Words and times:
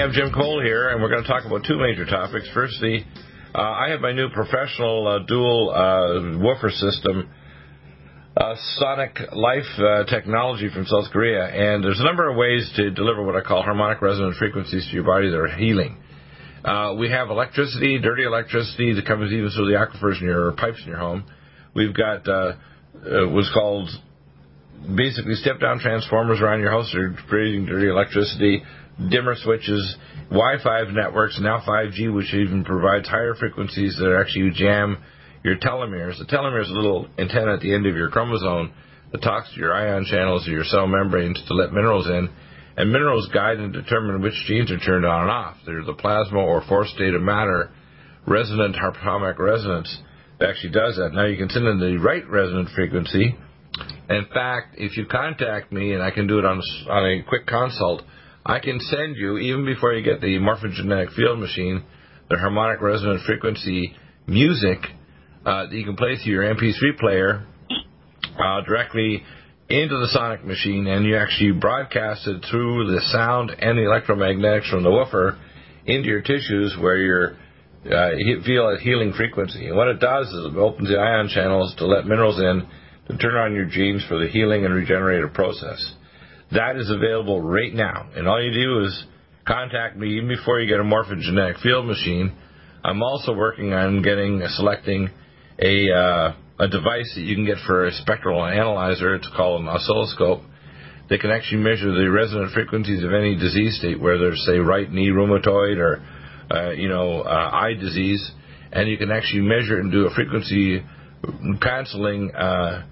Have 0.00 0.12
Jim 0.12 0.32
Cole 0.32 0.62
here, 0.62 0.88
and 0.88 1.02
we're 1.02 1.10
going 1.10 1.22
to 1.22 1.28
talk 1.28 1.44
about 1.44 1.62
two 1.68 1.76
major 1.76 2.06
topics. 2.06 2.48
First, 2.54 2.80
the 2.80 3.00
uh, 3.54 3.60
I 3.60 3.90
have 3.90 4.00
my 4.00 4.12
new 4.12 4.30
professional 4.30 5.06
uh, 5.06 5.18
dual 5.26 5.68
uh, 5.68 6.38
woofer 6.38 6.70
system, 6.70 7.28
uh, 8.34 8.54
Sonic 8.78 9.18
Life 9.32 9.68
uh, 9.78 10.04
technology 10.04 10.70
from 10.72 10.86
South 10.86 11.10
Korea, 11.12 11.44
and 11.44 11.84
there's 11.84 12.00
a 12.00 12.04
number 12.04 12.30
of 12.30 12.36
ways 12.36 12.72
to 12.76 12.90
deliver 12.92 13.22
what 13.22 13.36
I 13.36 13.42
call 13.42 13.62
harmonic 13.62 14.00
resonant 14.00 14.36
frequencies 14.36 14.86
to 14.88 14.94
your 14.94 15.04
body 15.04 15.28
that 15.28 15.36
are 15.36 15.48
healing. 15.48 15.98
Uh, 16.64 16.94
we 16.98 17.10
have 17.10 17.28
electricity, 17.28 17.98
dirty 17.98 18.24
electricity 18.24 18.94
that 18.94 19.04
comes 19.04 19.30
even 19.30 19.50
through 19.50 19.70
the 19.70 19.76
aquifers 19.76 20.18
in 20.18 20.26
your 20.26 20.52
pipes 20.52 20.80
in 20.82 20.88
your 20.88 20.98
home. 20.98 21.24
We've 21.74 21.94
got 21.94 22.26
what's 23.04 23.52
called 23.52 23.90
basically 24.96 25.34
step 25.34 25.60
down 25.60 25.78
transformers 25.78 26.40
around 26.40 26.60
your 26.60 26.70
house 26.70 26.90
that 26.94 27.00
are 27.00 27.16
creating 27.28 27.66
dirty 27.66 27.88
electricity 27.88 28.62
dimmer 29.08 29.34
switches, 29.36 29.96
Wi-Fi 30.30 30.90
networks, 30.92 31.38
now 31.40 31.62
5G, 31.66 32.14
which 32.14 32.34
even 32.34 32.64
provides 32.64 33.08
higher 33.08 33.34
frequencies 33.34 33.96
that 33.98 34.16
actually 34.18 34.50
jam 34.54 34.98
your 35.42 35.56
telomeres. 35.56 36.18
The 36.18 36.26
telomere 36.26 36.62
is 36.62 36.70
a 36.70 36.74
little 36.74 37.08
antenna 37.18 37.54
at 37.54 37.60
the 37.60 37.74
end 37.74 37.86
of 37.86 37.96
your 37.96 38.10
chromosome 38.10 38.72
that 39.12 39.22
talks 39.22 39.52
to 39.54 39.60
your 39.60 39.74
ion 39.74 40.04
channels 40.04 40.46
or 40.46 40.52
your 40.52 40.64
cell 40.64 40.86
membranes 40.86 41.42
to 41.48 41.54
let 41.54 41.72
minerals 41.72 42.06
in. 42.06 42.28
And 42.76 42.92
minerals 42.92 43.28
guide 43.34 43.58
and 43.58 43.72
determine 43.72 44.22
which 44.22 44.34
genes 44.46 44.70
are 44.70 44.78
turned 44.78 45.04
on 45.04 45.22
and 45.22 45.30
off. 45.30 45.56
There's 45.66 45.86
the 45.86 45.94
plasma 45.94 46.38
or 46.38 46.62
fourth 46.68 46.88
state 46.88 47.14
of 47.14 47.22
matter 47.22 47.70
resonant 48.26 48.76
harmonic 48.76 49.38
resonance 49.38 49.98
that 50.38 50.50
actually 50.50 50.72
does 50.72 50.96
that. 50.96 51.12
Now 51.12 51.26
you 51.26 51.36
can 51.36 51.48
send 51.48 51.66
in 51.66 51.80
the 51.80 51.98
right 51.98 52.28
resonant 52.28 52.68
frequency. 52.74 53.34
In 54.08 54.26
fact, 54.32 54.76
if 54.78 54.96
you 54.96 55.06
contact 55.06 55.72
me, 55.72 55.92
and 55.92 56.02
I 56.02 56.10
can 56.10 56.26
do 56.26 56.38
it 56.38 56.44
on, 56.44 56.60
on 56.88 57.06
a 57.06 57.22
quick 57.28 57.46
consult, 57.46 58.02
I 58.44 58.58
can 58.58 58.80
send 58.80 59.16
you, 59.16 59.36
even 59.38 59.66
before 59.66 59.92
you 59.92 60.02
get 60.02 60.20
the 60.20 60.38
morphogenetic 60.38 61.14
field 61.14 61.38
machine, 61.38 61.84
the 62.30 62.38
harmonic 62.38 62.80
resonant 62.80 63.22
frequency 63.26 63.94
music 64.26 64.78
uh, 65.44 65.66
that 65.66 65.72
you 65.72 65.84
can 65.84 65.96
play 65.96 66.16
through 66.16 66.32
your 66.32 66.54
MP3 66.54 66.98
player 66.98 67.46
uh, 68.38 68.62
directly 68.62 69.22
into 69.68 69.98
the 69.98 70.08
sonic 70.08 70.44
machine, 70.44 70.86
and 70.86 71.04
you 71.04 71.16
actually 71.16 71.52
broadcast 71.52 72.26
it 72.26 72.44
through 72.50 72.90
the 72.90 73.00
sound 73.12 73.50
and 73.50 73.78
the 73.78 73.82
electromagnetics 73.82 74.70
from 74.70 74.82
the 74.82 74.90
woofer 74.90 75.38
into 75.86 76.08
your 76.08 76.22
tissues 76.22 76.76
where 76.80 76.96
you 76.96 77.36
uh, 77.92 78.10
feel 78.44 78.70
a 78.70 78.78
healing 78.80 79.12
frequency. 79.12 79.66
And 79.66 79.76
what 79.76 79.88
it 79.88 80.00
does 80.00 80.28
is 80.28 80.52
it 80.52 80.56
opens 80.56 80.88
the 80.88 80.96
ion 80.98 81.28
channels 81.28 81.74
to 81.78 81.86
let 81.86 82.06
minerals 82.06 82.38
in 82.40 82.66
to 83.08 83.16
turn 83.18 83.34
on 83.34 83.54
your 83.54 83.66
genes 83.66 84.04
for 84.08 84.18
the 84.18 84.28
healing 84.28 84.64
and 84.64 84.74
regenerative 84.74 85.32
process. 85.34 85.94
That 86.52 86.76
is 86.76 86.90
available 86.90 87.40
right 87.40 87.72
now. 87.72 88.08
And 88.14 88.26
all 88.26 88.42
you 88.42 88.52
do 88.52 88.84
is 88.84 89.04
contact 89.46 89.96
me 89.96 90.16
even 90.16 90.28
before 90.28 90.60
you 90.60 90.68
get 90.68 90.80
a 90.80 90.84
morphogenetic 90.84 91.60
field 91.62 91.86
machine. 91.86 92.32
I'm 92.82 93.02
also 93.02 93.32
working 93.34 93.72
on 93.72 94.02
getting 94.02 94.42
selecting 94.48 95.10
a 95.58 95.92
uh, 95.92 96.34
a 96.58 96.68
device 96.68 97.12
that 97.14 97.22
you 97.22 97.34
can 97.34 97.46
get 97.46 97.58
for 97.66 97.86
a 97.86 97.92
spectral 97.92 98.44
analyzer. 98.44 99.14
It's 99.14 99.28
called 99.36 99.62
an 99.62 99.68
oscilloscope. 99.68 100.42
They 101.08 101.18
can 101.18 101.30
actually 101.30 101.62
measure 101.62 101.92
the 101.92 102.10
resonant 102.10 102.52
frequencies 102.52 103.02
of 103.02 103.12
any 103.12 103.34
disease 103.34 103.78
state, 103.78 104.00
whether 104.00 104.30
it's 104.30 104.46
say 104.46 104.58
right 104.58 104.90
knee 104.90 105.08
rheumatoid 105.08 105.78
or 105.78 106.02
uh, 106.50 106.70
you 106.72 106.88
know 106.88 107.20
uh, 107.20 107.50
eye 107.52 107.74
disease, 107.78 108.30
and 108.72 108.88
you 108.88 108.96
can 108.96 109.10
actually 109.10 109.42
measure 109.42 109.78
it 109.78 109.84
and 109.84 109.92
do 109.92 110.06
a 110.06 110.14
frequency 110.14 110.82
canceling 111.60 112.30
uh, 112.34 112.86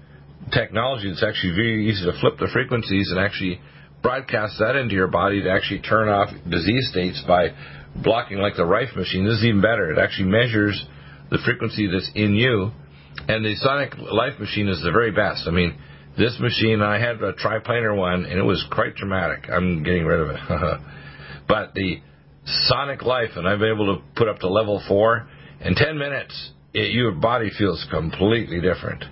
technology 0.51 1.09
that's 1.09 1.23
actually 1.23 1.53
very 1.53 1.89
easy 1.89 2.05
to 2.05 2.17
flip 2.19 2.37
the 2.39 2.49
frequencies 2.51 3.11
and 3.11 3.19
actually 3.19 3.59
broadcast 4.01 4.55
that 4.59 4.75
into 4.75 4.95
your 4.95 5.07
body 5.07 5.41
to 5.43 5.51
actually 5.51 5.79
turn 5.79 6.09
off 6.09 6.29
disease 6.49 6.89
states 6.89 7.21
by 7.27 7.49
blocking 7.95 8.37
like 8.37 8.55
the 8.55 8.65
Rife 8.65 8.95
machine. 8.95 9.25
This 9.25 9.39
is 9.39 9.45
even 9.45 9.61
better. 9.61 9.91
It 9.91 9.99
actually 9.99 10.29
measures 10.29 10.85
the 11.29 11.37
frequency 11.45 11.87
that's 11.91 12.09
in 12.15 12.35
you. 12.35 12.71
And 13.27 13.43
the 13.43 13.55
Sonic 13.55 13.97
Life 13.97 14.39
machine 14.39 14.67
is 14.67 14.81
the 14.83 14.91
very 14.91 15.11
best. 15.11 15.47
I 15.47 15.51
mean, 15.51 15.77
this 16.17 16.37
machine, 16.39 16.81
I 16.81 16.99
had 16.99 17.21
a 17.21 17.33
triplanar 17.33 17.95
one, 17.95 18.25
and 18.25 18.39
it 18.39 18.43
was 18.43 18.65
quite 18.71 18.95
dramatic. 18.95 19.49
I'm 19.49 19.83
getting 19.83 20.05
rid 20.05 20.19
of 20.19 20.29
it. 20.29 20.39
but 21.47 21.73
the 21.73 22.01
Sonic 22.45 23.03
Life, 23.03 23.31
and 23.35 23.47
I've 23.47 23.59
been 23.59 23.73
able 23.73 23.95
to 23.97 24.03
put 24.15 24.27
up 24.27 24.39
to 24.39 24.49
level 24.49 24.81
four, 24.87 25.27
in 25.61 25.75
10 25.75 25.97
minutes, 25.97 26.51
it, 26.73 26.93
your 26.93 27.11
body 27.11 27.51
feels 27.57 27.85
completely 27.91 28.61
different. 28.61 29.03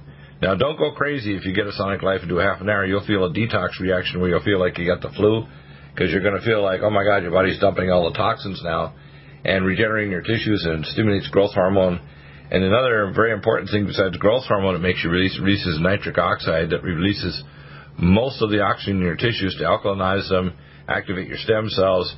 Now, 0.42 0.54
don't 0.54 0.78
go 0.78 0.92
crazy 0.92 1.36
if 1.36 1.46
you 1.46 1.54
get 1.54 1.66
a 1.66 1.72
Sonic 1.72 2.04
Life 2.04 2.20
and 2.22 2.30
do 2.30 2.38
half 2.38 2.62
an 2.62 2.70
hour. 2.70 2.86
You'll 2.86 3.06
feel 3.06 3.26
a 3.26 3.34
detox 3.34 3.80
reaction 3.80 4.20
where 4.20 4.30
you'll 4.30 4.44
feel 4.44 4.60
like 4.60 4.78
you 4.78 4.86
got 4.86 5.02
the 5.02 5.14
flu 5.16 5.46
because 5.94 6.12
you're 6.12 6.22
going 6.22 6.40
to 6.40 6.46
feel 6.46 6.62
like, 6.62 6.82
oh 6.82 6.92
my 6.92 7.04
God, 7.04 7.24
your 7.24 7.32
body's 7.32 7.60
dumping 7.60 7.90
all 7.90 8.12
the 8.12 8.16
toxins 8.16 8.62
now 8.64 8.94
and 9.44 9.66
regenerating 9.66 10.12
your 10.12 10.22
tissues 10.22 10.64
and 10.70 10.86
stimulates 10.86 11.28
growth 11.30 11.54
hormone. 11.54 12.00
And 12.52 12.64
another 12.64 13.12
very 13.16 13.32
important 13.32 13.72
thing 13.72 13.88
besides 13.88 14.16
growth 14.18 14.44
hormone, 14.48 14.76
it 14.76 14.80
makes 14.80 15.04
you 15.04 15.10
release 15.10 15.40
releases 15.42 15.80
nitric 15.82 16.20
oxide 16.20 16.70
that 16.70 16.84
releases 16.84 17.44
most 17.98 18.42
of 18.44 18.52
the 18.52 18.62
oxygen 18.62 18.98
in 18.98 19.04
your 19.04 19.16
tissues 19.16 19.56
to 19.58 19.64
alkalinize 19.64 20.30
them, 20.30 20.54
activate 20.88 21.28
your 21.28 21.38
stem 21.38 21.68
cells. 21.70 22.16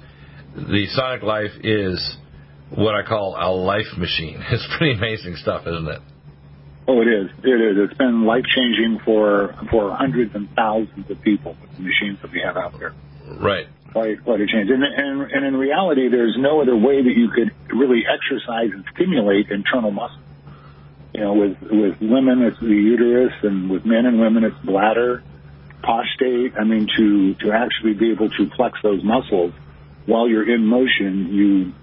The 0.55 0.87
Sonic 0.89 1.23
Life 1.23 1.51
is 1.63 2.17
what 2.75 2.95
I 2.95 3.03
call 3.07 3.37
a 3.39 3.49
life 3.49 3.97
machine. 3.97 4.43
It's 4.51 4.67
pretty 4.77 4.97
amazing 4.97 5.35
stuff, 5.37 5.65
isn't 5.65 5.87
it? 5.87 6.01
Oh, 6.89 7.01
it 7.01 7.07
is. 7.07 7.29
It 7.43 7.61
is. 7.61 7.77
It's 7.77 7.97
been 7.99 8.23
life 8.25 8.45
changing 8.45 8.97
for 9.05 9.53
for 9.69 9.95
hundreds 9.95 10.33
and 10.33 10.49
thousands 10.55 11.07
of 11.11 11.21
people 11.21 11.55
with 11.61 11.77
the 11.77 11.83
machines 11.83 12.17
that 12.23 12.31
we 12.31 12.41
have 12.43 12.57
out 12.57 12.79
there. 12.79 12.95
Right. 13.27 13.67
Quite 13.91 14.23
quite 14.23 14.41
a 14.41 14.47
change. 14.47 14.71
And 14.71 14.83
and 14.83 15.31
and 15.31 15.45
in 15.45 15.55
reality, 15.55 16.09
there's 16.09 16.35
no 16.39 16.61
other 16.63 16.75
way 16.75 17.03
that 17.03 17.15
you 17.15 17.29
could 17.29 17.53
really 17.69 18.05
exercise 18.09 18.71
and 18.73 18.83
stimulate 18.95 19.51
internal 19.51 19.91
muscle. 19.91 20.17
You 21.13 21.21
know, 21.21 21.33
with 21.33 21.57
with 21.61 22.01
women 22.01 22.41
it's 22.41 22.59
the 22.59 22.65
uterus, 22.65 23.33
and 23.43 23.69
with 23.69 23.85
men 23.85 24.07
and 24.07 24.19
women 24.19 24.43
it's 24.43 24.57
bladder, 24.65 25.21
prostate. 25.83 26.57
I 26.59 26.63
mean, 26.63 26.87
to 26.97 27.35
to 27.35 27.51
actually 27.51 27.93
be 27.93 28.11
able 28.13 28.29
to 28.29 28.49
flex 28.57 28.79
those 28.81 29.03
muscles 29.03 29.53
while 30.07 30.27
you're 30.27 30.51
in 30.51 30.65
motion, 30.65 31.31
you 31.31 31.73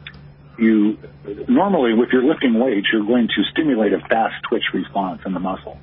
you 0.59 0.99
normally, 1.49 1.93
if 1.93 2.13
you're 2.13 2.25
lifting 2.25 2.59
weights, 2.59 2.89
you're 2.93 3.07
going 3.07 3.29
to 3.29 3.43
stimulate 3.53 3.93
a 3.93 4.01
fast 4.09 4.35
twitch 4.49 4.65
response 4.73 5.23
in 5.27 5.33
the 5.35 5.41
muscle. 5.41 5.79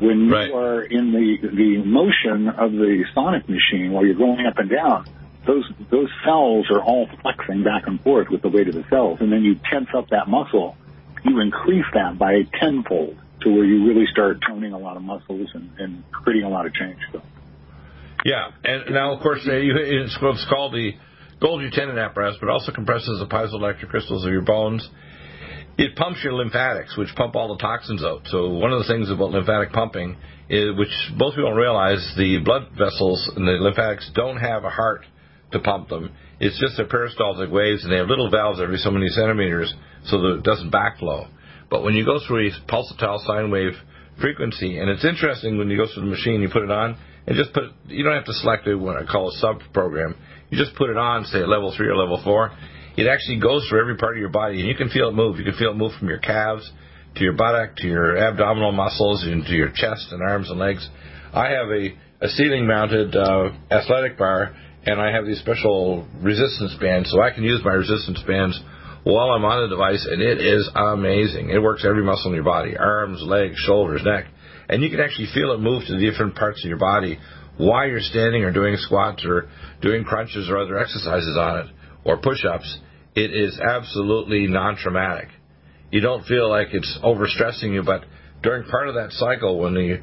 When 0.00 0.26
you 0.26 0.34
Right. 0.34 0.50
are 0.52 0.82
in 0.82 1.12
the 1.12 1.48
the 1.48 1.82
motion 1.84 2.48
of 2.48 2.72
the 2.72 3.04
sonic 3.14 3.48
machine 3.48 3.92
while 3.92 4.04
you're 4.04 4.16
going 4.16 4.44
up 4.46 4.58
and 4.58 4.68
down, 4.70 5.06
those 5.46 5.64
those 5.90 6.08
cells 6.24 6.66
are 6.70 6.82
all 6.82 7.08
flexing 7.22 7.62
back 7.62 7.86
and 7.86 8.00
forth 8.00 8.28
with 8.30 8.42
the 8.42 8.48
weight 8.48 8.68
of 8.68 8.74
the 8.74 8.84
cells, 8.90 9.18
and 9.20 9.30
then 9.32 9.42
you 9.44 9.56
tense 9.70 9.88
up 9.96 10.08
that 10.10 10.28
muscle, 10.28 10.76
you 11.24 11.40
increase 11.40 11.86
that 11.94 12.18
by 12.18 12.42
tenfold 12.60 13.16
to 13.42 13.50
where 13.50 13.64
you 13.64 13.86
really 13.86 14.06
start 14.10 14.38
toning 14.46 14.72
a 14.72 14.78
lot 14.78 14.96
of 14.96 15.02
muscles 15.02 15.48
and, 15.54 15.70
and 15.78 16.02
creating 16.10 16.44
a 16.44 16.48
lot 16.48 16.66
of 16.66 16.74
change. 16.74 16.98
So. 17.12 17.22
Yeah, 18.24 18.50
and 18.64 18.94
now 18.94 19.14
of 19.14 19.20
course 19.22 19.42
it's 19.44 20.20
what's 20.20 20.44
called 20.46 20.72
the 20.72 20.92
Golgi 21.40 21.70
tendon 21.70 21.98
apparatus, 21.98 22.38
but 22.40 22.48
also 22.48 22.72
compresses 22.72 23.18
the 23.20 23.26
piezoelectric 23.26 23.88
crystals 23.88 24.24
of 24.24 24.32
your 24.32 24.42
bones. 24.42 24.88
It 25.76 25.96
pumps 25.96 26.20
your 26.22 26.34
lymphatics, 26.34 26.96
which 26.96 27.08
pump 27.16 27.34
all 27.34 27.48
the 27.54 27.60
toxins 27.60 28.04
out. 28.04 28.22
So 28.26 28.50
one 28.50 28.72
of 28.72 28.78
the 28.78 28.86
things 28.86 29.10
about 29.10 29.30
lymphatic 29.30 29.72
pumping 29.72 30.16
is, 30.48 30.76
which 30.78 30.94
most 31.16 31.34
people 31.34 31.50
don't 31.50 31.58
realize, 31.58 32.14
the 32.16 32.38
blood 32.44 32.68
vessels 32.78 33.30
and 33.34 33.46
the 33.46 33.52
lymphatics 33.52 34.10
don't 34.14 34.36
have 34.36 34.64
a 34.64 34.70
heart 34.70 35.04
to 35.52 35.58
pump 35.58 35.88
them. 35.88 36.12
It's 36.38 36.58
just 36.60 36.78
a 36.78 36.84
peristaltic 36.84 37.50
waves, 37.50 37.82
and 37.82 37.92
they 37.92 37.96
have 37.96 38.08
little 38.08 38.30
valves 38.30 38.60
every 38.60 38.78
so 38.78 38.90
many 38.90 39.08
centimeters, 39.08 39.72
so 40.04 40.20
that 40.20 40.38
it 40.38 40.42
doesn't 40.42 40.70
backflow. 40.70 41.28
But 41.70 41.82
when 41.82 41.94
you 41.94 42.04
go 42.04 42.20
through 42.26 42.48
a 42.48 42.50
pulsatile 42.70 43.24
sine 43.26 43.50
wave 43.50 43.72
frequency, 44.20 44.78
and 44.78 44.88
it's 44.90 45.04
interesting 45.04 45.58
when 45.58 45.68
you 45.68 45.76
go 45.76 45.86
through 45.92 46.04
the 46.04 46.10
machine, 46.10 46.40
you 46.40 46.48
put 46.48 46.62
it 46.62 46.70
on, 46.70 46.96
and 47.26 47.36
just 47.36 47.52
put. 47.52 47.64
You 47.86 48.04
don't 48.04 48.14
have 48.14 48.26
to 48.26 48.34
select 48.34 48.66
it 48.66 48.74
what 48.74 48.96
I 48.96 49.04
call 49.04 49.28
a 49.28 49.32
sub 49.38 49.60
program. 49.72 50.16
You 50.50 50.58
just 50.58 50.76
put 50.76 50.90
it 50.90 50.96
on, 50.96 51.24
say 51.24 51.40
at 51.40 51.48
level 51.48 51.72
three 51.76 51.88
or 51.88 51.96
level 51.96 52.20
four. 52.22 52.52
It 52.96 53.08
actually 53.08 53.40
goes 53.40 53.66
through 53.68 53.80
every 53.80 53.96
part 53.96 54.16
of 54.16 54.20
your 54.20 54.30
body, 54.30 54.60
and 54.60 54.68
you 54.68 54.74
can 54.76 54.88
feel 54.88 55.08
it 55.08 55.14
move. 55.14 55.38
You 55.38 55.44
can 55.44 55.54
feel 55.54 55.70
it 55.70 55.76
move 55.76 55.92
from 55.98 56.08
your 56.08 56.18
calves 56.18 56.70
to 57.16 57.22
your 57.22 57.32
buttock 57.32 57.76
to 57.76 57.86
your 57.86 58.16
abdominal 58.16 58.72
muscles 58.72 59.24
and 59.24 59.44
to 59.46 59.52
your 59.52 59.70
chest 59.70 60.08
and 60.10 60.22
arms 60.22 60.50
and 60.50 60.58
legs. 60.58 60.88
I 61.32 61.50
have 61.50 61.68
a, 61.68 62.24
a 62.24 62.28
ceiling 62.28 62.66
mounted 62.66 63.16
uh, 63.16 63.50
athletic 63.70 64.18
bar, 64.18 64.54
and 64.84 65.00
I 65.00 65.12
have 65.12 65.26
these 65.26 65.38
special 65.38 66.06
resistance 66.20 66.76
bands, 66.80 67.10
so 67.10 67.20
I 67.22 67.30
can 67.30 67.44
use 67.44 67.60
my 67.64 67.72
resistance 67.72 68.20
bands 68.26 68.60
while 69.04 69.30
I'm 69.30 69.44
on 69.44 69.68
the 69.68 69.74
device, 69.74 70.06
and 70.10 70.20
it 70.20 70.40
is 70.40 70.68
amazing. 70.74 71.50
It 71.50 71.62
works 71.62 71.84
every 71.86 72.02
muscle 72.02 72.30
in 72.30 72.34
your 72.34 72.44
body 72.44 72.76
arms, 72.76 73.22
legs, 73.22 73.56
shoulders, 73.58 74.02
neck. 74.04 74.24
And 74.68 74.82
you 74.82 74.88
can 74.88 75.00
actually 75.00 75.28
feel 75.34 75.52
it 75.52 75.60
move 75.60 75.84
to 75.86 75.92
the 75.92 76.10
different 76.10 76.36
parts 76.36 76.64
of 76.64 76.68
your 76.68 76.78
body 76.78 77.18
while 77.58 77.86
you're 77.86 78.00
standing 78.00 78.44
or 78.44 78.50
doing 78.50 78.76
squats 78.78 79.24
or 79.26 79.48
doing 79.82 80.04
crunches 80.04 80.48
or 80.48 80.58
other 80.58 80.78
exercises 80.78 81.36
on 81.38 81.58
it 81.60 81.66
or 82.04 82.16
push 82.16 82.44
ups. 82.44 82.78
It 83.14 83.30
is 83.30 83.60
absolutely 83.60 84.46
non 84.46 84.76
traumatic. 84.76 85.28
You 85.90 86.00
don't 86.00 86.24
feel 86.24 86.48
like 86.48 86.68
it's 86.72 86.98
overstressing 87.04 87.72
you, 87.74 87.82
but 87.84 88.04
during 88.42 88.68
part 88.68 88.88
of 88.88 88.94
that 88.94 89.12
cycle 89.12 89.60
when 89.60 89.74
the 89.74 90.00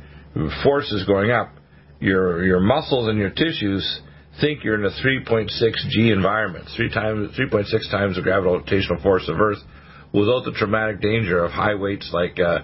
force 0.64 0.92
is 0.92 1.06
going 1.06 1.32
up, 1.32 1.50
your 2.00 2.46
your 2.46 2.60
muscles 2.60 3.10
and 3.10 3.18
your 3.18 3.30
tissues 3.32 4.02
think 4.40 4.64
you're 4.64 4.76
in 4.76 4.86
a 4.86 4.96
3.6 5.06 5.50
G 5.90 6.12
environment, 6.12 6.66
three 6.76 6.90
times 6.90 7.38
3.6 7.38 7.92
times 7.92 8.16
the 8.16 8.22
gravitational 8.22 9.02
force 9.02 9.28
of 9.28 9.40
Earth, 9.40 9.60
without 10.14 10.46
the 10.46 10.54
traumatic 10.54 11.02
danger 11.02 11.44
of 11.44 11.52
high 11.52 11.76
weights 11.76 12.10
like 12.14 12.40
uh, 12.40 12.60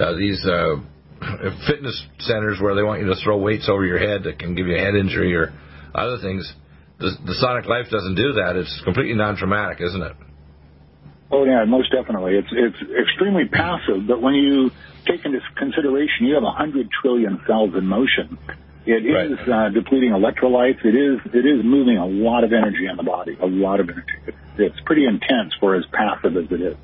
uh, 0.00 0.16
these 0.16 0.44
uh, 0.46 0.76
fitness 1.66 2.06
centers 2.20 2.58
where 2.60 2.74
they 2.74 2.82
want 2.82 3.00
you 3.00 3.06
to 3.06 3.16
throw 3.24 3.38
weights 3.38 3.68
over 3.68 3.84
your 3.84 3.98
head 3.98 4.24
that 4.24 4.38
can 4.38 4.54
give 4.54 4.66
you 4.66 4.76
a 4.76 4.78
head 4.78 4.94
injury 4.94 5.34
or 5.34 5.52
other 5.94 6.18
things. 6.22 6.52
The, 6.98 7.10
the 7.26 7.34
Sonic 7.34 7.66
Life 7.66 7.86
doesn't 7.90 8.14
do 8.14 8.32
that. 8.34 8.56
It's 8.56 8.80
completely 8.84 9.14
non-traumatic, 9.14 9.80
isn't 9.80 10.02
it? 10.02 10.16
Oh 11.30 11.44
yeah, 11.44 11.64
most 11.66 11.92
definitely. 11.92 12.36
It's 12.36 12.48
it's 12.50 12.90
extremely 12.98 13.46
passive, 13.46 14.08
but 14.08 14.22
when 14.22 14.34
you 14.34 14.70
take 15.06 15.26
into 15.26 15.40
consideration 15.56 16.24
you 16.24 16.34
have 16.34 16.42
a 16.42 16.50
hundred 16.50 16.88
trillion 17.02 17.38
cells 17.46 17.74
in 17.76 17.86
motion, 17.86 18.38
it 18.88 19.12
Right. 19.12 19.30
is 19.30 19.38
uh, 19.48 19.68
depleting 19.68 20.10
electrolytes. 20.10 20.84
It 20.84 20.96
is 20.96 21.20
it 21.34 21.44
is 21.44 21.64
moving 21.64 21.98
a 21.98 22.06
lot 22.06 22.42
of 22.44 22.52
energy 22.52 22.86
in 22.90 22.96
the 22.96 23.02
body, 23.02 23.36
a 23.40 23.46
lot 23.46 23.80
of 23.80 23.88
energy. 23.90 24.16
It's, 24.26 24.36
it's 24.56 24.80
pretty 24.86 25.04
intense 25.06 25.52
for 25.60 25.74
as 25.76 25.84
passive 25.92 26.36
as 26.36 26.50
it 26.50 26.60
is. 26.62 26.76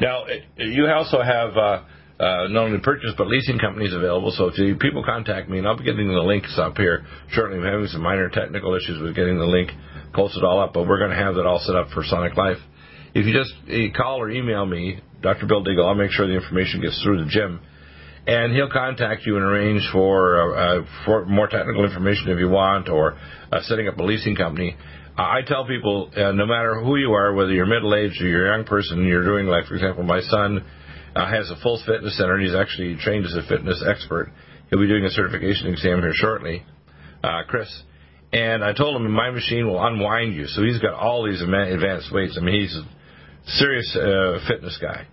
Now, 0.00 0.24
eh, 0.24 0.40
you 0.58 0.86
also 0.86 1.22
have 1.22 1.56
uh, 1.56 1.82
uh, 2.20 2.48
not 2.48 2.66
only 2.66 2.80
purchase 2.80 3.12
but 3.16 3.28
leasing 3.28 3.58
companies 3.58 3.94
available. 3.94 4.30
So 4.36 4.48
if 4.48 4.58
you, 4.58 4.76
people 4.76 5.02
contact 5.04 5.48
me, 5.48 5.58
and 5.58 5.66
I'll 5.66 5.76
be 5.76 5.84
getting 5.84 6.06
the 6.08 6.20
links 6.20 6.58
up 6.58 6.76
here 6.76 7.04
shortly. 7.30 7.58
We're 7.58 7.72
having 7.72 7.86
some 7.88 8.02
minor 8.02 8.28
technical 8.28 8.74
issues 8.74 9.00
with 9.00 9.14
getting 9.14 9.38
the 9.38 9.46
link 9.46 9.70
posted 10.12 10.44
all 10.44 10.60
up, 10.60 10.74
but 10.74 10.86
we're 10.86 10.98
going 10.98 11.10
to 11.10 11.16
have 11.16 11.34
that 11.36 11.46
all 11.46 11.58
set 11.60 11.74
up 11.74 11.88
for 11.90 12.04
Sonic 12.04 12.36
Life. 12.36 12.58
If 13.14 13.26
you 13.26 13.32
just 13.32 13.52
eh, 13.68 13.88
call 13.96 14.20
or 14.20 14.30
email 14.30 14.66
me, 14.66 15.00
Dr. 15.22 15.46
Bill 15.46 15.64
Deagle, 15.64 15.86
I'll 15.86 15.94
make 15.94 16.10
sure 16.10 16.26
the 16.26 16.34
information 16.34 16.80
gets 16.80 17.00
through 17.02 17.24
to 17.24 17.30
Jim. 17.30 17.60
And 18.24 18.54
he'll 18.54 18.70
contact 18.70 19.26
you 19.26 19.36
and 19.36 19.44
arrange 19.44 19.82
for 19.90 20.40
uh, 20.40 20.80
uh, 20.80 20.86
for 21.04 21.26
more 21.26 21.48
technical 21.48 21.84
information 21.84 22.28
if 22.28 22.38
you 22.38 22.48
want, 22.48 22.88
or 22.88 23.18
uh, 23.50 23.60
setting 23.62 23.88
up 23.88 23.98
a 23.98 24.02
leasing 24.02 24.36
company. 24.36 24.76
I 25.16 25.40
tell 25.44 25.66
people, 25.66 26.08
uh, 26.16 26.30
no 26.30 26.46
matter 26.46 26.80
who 26.80 26.96
you 26.96 27.12
are, 27.14 27.34
whether 27.34 27.52
you're 27.52 27.66
middle 27.66 27.94
aged 27.94 28.22
or 28.22 28.28
you're 28.28 28.46
a 28.52 28.56
young 28.56 28.64
person, 28.64 29.04
you're 29.04 29.24
doing 29.24 29.46
like, 29.46 29.66
for 29.66 29.74
example, 29.74 30.04
my 30.04 30.20
son 30.20 30.64
uh, 31.16 31.28
has 31.28 31.50
a 31.50 31.56
full 31.62 31.82
fitness 31.84 32.16
center, 32.16 32.34
and 32.34 32.46
he's 32.46 32.54
actually 32.54 32.96
trained 32.96 33.26
as 33.26 33.34
a 33.34 33.42
fitness 33.48 33.82
expert. 33.86 34.32
He'll 34.70 34.80
be 34.80 34.86
doing 34.86 35.04
a 35.04 35.10
certification 35.10 35.66
exam 35.66 35.98
here 35.98 36.12
shortly, 36.14 36.64
Chris. 37.48 37.68
And 38.32 38.64
I 38.64 38.72
told 38.72 38.96
him 38.96 39.10
my 39.10 39.30
machine 39.30 39.66
will 39.66 39.84
unwind 39.84 40.34
you, 40.34 40.46
so 40.46 40.62
he's 40.62 40.78
got 40.78 40.94
all 40.94 41.26
these 41.26 41.42
advanced 41.42 42.10
weights. 42.10 42.38
I 42.40 42.44
mean, 42.44 42.62
he's 42.62 42.74
a 42.74 42.86
serious 43.58 43.92
fitness 44.48 44.78
guy. 44.80 45.08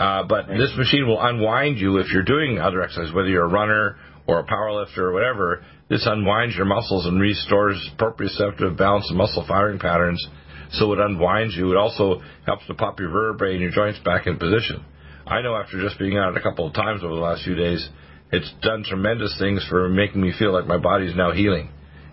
Uh, 0.00 0.22
but 0.24 0.48
this 0.48 0.72
machine 0.78 1.06
will 1.06 1.20
unwind 1.20 1.78
you 1.78 1.98
if 1.98 2.10
you're 2.10 2.22
doing 2.22 2.58
other 2.58 2.82
exercises, 2.82 3.14
whether 3.14 3.28
you're 3.28 3.44
a 3.44 3.52
runner 3.52 3.96
or 4.26 4.38
a 4.38 4.44
power 4.44 4.72
lifter 4.72 5.10
or 5.10 5.12
whatever. 5.12 5.62
This 5.90 6.06
unwinds 6.06 6.56
your 6.56 6.64
muscles 6.64 7.04
and 7.04 7.20
restores 7.20 7.76
proprioceptive 7.98 8.78
balance 8.78 9.06
and 9.10 9.18
muscle 9.18 9.44
firing 9.46 9.78
patterns. 9.78 10.26
So 10.72 10.90
it 10.94 11.00
unwinds 11.00 11.54
you. 11.54 11.70
It 11.72 11.76
also 11.76 12.22
helps 12.46 12.66
to 12.68 12.74
pop 12.74 12.98
your 12.98 13.10
vertebrae 13.10 13.52
and 13.52 13.60
your 13.60 13.72
joints 13.72 13.98
back 13.98 14.26
in 14.26 14.38
position. 14.38 14.82
I 15.26 15.42
know 15.42 15.54
after 15.54 15.78
just 15.82 15.98
being 15.98 16.16
on 16.16 16.34
it 16.34 16.38
a 16.38 16.42
couple 16.42 16.66
of 16.66 16.72
times 16.72 17.04
over 17.04 17.14
the 17.14 17.20
last 17.20 17.44
few 17.44 17.54
days, 17.54 17.86
it's 18.32 18.50
done 18.62 18.84
tremendous 18.84 19.36
things 19.38 19.66
for 19.68 19.90
making 19.90 20.22
me 20.22 20.32
feel 20.38 20.52
like 20.52 20.66
my 20.66 20.78
body's 20.78 21.14
now 21.14 21.32
healing. 21.32 21.68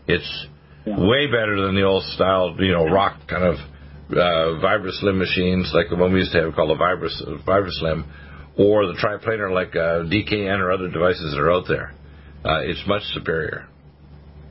It's 0.08 0.48
way 0.86 1.28
better 1.28 1.66
than 1.66 1.76
the 1.76 1.84
old 1.84 2.04
style, 2.04 2.54
you 2.60 2.74
know, 2.74 2.86
rock 2.86 3.20
kind 3.30 3.44
of 3.44 3.56
uh, 4.10 4.60
VibraSlim 4.64 5.18
machines 5.18 5.72
like 5.74 5.90
the 5.90 5.96
one 5.96 6.14
we 6.14 6.20
used 6.20 6.32
to 6.32 6.42
have 6.42 6.56
called 6.56 6.70
the 6.70 6.76
Vibras, 6.76 8.04
or 8.58 8.88
the 8.88 8.94
triplanar 8.94 9.54
like 9.54 9.76
uh, 9.76 10.04
DKN 10.10 10.60
or 10.60 10.72
other 10.72 10.90
devices 10.90 11.32
that 11.32 11.40
are 11.40 11.52
out 11.52 11.66
there. 11.68 11.94
Uh, 12.44 12.62
it's 12.62 12.82
much 12.88 13.04
superior. 13.14 13.68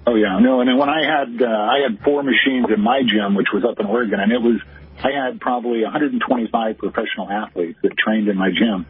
Oh 0.07 0.15
yeah, 0.15 0.39
no. 0.41 0.61
And 0.61 0.79
when 0.79 0.89
I 0.89 1.03
had 1.03 1.43
uh, 1.43 1.47
I 1.47 1.79
had 1.89 1.99
four 2.05 2.23
machines 2.23 2.67
in 2.75 2.81
my 2.81 3.03
gym, 3.03 3.35
which 3.35 3.49
was 3.53 3.65
up 3.65 3.81
in 3.81 3.87
Oregon, 3.87 4.21
and 4.21 4.31
it 4.31 4.41
was 4.41 4.61
I 5.03 5.11
had 5.11 5.41
probably 5.41 5.83
125 5.83 6.79
professional 6.79 7.31
athletes 7.31 7.79
that 7.83 7.93
trained 7.99 8.29
in 8.29 8.37
my 8.37 8.51
gym, 8.51 8.87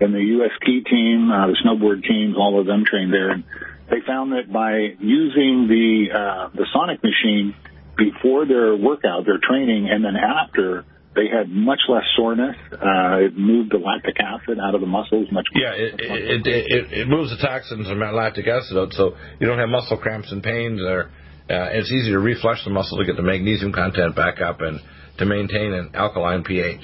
and 0.00 0.14
the 0.14 0.22
U.S. 0.38 0.50
ski 0.60 0.84
team, 0.84 1.30
uh, 1.32 1.46
the 1.48 1.56
snowboard 1.64 2.06
teams, 2.06 2.36
all 2.36 2.60
of 2.60 2.66
them 2.66 2.84
trained 2.84 3.12
there. 3.12 3.30
And 3.30 3.44
they 3.90 4.04
found 4.06 4.32
that 4.32 4.52
by 4.52 4.94
using 5.00 5.66
the 5.68 6.12
uh, 6.12 6.48
the 6.54 6.66
Sonic 6.72 7.02
machine 7.02 7.54
before 7.98 8.46
their 8.46 8.76
workout, 8.76 9.26
their 9.26 9.38
training, 9.42 9.88
and 9.90 10.04
then 10.04 10.14
after, 10.16 10.84
they 11.14 11.26
had 11.26 11.50
much 11.50 11.80
less 11.88 12.04
soreness. 12.16 12.54
Uh, 12.72 13.26
it 13.26 13.36
moved 13.36 13.72
the 13.72 13.78
lactic 13.78 14.16
acid 14.20 14.58
out 14.62 14.74
of 14.74 14.80
the 14.80 14.86
muscles 14.86 15.26
much. 15.32 15.44
Yeah, 15.54 15.72
it 15.72 15.94
it, 15.98 16.46
it, 16.46 16.66
it, 16.70 16.92
it 17.00 17.08
moves 17.08 17.30
the 17.30 17.42
toxins 17.44 17.88
and 17.88 17.98
lactic 17.98 18.46
acid 18.46 18.78
out, 18.78 18.92
so 18.92 19.16
you 19.40 19.46
don't 19.46 19.58
have 19.58 19.68
muscle 19.68 19.98
cramps 19.98 20.30
and 20.30 20.42
pains. 20.42 20.80
Or 20.80 21.10
uh, 21.50 21.74
it's 21.74 21.90
easy 21.90 22.12
to 22.12 22.18
reflush 22.18 22.62
the 22.64 22.70
muscle 22.70 22.98
to 22.98 23.04
get 23.04 23.16
the 23.16 23.22
magnesium 23.22 23.72
content 23.72 24.14
back 24.14 24.40
up 24.40 24.60
and 24.60 24.80
to 25.18 25.26
maintain 25.26 25.72
an 25.72 25.90
alkaline 25.94 26.44
pH. 26.44 26.80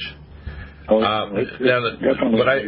Oh, 0.89 1.01
Uh, 1.01 1.31
it's, 1.35 1.51
it's 1.53 1.61
now, 1.63 1.81
the- 1.81 2.37
what 2.37 2.49
I 2.49 2.59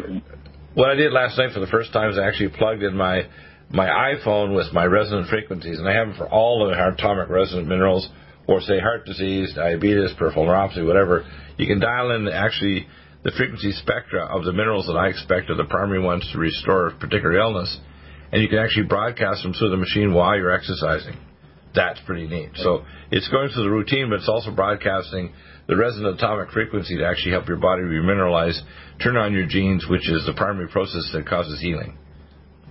what 0.74 0.90
I 0.90 0.94
did 0.94 1.12
last 1.12 1.36
night 1.36 1.52
for 1.52 1.60
the 1.60 1.66
first 1.66 1.92
time 1.92 2.10
is 2.10 2.18
I 2.18 2.26
actually 2.28 2.50
plugged 2.50 2.82
in 2.82 2.96
my 2.96 3.26
my 3.70 3.88
iPhone 4.14 4.54
with 4.54 4.72
my 4.72 4.84
resonant 4.84 5.28
frequencies, 5.28 5.78
and 5.80 5.88
I 5.88 5.94
have 5.94 6.08
them 6.08 6.16
for 6.16 6.28
all 6.28 6.62
of 6.62 6.70
the 6.70 6.88
atomic 6.94 7.28
resonant 7.28 7.66
minerals, 7.66 8.08
or 8.46 8.60
say 8.60 8.78
heart 8.78 9.04
disease, 9.04 9.52
diabetes, 9.54 10.12
peripheral 10.18 10.46
neuropathy, 10.46 10.86
whatever. 10.86 11.24
You 11.58 11.66
can 11.66 11.80
dial 11.80 12.12
in 12.12 12.28
actually 12.28 12.86
the 13.24 13.32
frequency 13.36 13.72
spectra 13.72 14.24
of 14.24 14.44
the 14.44 14.52
minerals 14.52 14.86
that 14.86 14.96
I 14.96 15.08
expect 15.08 15.50
are 15.50 15.56
the 15.56 15.64
primary 15.64 16.00
ones 16.00 16.28
to 16.32 16.38
restore 16.38 16.88
a 16.88 16.94
particular 16.94 17.38
illness, 17.38 17.78
and 18.30 18.40
you 18.40 18.48
can 18.48 18.58
actually 18.58 18.86
broadcast 18.86 19.42
them 19.42 19.52
through 19.52 19.70
the 19.70 19.76
machine 19.76 20.14
while 20.14 20.36
you're 20.36 20.52
exercising. 20.54 21.16
That's 21.74 22.00
pretty 22.06 22.26
neat. 22.26 22.50
So 22.54 22.84
it's 23.10 23.28
going 23.28 23.50
through 23.50 23.64
the 23.64 23.70
routine, 23.70 24.08
but 24.08 24.20
it's 24.20 24.28
also 24.28 24.50
broadcasting 24.50 25.32
the 25.66 25.76
resonant 25.76 26.16
atomic 26.16 26.50
frequency 26.50 26.96
to 26.96 27.04
actually 27.04 27.32
help 27.32 27.48
your 27.48 27.58
body 27.58 27.82
remineralize, 27.82 28.58
turn 29.02 29.16
on 29.16 29.32
your 29.32 29.46
genes, 29.46 29.84
which 29.88 30.08
is 30.08 30.24
the 30.24 30.32
primary 30.32 30.68
process 30.68 31.10
that 31.12 31.26
causes 31.28 31.60
healing. 31.60 31.98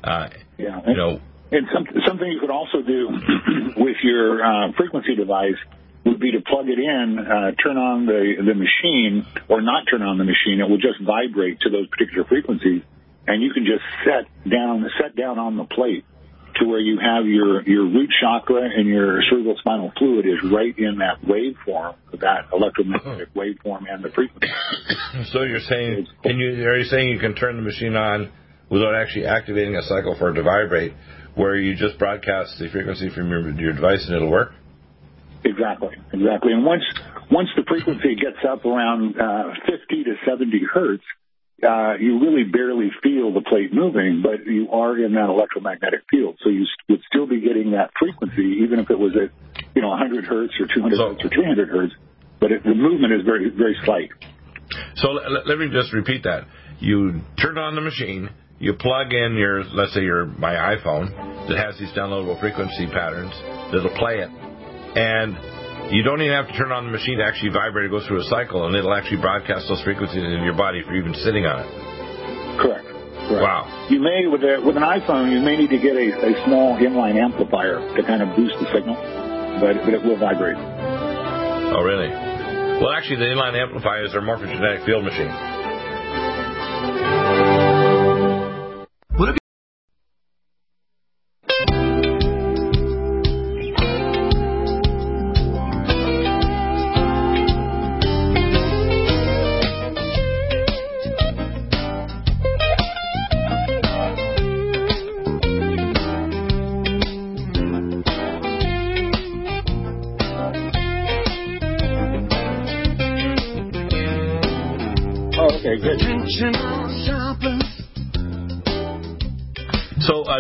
Uh, 0.04 0.30
Yeah, 0.58 0.82
you 0.88 0.96
know, 0.96 1.20
And 1.52 1.68
some, 1.74 1.86
something 2.08 2.28
you 2.28 2.40
could 2.40 2.50
also 2.50 2.82
do 2.82 3.10
with 3.78 3.98
your 4.04 4.44
uh, 4.44 4.72
frequency 4.78 5.16
device 5.16 5.60
would 6.06 6.20
be 6.20 6.32
to 6.32 6.42
plug 6.42 6.68
it 6.70 6.80
in, 6.80 7.20
uh, 7.20 7.52
turn 7.62 7.78
on 7.78 8.06
the 8.06 8.38
the 8.38 8.54
machine, 8.54 9.26
or 9.50 9.62
not 9.62 9.86
turn 9.90 10.02
on 10.02 10.18
the 10.18 10.24
machine. 10.24 10.62
It 10.62 10.70
will 10.70 10.82
just 10.82 11.02
vibrate 11.02 11.62
to 11.62 11.70
those 11.70 11.88
particular 11.88 12.26
frequencies, 12.26 12.82
and 13.28 13.42
you 13.42 13.52
can 13.54 13.66
just 13.66 13.84
set 14.06 14.30
down 14.50 14.86
set 15.02 15.16
down 15.16 15.40
on 15.40 15.58
the 15.58 15.66
plate 15.66 16.06
to 16.58 16.66
where 16.66 16.80
you 16.80 17.00
have 17.00 17.26
your 17.26 17.62
your 17.64 17.84
root 17.84 18.10
chakra 18.22 18.62
and 18.64 18.88
your 18.88 19.22
cerebral 19.30 19.56
spinal 19.60 19.92
fluid 19.98 20.26
is 20.26 20.40
right 20.52 20.78
in 20.78 21.00
that 21.00 21.22
waveform, 21.26 21.96
that 22.22 22.48
electromagnetic 22.54 23.34
waveform 23.34 23.84
and 23.90 24.04
the 24.04 24.10
frequency. 24.10 24.48
So 25.32 25.44
you're 25.44 25.62
saying, 25.62 26.08
can 26.24 26.38
you 26.38 26.68
are 26.68 26.78
you 26.78 26.86
saying 26.86 27.10
you 27.10 27.20
can 27.20 27.36
turn 27.36 27.56
the 27.56 27.62
machine 27.62 27.96
on 27.96 28.32
without 28.70 28.96
actually 28.96 29.26
activating 29.26 29.76
a 29.76 29.82
cycle 29.84 30.16
for 30.18 30.32
it 30.32 30.34
to 30.36 30.44
vibrate, 30.44 30.94
where 31.36 31.56
you 31.56 31.76
just 31.76 31.98
broadcast 32.00 32.58
the 32.60 32.70
frequency 32.70 33.10
from 33.10 33.30
your 33.30 33.50
your 33.52 33.74
device 33.74 34.06
and 34.08 34.16
it'll 34.16 34.32
work? 34.32 34.54
Exactly, 35.44 35.96
exactly. 36.12 36.54
And 36.54 36.66
once 36.66 36.84
once 37.30 37.50
the 37.56 37.64
frequency 37.68 38.16
gets 38.16 38.38
up 38.48 38.66
around 38.66 39.20
uh, 39.20 39.54
50 39.66 40.04
to 40.06 40.14
70 40.26 40.62
hertz, 40.74 41.04
uh, 41.64 41.94
you 42.00 42.20
really 42.20 42.44
barely 42.44 42.92
feel 43.02 43.34
the 43.34 43.42
plate 43.42 43.74
moving, 43.74 44.22
but 44.24 44.46
you 44.46 44.70
are 44.72 44.98
in 44.98 45.14
that 45.14 45.30
electromagnetic 45.30 46.02
field. 46.12 46.38
So 46.44 46.50
you 46.50 46.66
would 46.90 47.02
still 47.08 47.28
be 47.28 47.42
getting 47.42 47.72
that 47.72 47.92
frequency, 47.98 48.62
even 48.64 48.80
if 48.80 48.90
it 48.90 49.00
was 49.00 49.14
at, 49.16 49.32
you 49.76 49.82
know, 49.82 49.90
100 49.90 50.26
hertz 50.26 50.54
or 50.60 50.68
200 50.68 50.98
So- 50.98 51.10
hertz 51.14 51.26
or 51.26 51.30
300 51.30 51.70
hertz. 51.70 51.94
But 52.40 52.52
it, 52.52 52.64
the 52.64 52.76
movement 52.76 53.14
is 53.14 53.22
very, 53.24 53.50
very 53.50 53.78
slight. 53.86 54.10
So 54.96 55.12
let, 55.12 55.48
let 55.48 55.58
me 55.58 55.70
just 55.72 55.94
repeat 55.94 56.24
that. 56.24 56.46
You 56.80 57.22
turn 57.42 57.58
on 57.58 57.76
the 57.76 57.82
machine, 57.82 58.30
you 58.60 58.74
plug 58.74 59.14
in 59.14 59.36
your, 59.36 59.64
let's 59.64 59.94
say 59.94 60.02
your 60.02 60.26
my 60.26 60.54
iPhone 60.76 61.12
that 61.48 61.58
has 61.58 61.78
these 61.78 61.92
downloadable 61.92 62.40
frequency 62.40 62.88
patterns 62.88 63.34
that'll 63.72 63.96
play 64.00 64.24
it, 64.24 64.30
and 64.96 65.36
you 65.94 66.02
don't 66.02 66.22
even 66.22 66.34
have 66.34 66.48
to 66.48 66.58
turn 66.58 66.72
on 66.72 66.86
the 66.86 66.92
machine 66.92 67.20
to 67.20 67.26
actually 67.26 67.52
vibrate 67.52 67.86
It 67.86 67.92
go 67.92 68.02
through 68.08 68.22
a 68.22 68.30
cycle, 68.32 68.66
and 68.66 68.76
it'll 68.76 68.94
actually 68.94 69.22
broadcast 69.22 69.68
those 69.68 69.84
frequencies 69.84 70.24
into 70.24 70.42
your 70.42 70.58
body 70.58 70.80
if 70.80 70.88
you're 70.88 70.98
even 70.98 71.14
sitting 71.14 71.46
on 71.46 71.62
it. 71.62 71.70
Correct. 72.58 72.88
Correct. 73.28 73.42
Wow. 73.42 73.88
You 73.90 74.00
may, 74.02 74.26
with 74.26 74.42
a, 74.42 74.62
with 74.62 74.78
an 74.78 74.86
iPhone, 74.86 75.34
you 75.34 75.42
may 75.42 75.58
need 75.58 75.70
to 75.70 75.82
get 75.82 75.98
a, 75.98 76.30
a 76.30 76.46
small 76.46 76.78
inline 76.78 77.22
amplifier 77.22 77.82
to 77.82 78.02
kind 78.06 78.22
of 78.22 78.36
boost 78.38 78.56
the 78.62 78.70
signal, 78.74 78.96
but, 79.62 79.78
but 79.84 79.94
it 79.94 80.02
will 80.02 80.18
vibrate. 80.18 80.58
Oh, 80.58 81.82
really? 81.82 82.10
Well, 82.82 82.94
actually, 82.94 83.18
the 83.18 83.30
inline 83.34 83.58
amplifiers 83.58 84.14
are 84.14 84.22
morphogenetic 84.22 84.86
field 84.86 85.04
machine. 85.04 85.55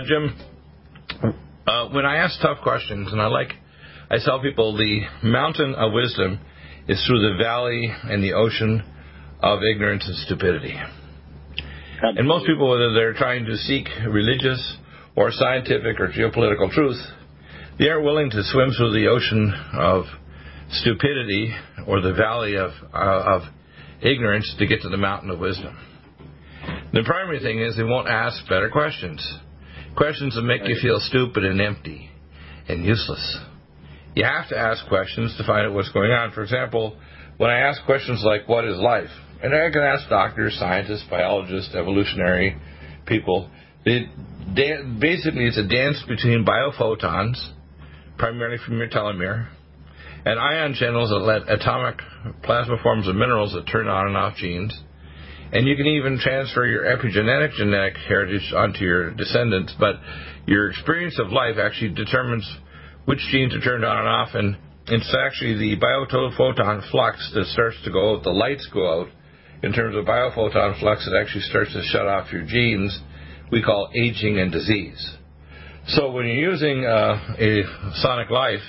Jim, 0.08 0.36
uh, 1.66 1.90
when 1.90 2.06
I 2.06 2.18
ask 2.18 2.40
tough 2.42 2.60
questions, 2.62 3.12
and 3.12 3.20
I 3.20 3.28
like, 3.28 3.54
I 4.10 4.18
tell 4.24 4.40
people 4.40 4.78
the 4.78 5.02
mountain 5.24 5.74
of 5.74 5.94
wisdom 5.94 6.40
is 6.88 7.04
through 7.08 7.22
the 7.22 7.44
valley 7.44 7.92
and 8.04 8.24
the 8.24 8.34
ocean 8.34 8.84
of 9.42 9.60
ignorance 9.64 10.08
and 10.08 10.16
stupidity. 10.18 10.76
And 12.02 12.28
most 12.28 12.46
people, 12.46 12.70
whether 12.70 12.94
they're 12.94 13.14
trying 13.14 13.46
to 13.46 13.56
seek 13.58 13.88
religious 14.08 14.78
or 15.16 15.32
scientific 15.32 16.00
or 16.00 16.10
geopolitical 16.10 16.72
truth, 16.72 17.02
they 17.80 17.90
aren't 17.90 18.06
willing 18.06 18.30
to 18.30 18.44
swim 18.44 18.72
through 18.78 18.94
the 18.94 19.08
ocean 19.08 19.54
of 19.74 20.06
stupidity 20.70 21.56
or 21.88 22.02
the 22.02 22.14
valley 22.14 22.58
of, 22.58 22.72
uh, 22.94 23.38
of 23.38 23.42
ignorance 24.02 24.54
to 24.60 24.68
get 24.68 24.82
to 24.82 24.90
the 24.90 24.98
mountain 24.98 25.32
of 25.32 25.40
wisdom. 25.40 25.76
The 26.94 27.04
primary 27.04 27.40
thing 27.40 27.60
is 27.60 27.76
they 27.76 27.84
won't 27.84 28.08
ask 28.08 28.48
better 28.48 28.70
questions. 28.70 29.40
Questions 29.96 30.36
that 30.36 30.42
make 30.42 30.62
you 30.66 30.76
feel 30.82 31.00
stupid 31.00 31.46
and 31.46 31.62
empty 31.62 32.10
and 32.68 32.84
useless. 32.84 33.38
You 34.16 34.26
have 34.26 34.50
to 34.50 34.58
ask 34.58 34.86
questions 34.88 35.36
to 35.38 35.44
find 35.46 35.68
out 35.68 35.74
what's 35.74 35.92
going 35.92 36.12
on. 36.12 36.32
For 36.32 36.42
example, 36.42 36.98
when 37.38 37.50
I 37.50 37.60
ask 37.60 37.84
questions 37.86 38.22
like, 38.24 38.48
what 38.48 38.66
is 38.66 38.78
life? 38.78 39.10
And 39.42 39.54
I 39.54 39.70
can 39.72 39.82
ask 39.82 40.10
doctors, 40.10 40.58
scientists, 40.58 41.06
biologists, 41.10 41.76
evolutionary 41.76 42.58
people. 43.06 43.50
Dan- 43.86 44.98
basically, 45.00 45.46
it's 45.46 45.58
a 45.58 45.68
dance 45.68 46.02
between 46.08 46.46
biophotons, 46.46 47.36
primarily 48.18 48.58
from 48.66 48.78
your 48.78 48.88
telomere, 48.88 49.48
and 50.26 50.40
ion 50.40 50.74
channels 50.74 51.10
that 51.10 51.20
let 51.20 51.50
atomic 51.50 52.00
plasma 52.44 52.78
forms 52.82 53.08
of 53.08 53.16
minerals 53.16 53.54
that 53.54 53.68
turn 53.70 53.88
on 53.88 54.08
and 54.08 54.18
off 54.18 54.36
genes. 54.38 54.78
And 55.52 55.68
you 55.68 55.76
can 55.76 55.86
even 55.86 56.20
transfer 56.20 56.66
your 56.66 56.84
epigenetic 56.84 57.54
genetic 57.54 57.98
heritage 58.08 58.52
onto 58.56 58.80
your 58.80 59.12
descendants, 59.12 59.74
but 59.80 59.96
your 60.46 60.70
experience 60.70 61.20
of 61.20 61.32
life 61.32 61.56
actually 61.62 61.94
determines 61.94 62.46
which 63.06 63.20
genes 63.32 63.54
are 63.56 63.62
turned 63.62 63.86
on 63.86 63.98
and 64.00 64.08
off, 64.08 64.30
and 64.34 64.58
it's 64.88 65.16
actually 65.26 65.58
the 65.58 65.78
biophoton 65.80 66.90
flux 66.92 67.32
that 67.34 67.46
starts 67.46 67.78
to 67.86 67.92
go 67.92 68.16
out, 68.16 68.24
the 68.24 68.32
lights 68.32 68.68
go 68.74 69.02
out, 69.02 69.08
in 69.64 69.74
terms 69.74 69.96
of 69.96 70.06
biophoton 70.06 70.80
flux 70.80 71.06
that 71.06 71.18
actually 71.20 71.42
starts 71.42 71.74
to 71.74 71.82
shut 71.84 72.08
off 72.08 72.32
your 72.32 72.46
genes, 72.46 73.00
we 73.52 73.62
call 73.62 73.90
aging 73.96 74.40
and 74.40 74.52
disease. 74.52 75.16
So 75.88 76.12
when 76.12 76.26
you're 76.26 76.52
using 76.52 76.86
uh, 76.86 77.36
a 77.40 77.64
sonic 77.96 78.30
life, 78.30 78.62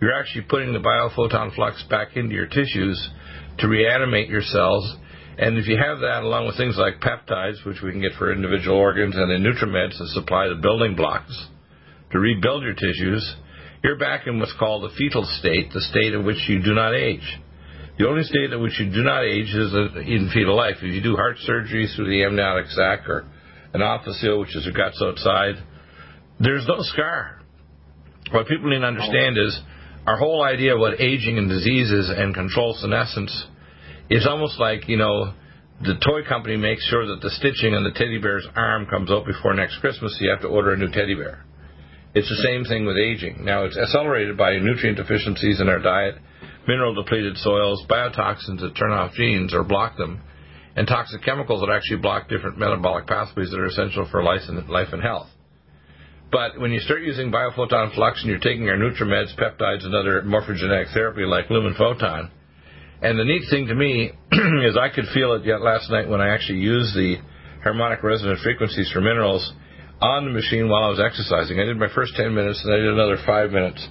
you're 0.00 0.18
actually 0.18 0.42
putting 0.42 0.72
the 0.72 0.80
biophoton 0.80 1.54
flux 1.54 1.82
back 1.88 2.16
into 2.16 2.34
your 2.34 2.46
tissues 2.46 3.10
to 3.58 3.68
reanimate 3.68 4.28
your 4.28 4.42
cells. 4.42 4.96
And 5.38 5.58
if 5.58 5.66
you 5.66 5.76
have 5.76 6.00
that 6.00 6.22
along 6.22 6.46
with 6.46 6.56
things 6.56 6.76
like 6.78 7.00
peptides, 7.00 7.64
which 7.66 7.82
we 7.82 7.92
can 7.92 8.00
get 8.00 8.12
for 8.18 8.32
individual 8.32 8.78
organs, 8.78 9.14
and 9.16 9.30
the 9.30 9.36
nutriments 9.36 9.98
that 9.98 10.08
supply 10.14 10.48
the 10.48 10.54
building 10.54 10.96
blocks 10.96 11.48
to 12.12 12.18
rebuild 12.18 12.62
your 12.62 12.72
tissues, 12.72 13.36
you're 13.84 13.98
back 13.98 14.26
in 14.26 14.38
what's 14.38 14.54
called 14.58 14.82
the 14.82 14.94
fetal 14.96 15.24
state, 15.38 15.70
the 15.74 15.82
state 15.82 16.14
in 16.14 16.24
which 16.24 16.48
you 16.48 16.62
do 16.62 16.72
not 16.72 16.94
age. 16.94 17.38
The 17.98 18.08
only 18.08 18.22
state 18.24 18.52
in 18.52 18.62
which 18.62 18.80
you 18.80 18.90
do 18.90 19.02
not 19.02 19.24
age 19.24 19.52
is 19.52 19.72
in 19.72 20.30
fetal 20.32 20.56
life. 20.56 20.76
If 20.78 20.94
you 20.94 21.02
do 21.02 21.16
heart 21.16 21.36
surgery 21.40 21.86
through 21.94 22.08
the 22.08 22.24
amniotic 22.24 22.66
sac 22.68 23.08
or 23.08 23.26
an 23.74 23.82
officio, 23.82 24.40
which 24.40 24.56
is 24.56 24.64
your 24.64 24.74
guts 24.74 25.00
outside, 25.04 25.56
there's 26.40 26.66
no 26.66 26.76
scar. 26.80 27.40
What 28.32 28.48
people 28.48 28.70
need 28.70 28.80
to 28.80 28.86
understand 28.86 29.36
is 29.36 29.60
our 30.06 30.16
whole 30.16 30.42
idea 30.42 30.74
of 30.74 30.80
what 30.80 31.00
aging 31.00 31.36
and 31.36 31.48
disease 31.48 31.90
is 31.90 32.08
and 32.08 32.34
control 32.34 32.74
senescence 32.80 33.46
is 34.10 34.26
almost 34.26 34.58
like, 34.58 34.88
you 34.88 34.96
know, 34.96 35.32
the 35.82 35.94
toy 36.04 36.26
company 36.26 36.56
makes 36.56 36.86
sure 36.88 37.06
that 37.06 37.20
the 37.20 37.30
stitching 37.30 37.74
on 37.74 37.84
the 37.84 37.90
teddy 37.90 38.18
bear's 38.18 38.46
arm 38.56 38.86
comes 38.86 39.10
out 39.10 39.26
before 39.26 39.52
next 39.52 39.78
Christmas, 39.78 40.16
so 40.16 40.24
you 40.24 40.30
have 40.30 40.40
to 40.40 40.48
order 40.48 40.72
a 40.72 40.76
new 40.76 40.90
teddy 40.90 41.14
bear. 41.14 41.44
It's 42.14 42.28
the 42.28 42.48
same 42.48 42.64
thing 42.64 42.86
with 42.86 42.96
aging. 42.96 43.44
Now, 43.44 43.64
it's 43.64 43.76
accelerated 43.76 44.38
by 44.38 44.58
nutrient 44.58 44.96
deficiencies 44.96 45.60
in 45.60 45.68
our 45.68 45.78
diet, 45.78 46.14
mineral 46.66 46.94
depleted 46.94 47.36
soils, 47.36 47.84
biotoxins 47.90 48.60
that 48.60 48.74
turn 48.74 48.92
off 48.92 49.12
genes 49.12 49.52
or 49.52 49.64
block 49.64 49.98
them, 49.98 50.22
and 50.76 50.88
toxic 50.88 51.22
chemicals 51.22 51.60
that 51.60 51.70
actually 51.70 51.98
block 51.98 52.28
different 52.28 52.58
metabolic 52.58 53.06
pathways 53.06 53.50
that 53.50 53.60
are 53.60 53.66
essential 53.66 54.08
for 54.10 54.22
life 54.22 54.42
and, 54.48 54.66
life 54.70 54.88
and 54.92 55.02
health. 55.02 55.28
But 56.32 56.58
when 56.58 56.72
you 56.72 56.80
start 56.80 57.02
using 57.02 57.30
biophoton 57.30 57.94
flux 57.94 58.22
and 58.22 58.30
you're 58.30 58.40
taking 58.40 58.68
our 58.68 58.76
NutriMeds, 58.76 59.36
peptides, 59.38 59.84
and 59.84 59.94
other 59.94 60.22
morphogenetic 60.22 60.92
therapy 60.94 61.22
like 61.22 61.50
lumen 61.50 61.74
photon, 61.76 62.30
and 63.02 63.18
the 63.18 63.24
neat 63.24 63.42
thing 63.50 63.66
to 63.66 63.74
me 63.74 64.10
is 64.64 64.76
I 64.76 64.88
could 64.88 65.06
feel 65.12 65.32
it 65.34 65.44
yet 65.44 65.60
last 65.60 65.90
night 65.90 66.08
when 66.08 66.20
I 66.20 66.32
actually 66.32 66.60
used 66.60 66.94
the 66.94 67.16
harmonic 67.62 68.02
resonant 68.02 68.40
frequencies 68.40 68.90
for 68.92 69.00
minerals 69.00 69.52
on 70.00 70.24
the 70.24 70.30
machine 70.30 70.68
while 70.68 70.84
I 70.84 70.88
was 70.88 71.00
exercising. 71.00 71.60
I 71.60 71.64
did 71.64 71.76
my 71.76 71.92
first 71.94 72.14
10 72.16 72.34
minutes 72.34 72.62
and 72.64 72.72
I 72.72 72.76
did 72.78 72.92
another 72.92 73.18
5 73.24 73.50
minutes 73.50 73.86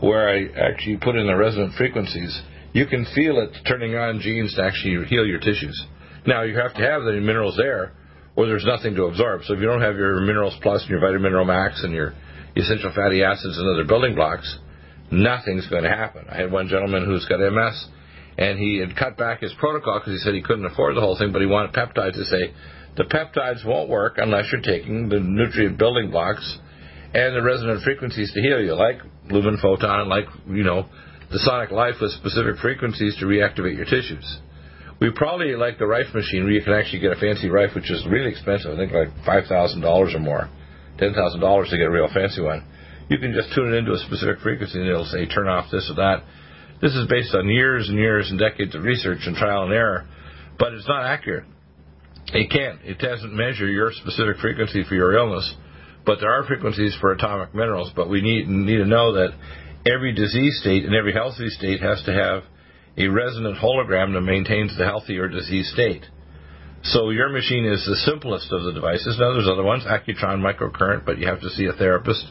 where 0.00 0.28
I 0.28 0.46
actually 0.72 0.96
put 0.98 1.16
in 1.16 1.26
the 1.26 1.36
resonant 1.36 1.74
frequencies. 1.74 2.40
You 2.72 2.86
can 2.86 3.06
feel 3.14 3.40
it 3.40 3.50
turning 3.66 3.94
on 3.94 4.20
genes 4.20 4.54
to 4.56 4.62
actually 4.62 5.04
heal 5.06 5.26
your 5.26 5.40
tissues. 5.40 5.76
Now, 6.26 6.42
you 6.42 6.56
have 6.56 6.74
to 6.74 6.82
have 6.82 7.02
the 7.02 7.20
minerals 7.20 7.56
there 7.56 7.92
or 8.36 8.46
there's 8.46 8.66
nothing 8.66 8.94
to 8.94 9.04
absorb. 9.04 9.42
So 9.44 9.54
if 9.54 9.60
you 9.60 9.66
don't 9.66 9.80
have 9.80 9.96
your 9.96 10.20
minerals 10.20 10.56
plus 10.62 10.82
and 10.82 10.90
your 10.90 11.00
vitamin 11.00 11.22
mineral 11.22 11.44
max 11.44 11.82
and 11.82 11.92
your 11.92 12.14
essential 12.54 12.92
fatty 12.94 13.22
acids 13.22 13.58
and 13.58 13.68
other 13.68 13.84
building 13.84 14.14
blocks, 14.14 14.58
nothing's 15.10 15.66
going 15.68 15.84
to 15.84 15.90
happen. 15.90 16.26
I 16.30 16.36
had 16.36 16.52
one 16.52 16.68
gentleman 16.68 17.04
who's 17.04 17.26
got 17.26 17.40
MS 17.40 17.88
and 18.38 18.58
he 18.58 18.78
had 18.78 18.96
cut 18.96 19.16
back 19.16 19.40
his 19.40 19.54
protocol 19.58 19.98
because 19.98 20.14
he 20.14 20.18
said 20.18 20.34
he 20.34 20.42
couldn't 20.42 20.66
afford 20.66 20.96
the 20.96 21.00
whole 21.00 21.16
thing, 21.18 21.32
but 21.32 21.40
he 21.40 21.46
wanted 21.46 21.72
peptides 21.72 22.14
to 22.14 22.24
say 22.24 22.52
the 22.96 23.04
peptides 23.04 23.64
won't 23.64 23.88
work 23.88 24.14
unless 24.18 24.46
you're 24.52 24.60
taking 24.60 25.08
the 25.08 25.20
nutrient 25.20 25.78
building 25.78 26.10
blocks 26.10 26.58
and 27.14 27.34
the 27.34 27.42
resonant 27.42 27.82
frequencies 27.82 28.32
to 28.32 28.40
heal 28.40 28.60
you, 28.60 28.74
like 28.74 28.98
lumen 29.30 29.58
photon, 29.60 30.08
like 30.08 30.26
you 30.48 30.64
know 30.64 30.86
the 31.30 31.38
sonic 31.40 31.70
life 31.70 31.96
with 32.00 32.12
specific 32.12 32.56
frequencies 32.60 33.16
to 33.18 33.26
reactivate 33.26 33.76
your 33.76 33.84
tissues. 33.84 34.38
We 35.00 35.10
probably 35.10 35.54
like 35.56 35.78
the 35.78 35.86
Rife 35.86 36.14
machine 36.14 36.44
where 36.44 36.52
you 36.52 36.62
can 36.62 36.72
actually 36.72 37.00
get 37.00 37.12
a 37.12 37.20
fancy 37.20 37.48
Rife, 37.48 37.74
which 37.74 37.90
is 37.90 38.06
really 38.08 38.30
expensive. 38.30 38.72
I 38.72 38.76
think 38.76 38.92
like 38.92 39.08
five 39.26 39.44
thousand 39.46 39.82
dollars 39.82 40.14
or 40.14 40.20
more, 40.20 40.48
ten 40.98 41.12
thousand 41.12 41.40
dollars 41.40 41.68
to 41.70 41.76
get 41.76 41.86
a 41.86 41.90
real 41.90 42.08
fancy 42.12 42.40
one. 42.40 42.64
You 43.08 43.18
can 43.18 43.32
just 43.32 43.54
tune 43.54 43.72
it 43.72 43.76
into 43.76 43.92
a 43.92 43.98
specific 43.98 44.40
frequency, 44.40 44.80
and 44.80 44.88
it'll 44.88 45.04
say 45.04 45.26
turn 45.26 45.48
off 45.48 45.70
this 45.70 45.90
or 45.90 45.96
that. 45.96 46.24
This 46.80 46.94
is 46.94 47.06
based 47.08 47.34
on 47.34 47.48
years 47.48 47.88
and 47.88 47.98
years 47.98 48.30
and 48.30 48.38
decades 48.38 48.74
of 48.74 48.82
research 48.82 49.20
and 49.26 49.36
trial 49.36 49.64
and 49.64 49.72
error, 49.72 50.06
but 50.58 50.74
it's 50.74 50.88
not 50.88 51.04
accurate. 51.04 51.44
It 52.32 52.50
can't. 52.50 52.80
It 52.84 52.98
doesn't 52.98 53.32
measure 53.32 53.68
your 53.68 53.92
specific 53.92 54.38
frequency 54.38 54.84
for 54.84 54.94
your 54.94 55.16
illness, 55.16 55.54
but 56.04 56.18
there 56.20 56.32
are 56.32 56.44
frequencies 56.44 56.96
for 57.00 57.12
atomic 57.12 57.54
minerals. 57.54 57.92
But 57.94 58.10
we 58.10 58.20
need 58.20 58.48
need 58.48 58.78
to 58.78 58.84
know 58.86 59.12
that 59.12 59.32
every 59.86 60.12
disease 60.12 60.58
state 60.60 60.84
and 60.84 60.94
every 60.94 61.12
healthy 61.12 61.48
state 61.48 61.80
has 61.80 62.02
to 62.04 62.12
have 62.12 62.42
a 62.98 63.08
resonant 63.08 63.58
hologram 63.58 64.12
that 64.14 64.22
maintains 64.22 64.76
the 64.76 64.84
healthy 64.84 65.18
or 65.18 65.28
disease 65.28 65.70
state. 65.72 66.04
So 66.82 67.10
your 67.10 67.28
machine 67.28 67.64
is 67.64 67.84
the 67.84 67.96
simplest 68.10 68.52
of 68.52 68.64
the 68.64 68.72
devices. 68.72 69.16
Now 69.18 69.32
there's 69.32 69.48
other 69.48 69.62
ones, 69.62 69.84
Accutron 69.84 70.40
microcurrent, 70.40 71.04
but 71.04 71.18
you 71.18 71.26
have 71.26 71.40
to 71.40 71.50
see 71.50 71.66
a 71.66 71.72
therapist 71.72 72.24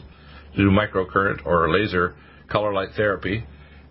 to 0.54 0.62
do 0.62 0.70
microcurrent 0.70 1.44
or 1.44 1.70
laser 1.70 2.14
color 2.48 2.72
light 2.72 2.90
therapy. 2.96 3.44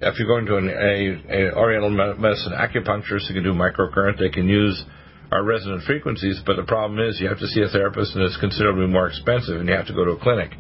If 0.06 0.20
you're 0.20 0.28
going 0.28 0.46
to 0.46 0.58
an 0.58 0.70
a, 0.70 1.50
a 1.50 1.56
Oriental 1.56 1.90
medicine 1.90 2.54
acupuncturist 2.54 3.28
who 3.28 3.34
can 3.34 3.44
do 3.44 3.54
microcurrent, 3.54 4.20
they 4.20 4.30
can 4.30 4.48
use 4.48 4.84
our 5.32 5.44
resonant 5.44 5.84
frequencies, 5.84 6.40
but 6.46 6.56
the 6.56 6.64
problem 6.64 7.00
is 7.00 7.20
you 7.20 7.28
have 7.28 7.40
to 7.40 7.48
see 7.48 7.62
a 7.62 7.68
therapist 7.68 8.16
and 8.16 8.24
it's 8.24 8.38
considerably 8.38 8.88
more 8.88 9.08
expensive 9.08 9.60
and 9.60 9.68
you 9.68 9.76
have 9.76 9.88
to 9.88 9.94
go 9.94 10.06
to 10.06 10.12
a 10.12 10.20
clinic. 10.20 10.52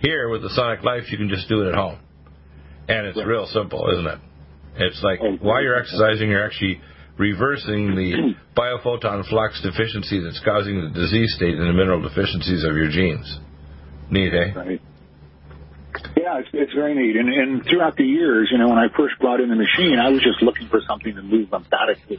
Here 0.00 0.28
with 0.28 0.42
the 0.42 0.50
Sonic 0.50 0.84
Life, 0.84 1.04
you 1.10 1.16
can 1.16 1.28
just 1.28 1.48
do 1.48 1.62
it 1.62 1.68
at 1.68 1.74
home. 1.74 1.98
And 2.88 3.06
it's 3.06 3.18
real 3.24 3.46
simple, 3.46 3.88
isn't 3.90 4.06
it? 4.06 4.18
It's 4.76 5.02
like 5.02 5.20
while 5.40 5.62
you're 5.62 5.80
exercising, 5.80 6.28
you're 6.28 6.44
actually 6.44 6.80
reversing 7.16 7.94
the 7.94 8.34
biophoton 8.56 9.26
flux 9.28 9.62
deficiency 9.62 10.20
that's 10.20 10.40
causing 10.44 10.82
the 10.82 10.90
disease 10.90 11.34
state 11.36 11.54
and 11.56 11.66
the 11.66 11.72
mineral 11.72 12.02
deficiencies 12.02 12.64
of 12.64 12.76
your 12.76 12.90
genes. 12.90 13.38
Neat, 14.10 14.34
eh? 14.34 14.52
Right. 14.54 14.82
Yeah, 16.24 16.40
it's, 16.40 16.48
it's 16.54 16.72
very 16.72 16.94
neat. 16.94 17.16
And, 17.16 17.28
and 17.28 17.66
throughout 17.68 17.96
the 17.96 18.08
years, 18.08 18.48
you 18.50 18.56
know, 18.56 18.68
when 18.70 18.78
I 18.78 18.88
first 18.96 19.20
brought 19.20 19.40
in 19.40 19.50
the 19.50 19.60
machine, 19.60 19.98
I 20.00 20.08
was 20.08 20.24
just 20.24 20.40
looking 20.40 20.68
for 20.68 20.80
something 20.88 21.14
to 21.14 21.20
move 21.20 21.52
lymphatically. 21.52 22.18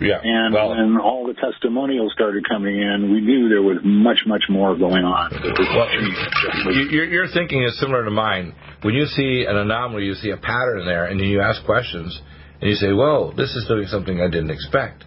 Yeah. 0.00 0.18
And 0.22 0.54
well, 0.54 0.70
when 0.70 0.98
all 0.98 1.22
the 1.24 1.34
testimonials 1.38 2.10
started 2.14 2.48
coming 2.48 2.74
in, 2.74 3.12
we 3.12 3.20
knew 3.20 3.48
there 3.48 3.62
was 3.62 3.78
much, 3.84 4.26
much 4.26 4.42
more 4.50 4.76
going 4.76 5.04
on. 5.06 5.30
well, 5.30 6.74
your, 6.90 7.04
your 7.06 7.26
thinking 7.32 7.62
is 7.62 7.78
similar 7.78 8.04
to 8.04 8.10
mine. 8.10 8.56
When 8.82 8.94
you 8.94 9.06
see 9.06 9.46
an 9.46 9.56
anomaly, 9.56 10.02
you 10.04 10.14
see 10.14 10.30
a 10.30 10.36
pattern 10.36 10.84
there, 10.84 11.06
and 11.06 11.20
then 11.20 11.28
you 11.28 11.40
ask 11.40 11.64
questions, 11.64 12.20
and 12.60 12.70
you 12.70 12.74
say, 12.76 12.92
"Whoa, 12.92 13.32
this 13.36 13.50
is 13.54 13.66
doing 13.66 13.86
something 13.86 14.20
I 14.20 14.26
didn't 14.26 14.50
expect." 14.50 15.04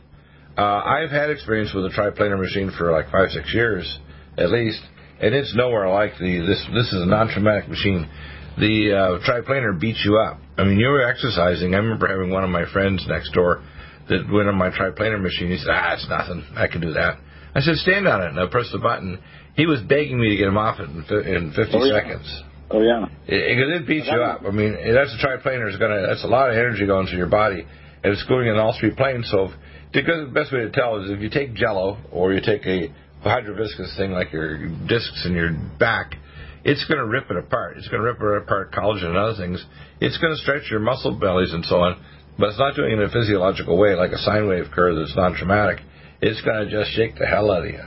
Uh, 0.57 0.83
I've 0.83 1.11
had 1.11 1.29
experience 1.29 1.73
with 1.73 1.85
a 1.85 1.89
triplanar 1.89 2.39
machine 2.39 2.71
for 2.77 2.91
like 2.91 3.11
five, 3.11 3.29
six 3.31 3.53
years 3.53 3.99
at 4.37 4.51
least, 4.51 4.81
and 5.21 5.33
it's 5.35 5.53
nowhere 5.55 5.87
like 5.89 6.13
the 6.19 6.39
this. 6.39 6.65
This 6.73 6.91
is 6.91 7.01
a 7.01 7.05
non-traumatic 7.05 7.69
machine. 7.69 8.09
The 8.57 8.91
uh, 8.91 9.25
triplanar 9.29 9.79
beats 9.79 10.01
you 10.03 10.17
up. 10.17 10.39
I 10.57 10.63
mean, 10.65 10.77
you 10.79 10.87
were 10.89 11.07
exercising. 11.07 11.73
I 11.73 11.77
remember 11.77 12.07
having 12.07 12.31
one 12.31 12.43
of 12.43 12.49
my 12.49 12.65
friends 12.71 13.05
next 13.07 13.31
door 13.33 13.63
that 14.09 14.29
went 14.31 14.49
on 14.49 14.55
my 14.55 14.69
triplanar 14.69 15.21
machine. 15.21 15.49
He 15.51 15.57
said, 15.57 15.69
"Ah, 15.71 15.93
it's 15.93 16.07
nothing. 16.09 16.43
I 16.55 16.67
can 16.67 16.81
do 16.81 16.93
that." 16.93 17.17
I 17.55 17.61
said, 17.61 17.75
"Stand 17.77 18.07
on 18.07 18.21
it," 18.21 18.29
and 18.29 18.39
I 18.39 18.47
pressed 18.47 18.71
the 18.71 18.79
button. 18.79 19.19
He 19.55 19.65
was 19.65 19.81
begging 19.81 20.19
me 20.19 20.29
to 20.29 20.35
get 20.37 20.47
him 20.47 20.57
off 20.57 20.79
it 20.79 20.89
in, 20.89 21.03
in 21.27 21.51
50 21.53 21.71
Oh, 21.75 21.83
yeah. 21.83 21.93
seconds. 21.99 22.43
Oh, 22.71 22.81
yeah. 22.81 23.05
Because 23.25 23.81
it, 23.81 23.85
beats 23.85 24.07
you 24.09 24.21
up. 24.21 24.43
I 24.47 24.51
mean, 24.51 24.71
that's 24.73 25.13
a 25.13 25.25
triplanar 25.25 25.69
is 25.69 25.77
gonna. 25.77 26.07
That's 26.07 26.23
a 26.23 26.27
lot 26.27 26.49
of 26.49 26.55
energy 26.55 26.85
going 26.85 27.07
through 27.07 27.17
your 27.17 27.27
body, 27.27 27.65
and 28.03 28.13
it's 28.13 28.23
going 28.25 28.47
in 28.47 28.57
all 28.57 28.75
three 28.79 28.91
planes. 28.95 29.29
So, 29.29 29.45
if, 29.45 29.51
because 29.93 30.25
the 30.27 30.33
best 30.33 30.51
way 30.53 30.59
to 30.59 30.71
tell 30.71 31.03
is 31.03 31.11
if 31.11 31.19
you 31.19 31.29
take 31.29 31.53
Jello 31.53 31.97
or 32.11 32.31
you 32.33 32.39
take 32.41 32.65
a 32.65 32.87
hydroviscous 33.23 33.95
thing 33.97 34.11
like 34.11 34.31
your 34.33 34.67
discs 34.87 35.25
in 35.25 35.33
your 35.33 35.51
back, 35.79 36.15
it's 36.63 36.85
going 36.85 36.99
to 36.99 37.05
rip 37.05 37.29
it 37.31 37.37
apart. 37.37 37.77
It's 37.77 37.87
going 37.87 38.01
to 38.01 38.07
rip 38.07 38.21
it 38.21 38.43
apart, 38.43 38.71
collagen 38.71 39.05
and 39.05 39.17
other 39.17 39.35
things. 39.37 39.63
It's 39.99 40.17
going 40.17 40.33
to 40.33 40.41
stretch 40.41 40.69
your 40.69 40.79
muscle 40.79 41.15
bellies 41.17 41.53
and 41.53 41.65
so 41.65 41.81
on, 41.81 42.03
but 42.37 42.49
it's 42.49 42.59
not 42.59 42.75
doing 42.75 42.91
it 42.91 42.99
in 42.99 43.01
a 43.01 43.09
physiological 43.09 43.77
way 43.77 43.95
like 43.95 44.11
a 44.11 44.17
sine 44.19 44.47
wave 44.47 44.65
curve 44.73 44.95
that's 44.97 45.15
non-traumatic. 45.15 45.79
It's 46.21 46.41
going 46.41 46.65
to 46.65 46.71
just 46.71 46.91
shake 46.95 47.17
the 47.17 47.25
hell 47.25 47.49
out 47.51 47.65
of 47.65 47.71
you. 47.71 47.81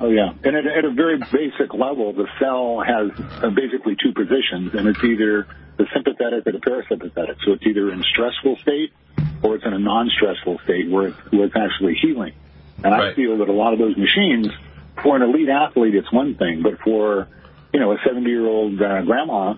Oh, 0.00 0.10
yeah. 0.10 0.32
And 0.42 0.56
at, 0.56 0.66
at 0.66 0.84
a 0.84 0.92
very 0.92 1.18
basic 1.18 1.72
level, 1.72 2.12
the 2.12 2.26
cell 2.38 2.82
has 2.84 3.12
uh, 3.42 3.48
basically 3.50 3.96
two 4.02 4.12
positions, 4.12 4.74
and 4.74 4.88
it's 4.88 5.02
either 5.04 5.46
the 5.78 5.86
sympathetic 5.94 6.46
or 6.46 6.52
the 6.52 6.60
parasympathetic. 6.60 7.36
So 7.46 7.52
it's 7.52 7.66
either 7.66 7.92
in 7.92 8.02
stressful 8.12 8.56
state 8.60 8.92
or 9.42 9.56
it's 9.56 9.64
in 9.64 9.72
a 9.72 9.78
non-stressful 9.78 10.58
state 10.64 10.90
where 10.90 11.08
it's, 11.08 11.18
where 11.30 11.44
it's 11.44 11.56
actually 11.56 11.94
healing. 12.02 12.34
And 12.82 12.94
I 12.94 13.14
feel 13.14 13.38
that 13.38 13.48
a 13.48 13.52
lot 13.52 13.72
of 13.72 13.78
those 13.78 13.96
machines, 13.96 14.48
for 15.02 15.16
an 15.16 15.22
elite 15.22 15.48
athlete, 15.48 15.94
it's 15.94 16.12
one 16.12 16.34
thing, 16.34 16.62
but 16.62 16.80
for 16.80 17.28
you 17.72 17.80
know 17.80 17.92
a 17.92 17.98
70-year-old 17.98 18.80
uh, 18.80 19.02
grandma, 19.02 19.54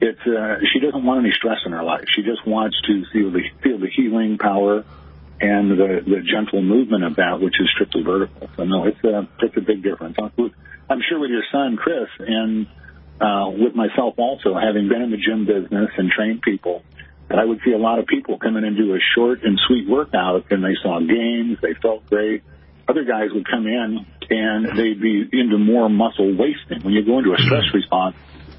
it's 0.00 0.20
uh, 0.26 0.56
she 0.72 0.80
doesn't 0.80 1.04
want 1.04 1.24
any 1.24 1.32
stress 1.32 1.58
in 1.64 1.72
her 1.72 1.82
life. 1.82 2.04
She 2.14 2.22
just 2.22 2.46
wants 2.46 2.76
to 2.86 3.04
feel 3.12 3.30
the 3.30 3.42
feel 3.62 3.78
the 3.78 3.88
healing 3.88 4.38
power 4.38 4.84
and 5.40 5.70
the 5.70 6.02
the 6.04 6.22
gentle 6.22 6.62
movement 6.62 7.04
of 7.04 7.16
that, 7.16 7.40
which 7.40 7.60
is 7.60 7.68
strictly 7.74 8.02
vertical. 8.02 8.48
So 8.56 8.64
no, 8.64 8.86
it's 8.86 9.02
a 9.04 9.28
it's 9.40 9.56
a 9.56 9.60
big 9.60 9.82
difference. 9.82 10.16
I'm 10.18 10.52
I'm 10.88 11.00
sure 11.08 11.18
with 11.18 11.30
your 11.30 11.44
son 11.50 11.76
Chris 11.76 12.08
and 12.18 12.66
uh, 13.20 13.50
with 13.50 13.74
myself 13.74 14.14
also, 14.18 14.54
having 14.54 14.88
been 14.88 15.02
in 15.02 15.10
the 15.10 15.16
gym 15.16 15.46
business 15.46 15.90
and 15.96 16.10
trained 16.10 16.42
people, 16.42 16.82
that 17.28 17.38
I 17.38 17.44
would 17.44 17.60
see 17.64 17.72
a 17.72 17.78
lot 17.78 17.98
of 17.98 18.06
people 18.06 18.38
come 18.38 18.56
in 18.56 18.64
and 18.64 18.76
do 18.76 18.94
a 18.94 18.98
short 19.14 19.42
and 19.42 19.58
sweet 19.66 19.88
workout, 19.88 20.44
and 20.50 20.62
they 20.62 20.76
saw 20.82 21.00
gains, 21.00 21.58
they 21.60 21.74
felt 21.74 22.06
great. 22.06 22.42
Other 22.88 23.04
guys 23.04 23.28
would 23.32 23.46
come 23.48 23.66
in 23.66 24.06
and 24.30 24.78
they'd 24.78 25.00
be 25.00 25.28
into 25.32 25.58
more 25.58 25.88
muscle 25.88 26.36
wasting. 26.36 26.82
When 26.82 26.94
you 26.94 27.04
go 27.04 27.18
into 27.18 27.32
a 27.32 27.38
stress 27.38 27.64
response, 27.74 28.16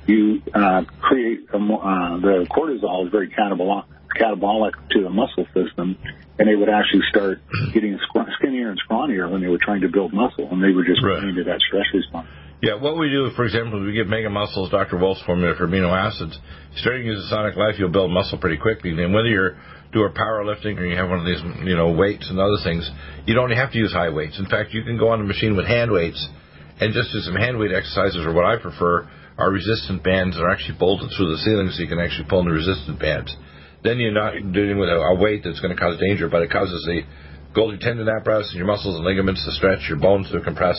you 0.08 0.42
uh, 0.54 0.84
create 1.02 1.48
a, 1.54 1.58
uh, 1.58 2.18
the 2.20 2.48
cortisol 2.50 3.06
is 3.06 3.12
very 3.12 3.30
catabolic, 3.30 3.86
catabolic 4.20 4.72
to 4.92 5.04
the 5.04 5.10
muscle 5.10 5.46
system, 5.54 5.98
and 6.40 6.48
they 6.48 6.56
would 6.56 6.70
actually 6.70 7.04
start 7.10 7.42
getting 7.74 8.00
skinnier 8.40 8.70
and 8.70 8.80
scrawnier 8.90 9.30
when 9.30 9.42
they 9.42 9.48
were 9.48 9.58
trying 9.58 9.82
to 9.82 9.90
build 9.90 10.13
muscle, 10.13 10.48
and 10.52 10.63
they 10.63 10.72
were 10.72 10.84
just 10.84 11.04
Right. 11.04 11.24
into 11.24 11.44
that 11.46 11.60
stress 11.68 11.86
response. 11.94 12.28
Yeah, 12.62 12.74
what 12.76 12.98
we 12.98 13.10
do, 13.10 13.30
for 13.36 13.46
example, 13.46 13.80
is 13.82 13.86
we 13.86 13.94
give 13.94 14.08
Mega 14.08 14.30
Muscles 14.32 14.72
Dr. 14.72 14.98
Wolf's 14.98 15.22
formula 15.22 15.54
for 15.56 15.68
amino 15.68 15.94
acids. 15.94 16.40
Starting 16.78 17.06
the 17.08 17.22
Sonic 17.30 17.56
Life, 17.56 17.78
you'll 17.78 17.90
build 17.90 18.10
muscle 18.12 18.40
pretty 18.40 18.58
quickly. 18.58 18.92
And 18.92 19.13
whether 19.13 19.28
you're 19.28 19.58
doing 19.93 20.12
powerlifting 20.13 20.78
or 20.78 20.86
you 20.86 20.97
have 20.97 21.10
one 21.10 21.19
of 21.19 21.26
these, 21.26 21.41
you 21.63 21.76
know, 21.76 21.91
weights 21.91 22.30
and 22.30 22.39
other 22.39 22.58
things, 22.63 22.89
you 23.26 23.34
don't 23.34 23.52
have 23.52 23.71
to 23.71 23.78
use 23.78 23.93
high 23.93 24.10
weights. 24.10 24.39
In 24.39 24.45
fact, 24.45 24.73
you 24.73 24.84
can 24.84 24.97
go 24.97 25.10
on 25.10 25.19
the 25.19 25.26
machine 25.26 25.56
with 25.56 25.65
hand 25.65 25.91
weights 25.91 26.28
and 26.80 26.93
just 26.93 27.12
do 27.12 27.19
some 27.19 27.36
hand 27.36 27.58
weight 27.58 27.71
exercises, 27.71 28.26
or 28.26 28.34
what 28.34 28.45
I 28.45 28.58
prefer 28.58 29.10
are 29.38 29.52
resistant 29.52 30.04
bands 30.04 30.36
that 30.36 30.43
are 30.43 30.50
actually 30.50 30.78
bolted 30.78 31.10
through 31.15 31.32
the 31.32 31.38
ceiling 31.38 31.69
so 31.71 31.82
you 31.82 31.89
can 31.89 32.00
actually 32.00 32.28
pull 32.30 32.41
in 32.41 32.47
the 32.47 32.54
resistant 32.54 33.00
bands. 33.00 33.36
Then 33.84 33.97
you're 33.97 34.12
not 34.12 34.34
dealing 34.52 34.78
with 34.78 34.89
a, 34.89 34.97
a 34.97 35.15
weight 35.15 35.41
that's 35.43 35.60
going 35.62 35.73
to 35.73 35.80
cause 35.80 36.00
danger, 36.00 36.30
but 36.30 36.41
it 36.41 36.52
causes 36.52 36.84
the 36.86 37.02
Golgi 37.56 37.80
tendon 37.80 38.10
apparatus 38.10 38.50
and 38.50 38.58
your 38.58 38.67
muscles 38.67 38.95
and 38.95 39.06
ligaments 39.06 39.45
to 39.45 39.52
stretch, 39.52 39.89
your 39.89 39.97
bones 39.97 40.30
to 40.32 40.41
compress, 40.41 40.78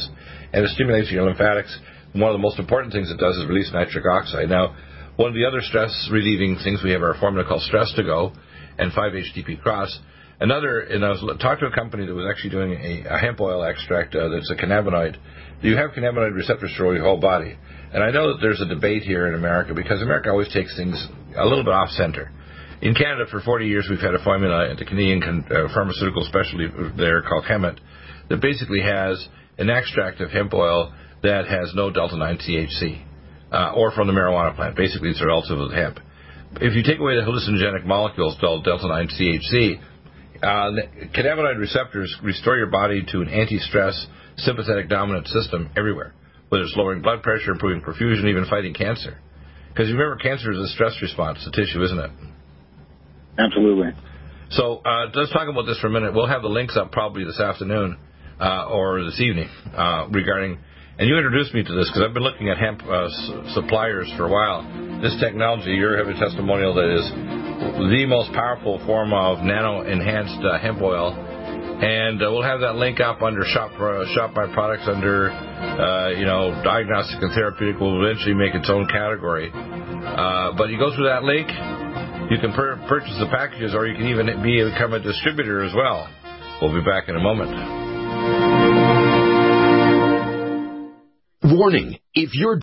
and 0.53 0.65
it 0.65 0.71
stimulates 0.71 1.11
your 1.11 1.25
lymphatics. 1.25 1.77
One 2.13 2.31
of 2.31 2.35
the 2.35 2.43
most 2.43 2.59
important 2.59 2.93
things 2.93 3.11
it 3.11 3.19
does 3.19 3.37
is 3.37 3.47
release 3.47 3.71
nitric 3.73 4.05
oxide. 4.07 4.49
Now, 4.49 4.77
one 5.17 5.29
of 5.29 5.35
the 5.35 5.45
other 5.45 5.63
stress 5.63 5.91
relieving 6.13 6.59
things 6.63 6.83
we 6.83 6.93
have 6.93 7.03
our 7.03 7.19
formula 7.19 7.47
called 7.47 7.63
Stress 7.63 7.93
to 7.97 8.03
Go 8.03 8.33
and 8.79 8.93
5-HTP 8.93 9.61
Cross. 9.61 10.01
Another, 10.41 10.81
and 10.81 11.05
I 11.05 11.09
was 11.09 11.21
talking 11.41 11.67
to 11.69 11.73
a 11.73 11.75
company 11.75 12.07
that 12.07 12.15
was 12.15 12.27
actually 12.31 12.51
doing 12.51 12.73
a, 12.73 13.15
a 13.15 13.19
hemp 13.19 13.41
oil 13.41 13.65
extract 13.65 14.15
uh, 14.15 14.29
that's 14.29 14.51
a 14.51 14.55
cannabinoid. 14.55 15.17
You 15.63 15.77
have 15.77 15.91
cannabinoid 15.91 16.35
receptors 16.35 16.73
throughout 16.77 16.93
your 16.93 17.05
whole 17.05 17.21
body. 17.21 17.59
And 17.93 18.05
I 18.05 18.11
know 18.11 18.33
that 18.33 18.39
there's 18.41 18.61
a 18.61 18.67
debate 18.67 19.03
here 19.03 19.27
in 19.27 19.35
America 19.35 19.75
because 19.75 20.01
America 20.01 20.31
always 20.31 20.53
takes 20.53 20.77
things 20.77 21.09
a 21.37 21.45
little 21.45 21.65
bit 21.65 21.73
off 21.73 21.89
center. 21.91 22.31
In 22.81 22.95
Canada, 22.95 23.25
for 23.29 23.41
40 23.41 23.67
years, 23.67 23.89
we've 23.91 23.99
had 23.99 24.15
a 24.15 24.23
formula 24.23 24.71
at 24.71 24.79
the 24.79 24.85
Canadian 24.85 25.21
con- 25.21 25.45
uh, 25.51 25.67
pharmaceutical 25.75 26.23
specialty 26.23 26.69
there 26.97 27.23
called 27.23 27.45
Cesamet 27.45 27.79
that 28.29 28.41
basically 28.41 28.81
has 28.81 29.27
an 29.59 29.71
extract 29.71 30.21
of 30.21 30.31
hemp 30.31 30.55
oil 30.55 30.93
that 31.23 31.49
has 31.49 31.73
no 31.75 31.91
delta 31.91 32.17
9 32.17 32.39
THC, 32.39 33.03
uh, 33.51 33.73
or 33.75 33.91
from 33.91 34.07
the 34.07 34.13
marijuana 34.13 34.55
plant. 34.55 34.77
Basically, 34.77 35.09
it's 35.11 35.21
a 35.21 35.27
relative 35.27 35.59
of 35.59 35.73
hemp. 35.73 35.99
If 36.61 36.75
you 36.75 36.83
take 36.83 36.99
away 36.99 37.15
the 37.15 37.23
hallucinogenic 37.23 37.87
molecules, 37.87 38.37
delta 38.41 38.89
9 38.89 39.09
THC, 39.09 39.79
uh, 40.43 40.71
cannabinoid 41.15 41.59
receptors 41.59 42.15
restore 42.23 42.57
your 42.57 42.67
body 42.67 43.05
to 43.13 43.21
an 43.21 43.29
anti-stress 43.29 44.07
sympathetic 44.39 44.89
dominant 44.89 45.29
system 45.29 45.71
everywhere, 45.77 46.15
whether 46.49 46.65
it's 46.65 46.75
lowering 46.77 47.01
blood 47.01 47.23
pressure, 47.23 47.53
improving 47.53 47.81
perfusion, 47.81 48.25
even 48.29 48.45
fighting 48.51 48.75
cancer. 48.75 49.19
Because 49.69 49.93
remember, 49.93 50.17
cancer 50.17 50.51
is 50.51 50.59
a 50.59 50.67
stress 50.69 51.01
response 51.01 51.45
to 51.45 51.51
tissue, 51.53 51.81
isn't 51.85 51.99
it? 51.99 52.11
Absolutely. 53.39 53.91
So 54.51 54.79
uh, 54.85 55.11
let's 55.15 55.33
talk 55.33 55.49
about 55.49 55.67
this 55.67 55.79
for 55.79 55.87
a 55.87 55.91
minute. 55.91 56.13
We'll 56.13 56.27
have 56.27 56.43
the 56.43 56.49
links 56.49 56.77
up 56.77 56.91
probably 56.91 57.23
this 57.23 57.39
afternoon 57.39 57.99
uh, 58.41 58.67
or 58.67 59.05
this 59.05 59.21
evening 59.21 59.49
uh, 59.77 60.09
regarding. 60.11 60.59
And 60.99 61.09
you 61.09 61.17
introduced 61.17 61.55
me 61.55 61.63
to 61.63 61.73
this 61.73 61.89
because 61.89 62.03
I've 62.03 62.15
been 62.15 62.25
looking 62.25 62.49
at 62.49 62.59
hemp 62.59 62.83
uh, 62.85 63.05
s- 63.05 63.31
suppliers 63.55 64.13
for 64.17 64.27
a 64.27 64.31
while. 64.31 64.88
This 64.99 65.15
technology, 65.23 65.79
you 65.79 65.87
have 65.95 66.09
a 66.09 66.19
testimonial 66.19 66.75
that 66.75 66.91
is 66.91 67.07
the 67.87 68.05
most 68.11 68.33
powerful 68.35 68.83
form 68.85 69.13
of 69.15 69.47
nano 69.47 69.87
enhanced 69.87 70.43
uh, 70.43 70.59
hemp 70.59 70.83
oil. 70.83 71.15
And 71.15 72.19
uh, 72.19 72.27
we'll 72.35 72.43
have 72.43 72.59
that 72.67 72.75
link 72.75 72.99
up 72.99 73.23
under 73.23 73.47
shop 73.47 73.71
uh, 73.79 74.03
shop 74.19 74.35
my 74.35 74.53
products 74.53 74.91
under 74.91 75.31
uh, 75.31 76.11
you 76.19 76.27
know 76.27 76.51
diagnostic 76.65 77.23
and 77.23 77.31
therapeutic 77.31 77.79
will 77.79 78.03
eventually 78.03 78.35
make 78.35 78.57
its 78.59 78.69
own 78.69 78.89
category. 78.89 79.55
Uh, 79.55 80.59
but 80.59 80.67
you 80.69 80.79
go 80.83 80.91
through 80.91 81.07
that 81.07 81.23
link, 81.23 81.47
you 82.35 82.43
can 82.43 82.51
per- 82.51 82.83
purchase 82.89 83.15
the 83.23 83.31
packages, 83.31 83.79
or 83.79 83.87
you 83.87 83.95
can 83.95 84.09
even 84.11 84.27
be 84.43 84.67
become 84.67 84.95
a 84.95 85.01
distributor 85.01 85.63
as 85.63 85.71
well. 85.79 86.11
We'll 86.61 86.75
be 86.75 86.83
back 86.83 87.07
in 87.07 87.15
a 87.15 87.23
moment. 87.23 87.55
Warning: 91.55 92.01
If 92.15 92.35
you're 92.35 92.59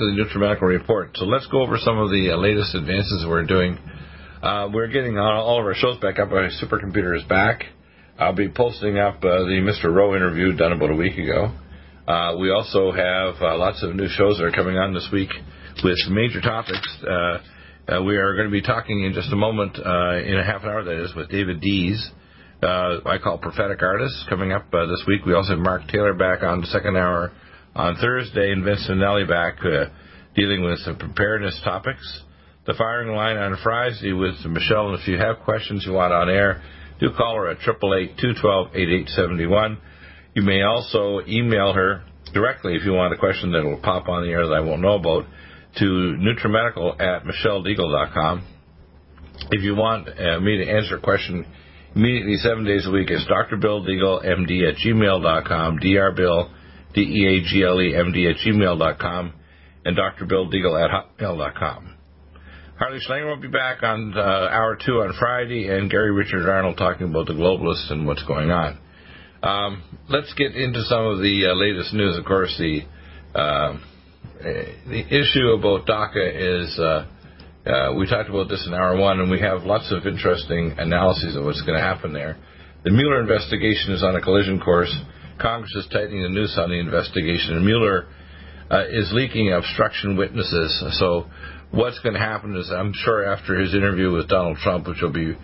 to 0.00 0.06
the 0.06 0.16
NutriMedical 0.16 0.62
Report. 0.62 1.10
So 1.14 1.26
let's 1.26 1.46
go 1.48 1.60
over 1.60 1.76
some 1.76 1.98
of 1.98 2.08
the 2.08 2.30
uh, 2.32 2.36
latest 2.38 2.74
advances 2.74 3.26
we're 3.28 3.44
doing. 3.44 3.76
Uh, 4.42 4.66
we're 4.72 4.88
getting 4.88 5.18
all, 5.18 5.44
all 5.44 5.60
of 5.60 5.66
our 5.66 5.74
shows 5.74 5.98
back 5.98 6.18
up. 6.18 6.30
Our 6.30 6.48
supercomputer 6.48 7.14
is 7.14 7.22
back. 7.24 7.64
I'll 8.18 8.34
be 8.34 8.48
posting 8.48 8.96
up 8.96 9.16
uh, 9.16 9.44
the 9.44 9.60
Mr. 9.60 9.94
Rowe 9.94 10.16
interview 10.16 10.56
done 10.56 10.72
about 10.72 10.90
a 10.90 10.94
week 10.94 11.18
ago. 11.18 11.52
Uh, 12.08 12.36
we 12.40 12.50
also 12.50 12.92
have 12.92 13.34
uh, 13.42 13.58
lots 13.58 13.82
of 13.82 13.94
new 13.94 14.08
shows 14.08 14.38
that 14.38 14.44
are 14.44 14.52
coming 14.52 14.78
on 14.78 14.94
this 14.94 15.06
week 15.12 15.28
with 15.84 15.98
major 16.08 16.40
topics. 16.40 16.88
Uh, 17.04 18.00
we 18.02 18.16
are 18.16 18.34
going 18.36 18.48
to 18.48 18.52
be 18.52 18.62
talking 18.62 19.04
in 19.04 19.12
just 19.12 19.30
a 19.34 19.36
moment, 19.36 19.76
in 19.76 20.38
a 20.38 20.44
half 20.46 20.62
an 20.62 20.70
hour, 20.70 20.82
that 20.82 21.04
is, 21.04 21.14
with 21.14 21.28
David 21.28 21.60
Dees. 21.60 22.10
I 22.62 23.18
call 23.22 23.36
prophetic 23.36 23.82
artists 23.82 24.24
coming 24.30 24.52
up 24.52 24.70
this 24.70 25.04
week. 25.06 25.26
We 25.26 25.34
also 25.34 25.50
have 25.50 25.58
Mark 25.58 25.88
Taylor 25.88 26.14
back 26.14 26.42
on 26.42 26.62
the 26.62 26.68
second 26.68 26.96
hour 26.96 27.32
on 27.74 27.96
Thursday, 27.96 28.52
and 28.52 28.64
Vince 28.64 28.86
Finelli 28.88 29.28
back 29.28 29.56
uh, 29.64 29.86
dealing 30.34 30.64
with 30.64 30.78
some 30.80 30.96
preparedness 30.96 31.60
topics. 31.64 32.22
The 32.66 32.74
firing 32.74 33.16
line 33.16 33.36
on 33.36 33.56
Friday 33.62 34.12
with 34.12 34.34
Michelle, 34.44 34.90
and 34.90 35.00
if 35.00 35.06
you 35.08 35.16
have 35.18 35.40
questions 35.44 35.84
you 35.86 35.92
want 35.92 36.12
on 36.12 36.28
air, 36.28 36.60
do 37.00 37.10
call 37.16 37.36
her 37.36 37.48
at 37.50 37.58
888-212-8871. 37.60 39.78
You 40.34 40.42
may 40.42 40.62
also 40.62 41.20
email 41.26 41.72
her 41.72 42.02
directly 42.32 42.76
if 42.76 42.84
you 42.84 42.92
want 42.92 43.14
a 43.14 43.16
question 43.16 43.50
that 43.52 43.64
will 43.64 43.80
pop 43.80 44.08
on 44.08 44.22
the 44.22 44.30
air 44.30 44.46
that 44.46 44.54
I 44.54 44.60
won't 44.60 44.82
know 44.82 44.94
about 44.94 45.24
to 45.78 45.84
nutrimedical 45.84 47.00
at 47.00 47.24
michelledeagle.com. 47.24 48.44
If 49.50 49.62
you 49.62 49.74
want 49.74 50.08
uh, 50.08 50.38
me 50.40 50.58
to 50.58 50.70
answer 50.70 50.96
a 50.96 51.00
question 51.00 51.46
immediately 51.94 52.36
seven 52.36 52.64
days 52.64 52.86
a 52.86 52.90
week, 52.90 53.10
it's 53.10 53.26
Dr. 53.26 53.56
Bill 53.56 53.82
MD 53.82 54.68
at 54.68 54.76
gmail.com, 54.76 55.78
drbill 55.78 56.50
D-E-A-G-L-E-M-D 56.94 58.26
at 58.26 58.36
gmail.com, 58.36 59.32
and 59.84 59.96
Dr. 59.96 60.26
Bill 60.26 60.50
Deagle 60.50 60.84
at 60.84 60.90
hotmail.com. 60.90 61.96
Harley 62.78 62.98
Schlanger 63.06 63.28
will 63.28 63.40
be 63.40 63.48
back 63.48 63.82
on 63.82 64.14
uh, 64.16 64.20
hour 64.20 64.74
two 64.74 65.02
on 65.02 65.12
Friday, 65.18 65.68
and 65.68 65.90
Gary 65.90 66.12
Richard 66.12 66.48
Arnold 66.48 66.78
talking 66.78 67.10
about 67.10 67.26
the 67.26 67.34
globalists 67.34 67.92
and 67.92 68.06
what's 68.06 68.24
going 68.24 68.50
on. 68.50 68.78
Um, 69.42 69.82
let's 70.08 70.32
get 70.34 70.56
into 70.56 70.82
some 70.84 71.04
of 71.04 71.18
the 71.18 71.48
uh, 71.50 71.54
latest 71.54 71.92
news. 71.92 72.16
Of 72.16 72.24
course, 72.24 72.54
the 72.58 72.80
uh, 73.34 73.78
the 74.40 75.04
issue 75.08 75.48
about 75.50 75.86
DACA 75.86 76.64
is 76.64 76.78
uh, 76.78 77.06
uh, 77.66 77.94
we 77.94 78.08
talked 78.08 78.30
about 78.30 78.48
this 78.48 78.64
in 78.66 78.72
hour 78.72 78.96
one, 78.96 79.20
and 79.20 79.30
we 79.30 79.40
have 79.40 79.64
lots 79.64 79.92
of 79.92 80.06
interesting 80.06 80.74
analyses 80.78 81.36
of 81.36 81.44
what's 81.44 81.60
going 81.62 81.76
to 81.76 81.84
happen 81.84 82.14
there. 82.14 82.38
The 82.82 82.90
Mueller 82.90 83.20
investigation 83.20 83.92
is 83.92 84.02
on 84.02 84.16
a 84.16 84.22
collision 84.22 84.58
course. 84.58 84.94
Congress 85.40 85.74
is 85.74 85.86
tightening 85.92 86.22
the 86.22 86.28
noose 86.28 86.56
on 86.58 86.70
the 86.70 86.78
investigation, 86.78 87.56
and 87.56 87.64
Mueller 87.64 88.06
uh, 88.70 88.84
is 88.88 89.10
leaking 89.12 89.52
obstruction 89.52 90.16
witnesses. 90.16 90.98
So, 90.98 91.26
what's 91.70 91.98
going 92.00 92.14
to 92.14 92.20
happen 92.20 92.56
is, 92.56 92.70
I'm 92.70 92.92
sure 92.94 93.24
after 93.24 93.58
his 93.58 93.74
interview 93.74 94.12
with 94.12 94.28
Donald 94.28 94.58
Trump, 94.58 94.86
which 94.86 95.00
will 95.02 95.12
be 95.12 95.36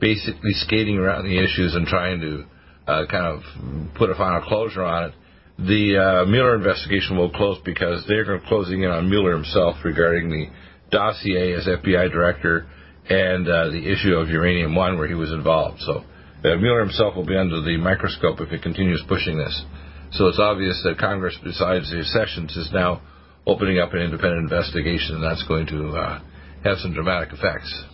basically 0.00 0.52
skating 0.52 0.98
around 0.98 1.24
the 1.24 1.38
issues 1.38 1.74
and 1.74 1.86
trying 1.86 2.20
to 2.20 2.44
uh, 2.86 3.06
kind 3.10 3.26
of 3.26 3.94
put 3.94 4.10
a 4.10 4.14
final 4.14 4.42
closure 4.42 4.84
on 4.84 5.04
it, 5.04 5.14
the 5.58 5.96
uh, 5.96 6.24
Mueller 6.26 6.56
investigation 6.56 7.16
will 7.16 7.30
close 7.30 7.58
because 7.64 8.04
they're 8.08 8.40
closing 8.48 8.82
in 8.82 8.90
on 8.90 9.08
Mueller 9.08 9.32
himself 9.32 9.76
regarding 9.84 10.28
the 10.28 10.46
dossier 10.90 11.54
as 11.54 11.66
FBI 11.66 12.10
director 12.10 12.66
and 13.08 13.48
uh, 13.48 13.70
the 13.70 13.90
issue 13.90 14.14
of 14.14 14.28
Uranium 14.28 14.74
One, 14.74 14.98
where 14.98 15.06
he 15.06 15.14
was 15.14 15.30
involved. 15.30 15.80
So 15.80 16.04
uh, 16.44 16.56
Mueller 16.56 16.80
himself 16.80 17.16
will 17.16 17.26
be 17.26 17.36
under 17.36 17.60
the 17.60 17.76
microscope 17.76 18.40
if 18.40 18.50
he 18.50 18.58
continues 18.58 19.02
pushing 19.08 19.38
this. 19.38 19.64
So 20.12 20.26
it's 20.28 20.38
obvious 20.38 20.80
that 20.84 20.98
Congress, 20.98 21.36
besides 21.42 21.90
the 21.90 22.04
Sessions, 22.04 22.56
is 22.56 22.70
now 22.72 23.02
opening 23.46 23.78
up 23.78 23.92
an 23.94 24.00
independent 24.00 24.42
investigation, 24.42 25.16
and 25.16 25.24
that's 25.24 25.42
going 25.48 25.66
to 25.66 25.88
uh, 25.90 26.20
have 26.62 26.78
some 26.78 26.92
dramatic 26.92 27.32
effects. 27.32 27.84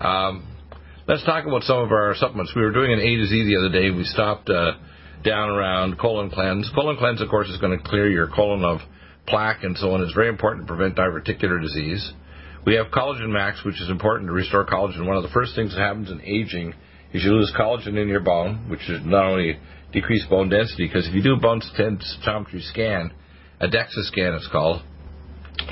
Um, 0.00 0.46
let's 1.06 1.24
talk 1.24 1.46
about 1.46 1.64
some 1.64 1.78
of 1.78 1.92
our 1.92 2.14
supplements. 2.14 2.52
We 2.54 2.62
were 2.62 2.72
doing 2.72 2.92
an 2.92 3.00
A 3.00 3.16
to 3.16 3.26
Z 3.26 3.44
the 3.44 3.58
other 3.58 3.72
day. 3.72 3.90
We 3.90 4.04
stopped 4.04 4.48
uh, 4.48 4.72
down 5.24 5.50
around 5.50 5.98
colon 5.98 6.30
cleanse. 6.30 6.70
Colon 6.74 6.96
cleanse, 6.96 7.20
of 7.20 7.28
course, 7.28 7.48
is 7.48 7.58
going 7.58 7.76
to 7.76 7.84
clear 7.84 8.10
your 8.10 8.28
colon 8.28 8.64
of 8.64 8.80
plaque 9.26 9.62
and 9.62 9.76
so 9.76 9.90
on. 9.92 10.00
It's 10.00 10.14
very 10.14 10.28
important 10.28 10.66
to 10.66 10.74
prevent 10.74 10.96
diverticular 10.96 11.60
disease. 11.60 12.12
We 12.64 12.74
have 12.74 12.86
Collagen 12.86 13.30
Max, 13.30 13.64
which 13.64 13.80
is 13.80 13.90
important 13.90 14.28
to 14.28 14.32
restore 14.32 14.66
collagen. 14.66 15.06
One 15.06 15.16
of 15.16 15.22
the 15.22 15.30
first 15.30 15.54
things 15.54 15.74
that 15.74 15.80
happens 15.80 16.10
in 16.10 16.20
aging 16.22 16.74
you 17.12 17.32
lose 17.32 17.52
collagen 17.58 18.00
in 18.00 18.08
your 18.08 18.20
bone, 18.20 18.68
which 18.68 18.88
is 18.88 19.00
not 19.04 19.24
only 19.24 19.58
decrease 19.92 20.24
bone 20.28 20.48
density, 20.48 20.86
because 20.86 21.08
if 21.08 21.14
you 21.14 21.22
do 21.22 21.36
bone 21.36 21.60
densitometry 21.78 22.62
scan, 22.62 23.12
a 23.60 23.68
DEXA 23.68 24.04
scan 24.04 24.34
it's 24.34 24.48
called, 24.52 24.82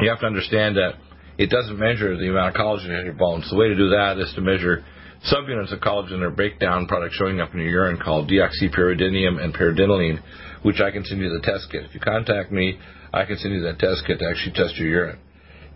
you 0.00 0.08
have 0.08 0.20
to 0.20 0.26
understand 0.26 0.76
that 0.76 0.94
it 1.38 1.50
doesn't 1.50 1.78
measure 1.78 2.16
the 2.16 2.30
amount 2.30 2.56
of 2.56 2.60
collagen 2.60 2.98
in 2.98 3.04
your 3.04 3.14
bones. 3.14 3.48
The 3.50 3.56
way 3.56 3.68
to 3.68 3.76
do 3.76 3.90
that 3.90 4.18
is 4.18 4.32
to 4.34 4.40
measure 4.40 4.84
subunits 5.30 5.72
of 5.72 5.80
collagen 5.80 6.22
or 6.22 6.30
breakdown 6.30 6.86
products 6.86 7.16
showing 7.16 7.40
up 7.40 7.52
in 7.52 7.60
your 7.60 7.68
urine 7.68 7.98
called 8.02 8.30
deoxypyridinoline 8.30 9.42
and 9.42 9.54
pyridinoline, 9.54 10.22
which 10.62 10.80
I 10.80 10.90
can 10.90 11.04
send 11.04 11.20
you 11.20 11.28
the 11.28 11.44
test 11.44 11.68
kit. 11.70 11.84
If 11.84 11.94
you 11.94 12.00
contact 12.00 12.50
me, 12.50 12.78
I 13.12 13.24
can 13.24 13.36
send 13.36 13.54
you 13.54 13.62
that 13.62 13.78
test 13.78 14.04
kit 14.06 14.18
to 14.18 14.26
actually 14.26 14.52
test 14.52 14.76
your 14.76 14.88
urine 14.88 15.18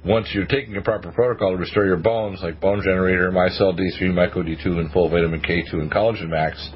once 0.05 0.29
you're 0.33 0.47
taking 0.47 0.77
a 0.77 0.81
proper 0.81 1.13
protocol 1.13 1.51
to 1.51 1.57
restore 1.57 1.85
your 1.85 1.99
bones, 1.99 2.41
like 2.43 2.61
bone 2.61 2.81
generator, 2.83 3.31
micelle 3.31 3.79
D3, 3.79 4.01
myco 4.13 4.37
D2, 4.37 4.67
and 4.79 4.91
full 4.93 5.11
vitamin 5.11 5.43
K2 5.43 5.75
and 5.75 5.91
collagen 5.91 6.31
max, 6.31 6.71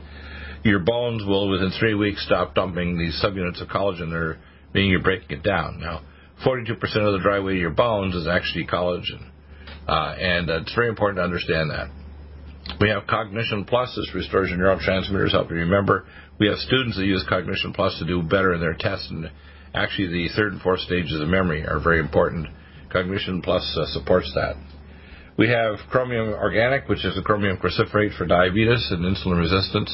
your 0.63 0.81
bones 0.81 1.23
will 1.27 1.49
within 1.51 1.71
three 1.79 1.95
weeks 1.95 2.25
stop 2.25 2.55
dumping 2.55 2.99
these 2.99 3.21
subunits 3.23 3.63
of 3.63 3.69
collagen. 3.69 4.11
They're 4.11 4.39
meaning 4.75 4.91
you're 4.91 5.03
breaking 5.03 5.39
it 5.39 5.43
down. 5.43 5.81
Now, 5.81 6.03
42% 6.45 6.71
of 6.81 7.13
the 7.13 7.21
dry 7.23 7.41
weight 7.41 7.57
of 7.57 7.61
your 7.61 7.71
bones 7.71 8.15
is 8.15 8.27
actually 8.27 8.67
collagen, 8.67 9.31
uh, 9.89 10.15
and 10.19 10.51
uh, 10.51 10.61
it's 10.61 10.75
very 10.75 10.89
important 10.89 11.19
to 11.19 11.23
understand 11.23 11.71
that. 11.71 11.89
We 12.81 12.89
have 12.89 13.07
Cognition 13.07 13.65
Plus. 13.65 13.95
This 13.95 14.15
restores 14.15 14.51
your 14.51 14.59
neurotransmitters, 14.59 15.33
help 15.33 15.51
you 15.51 15.57
remember. 15.57 16.07
We 16.41 16.49
have 16.49 16.59
students 16.59 16.97
that 16.97 17.05
use 17.05 17.25
Cognition 17.29 17.73
Plus 17.73 17.99
to 17.99 18.07
do 18.07 18.23
better 18.23 18.55
in 18.55 18.61
their 18.61 18.75
tests, 18.75 19.09
and 19.11 19.31
actually 19.75 20.09
the 20.09 20.29
third 20.35 20.53
and 20.53 20.63
fourth 20.63 20.81
stages 20.81 21.21
of 21.21 21.29
memory 21.29 21.67
are 21.67 21.79
very 21.79 22.01
important 22.01 22.49
Cognition 22.95 23.43
Plus 23.43 23.67
uh, 23.77 23.87
supports 23.87 24.31
that. 24.37 24.55
We 25.37 25.49
have 25.49 25.83
chromium 25.91 26.29
organic, 26.29 26.89
which 26.89 27.05
is 27.05 27.19
a 27.19 27.23
chromium 27.23 27.59
cruciferate 27.59 28.17
for 28.17 28.25
diabetes 28.25 28.87
and 28.93 29.03
insulin 29.03 29.41
resistance. 29.41 29.91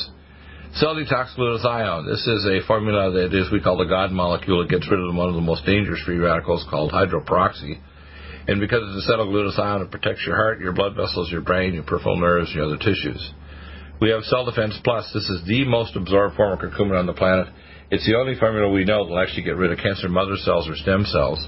Cell 0.75 0.95
detox 0.95 1.35
glutathione. 1.35 2.05
This 2.05 2.27
is 2.27 2.45
a 2.45 2.67
formula 2.67 3.11
that 3.13 3.33
is 3.33 3.51
we 3.51 3.63
call 3.63 3.79
the 3.79 3.87
God 3.87 4.13
molecule. 4.13 4.61
It 4.61 4.69
gets 4.69 4.87
rid 4.91 5.01
of 5.01 5.15
one 5.15 5.31
of 5.31 5.35
the 5.35 5.41
most 5.41 5.65
dangerous 5.65 6.03
free 6.05 6.19
radicals 6.19 6.67
called 6.69 6.93
hydroperoxy. 6.93 7.81
And 8.47 8.61
because 8.61 8.83
it's 8.85 9.09
acetylglutathione, 9.09 9.87
it 9.87 9.91
protects 9.91 10.23
your 10.27 10.37
heart, 10.37 10.61
your 10.61 10.73
blood 10.73 10.95
vessels, 10.95 11.33
your 11.33 11.41
brain, 11.41 11.73
your 11.73 11.85
peripheral 11.85 12.21
nerves, 12.21 12.53
your 12.55 12.67
other 12.67 12.77
tissues. 12.77 13.33
We 13.99 14.11
have 14.11 14.25
Cell 14.25 14.45
Defense 14.45 14.79
Plus. 14.85 15.11
This 15.15 15.25
is 15.25 15.43
the 15.47 15.65
most 15.65 15.97
absorbed 15.97 16.37
form 16.37 16.53
of 16.53 16.59
curcumin 16.59 17.01
on 17.01 17.07
the 17.07 17.15
planet. 17.15 17.49
It's 17.91 18.07
the 18.07 18.19
only 18.19 18.39
formula 18.39 18.71
we 18.71 18.85
know 18.85 19.05
that 19.05 19.11
will 19.11 19.19
actually 19.19 19.45
get 19.45 19.57
rid 19.57 19.73
of 19.73 19.79
cancer 19.79 20.11
mother 20.11 20.37
cells 20.37 20.69
or 20.69 20.77
stem 20.77 21.07
cells. 21.07 21.41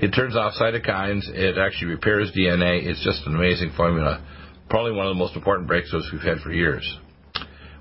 It 0.00 0.14
turns 0.14 0.34
off 0.34 0.54
cytokines. 0.58 1.28
It 1.28 1.58
actually 1.58 1.88
repairs 1.88 2.32
DNA. 2.32 2.86
It's 2.86 3.04
just 3.04 3.26
an 3.26 3.34
amazing 3.34 3.72
formula. 3.76 4.24
Probably 4.70 4.92
one 4.92 5.06
of 5.06 5.10
the 5.10 5.18
most 5.18 5.36
important 5.36 5.68
breakthroughs 5.68 6.10
we've 6.10 6.22
had 6.22 6.38
for 6.38 6.50
years. 6.50 6.98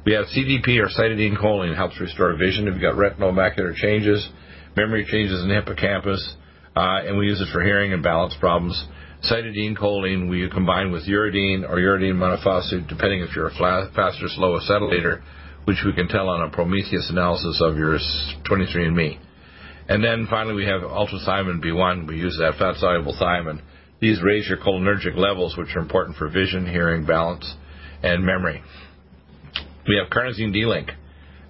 We 0.06 0.14
have 0.14 0.26
CDP 0.26 0.84
or 0.84 0.88
cytidine 0.88 1.38
choline 1.38 1.76
helps 1.78 1.98
restore 2.00 2.36
vision 2.36 2.68
if 2.68 2.74
you've 2.74 2.82
got 2.82 2.98
retinal 2.98 3.32
macular 3.32 3.74
changes, 3.74 4.28
memory 4.76 5.06
changes 5.10 5.42
in 5.42 5.48
the 5.48 5.56
hippocampus, 5.56 6.36
uh, 6.76 7.08
and 7.08 7.18
we 7.18 7.28
use 7.28 7.40
it 7.40 7.48
for 7.54 7.64
hearing 7.64 7.94
and 7.94 8.04
balance 8.04 8.36
problems. 8.38 8.86
Cytidine 9.24 9.78
choline 9.78 10.30
we 10.30 10.50
combine 10.50 10.92
with 10.92 11.08
uridine 11.08 11.64
or 11.70 11.78
uridine 11.78 12.16
monophosphate, 12.16 12.90
depending 12.90 13.22
if 13.22 13.34
you're 13.34 13.48
a 13.48 13.90
fast 13.96 14.22
or 14.22 14.28
slow 14.28 14.60
acetylator, 14.60 15.22
which 15.64 15.84
we 15.86 15.94
can 15.94 16.10
tell 16.10 16.28
on 16.28 16.42
a 16.42 16.50
Prometheus 16.50 17.10
analysis 17.10 17.62
of 17.62 17.78
your 17.78 17.98
23andMe. 18.50 19.20
And 19.90 20.04
then 20.04 20.28
finally, 20.30 20.54
we 20.54 20.66
have 20.66 20.82
ultrathymine 20.82 21.66
B1. 21.66 22.08
We 22.08 22.18
use 22.18 22.38
that 22.40 22.60
fat 22.60 22.76
soluble 22.76 23.18
thiamine. 23.20 23.60
These 24.00 24.22
raise 24.24 24.48
your 24.48 24.60
cholinergic 24.60 25.18
levels, 25.18 25.58
which 25.58 25.76
are 25.76 25.82
important 25.82 26.16
for 26.16 26.30
vision, 26.30 26.68
hearing, 26.68 27.08
balance, 27.08 27.56
and 28.04 28.24
memory. 28.24 28.62
We 29.88 29.98
have 29.98 30.12
carnosine 30.12 30.54
D-Link. 30.54 30.92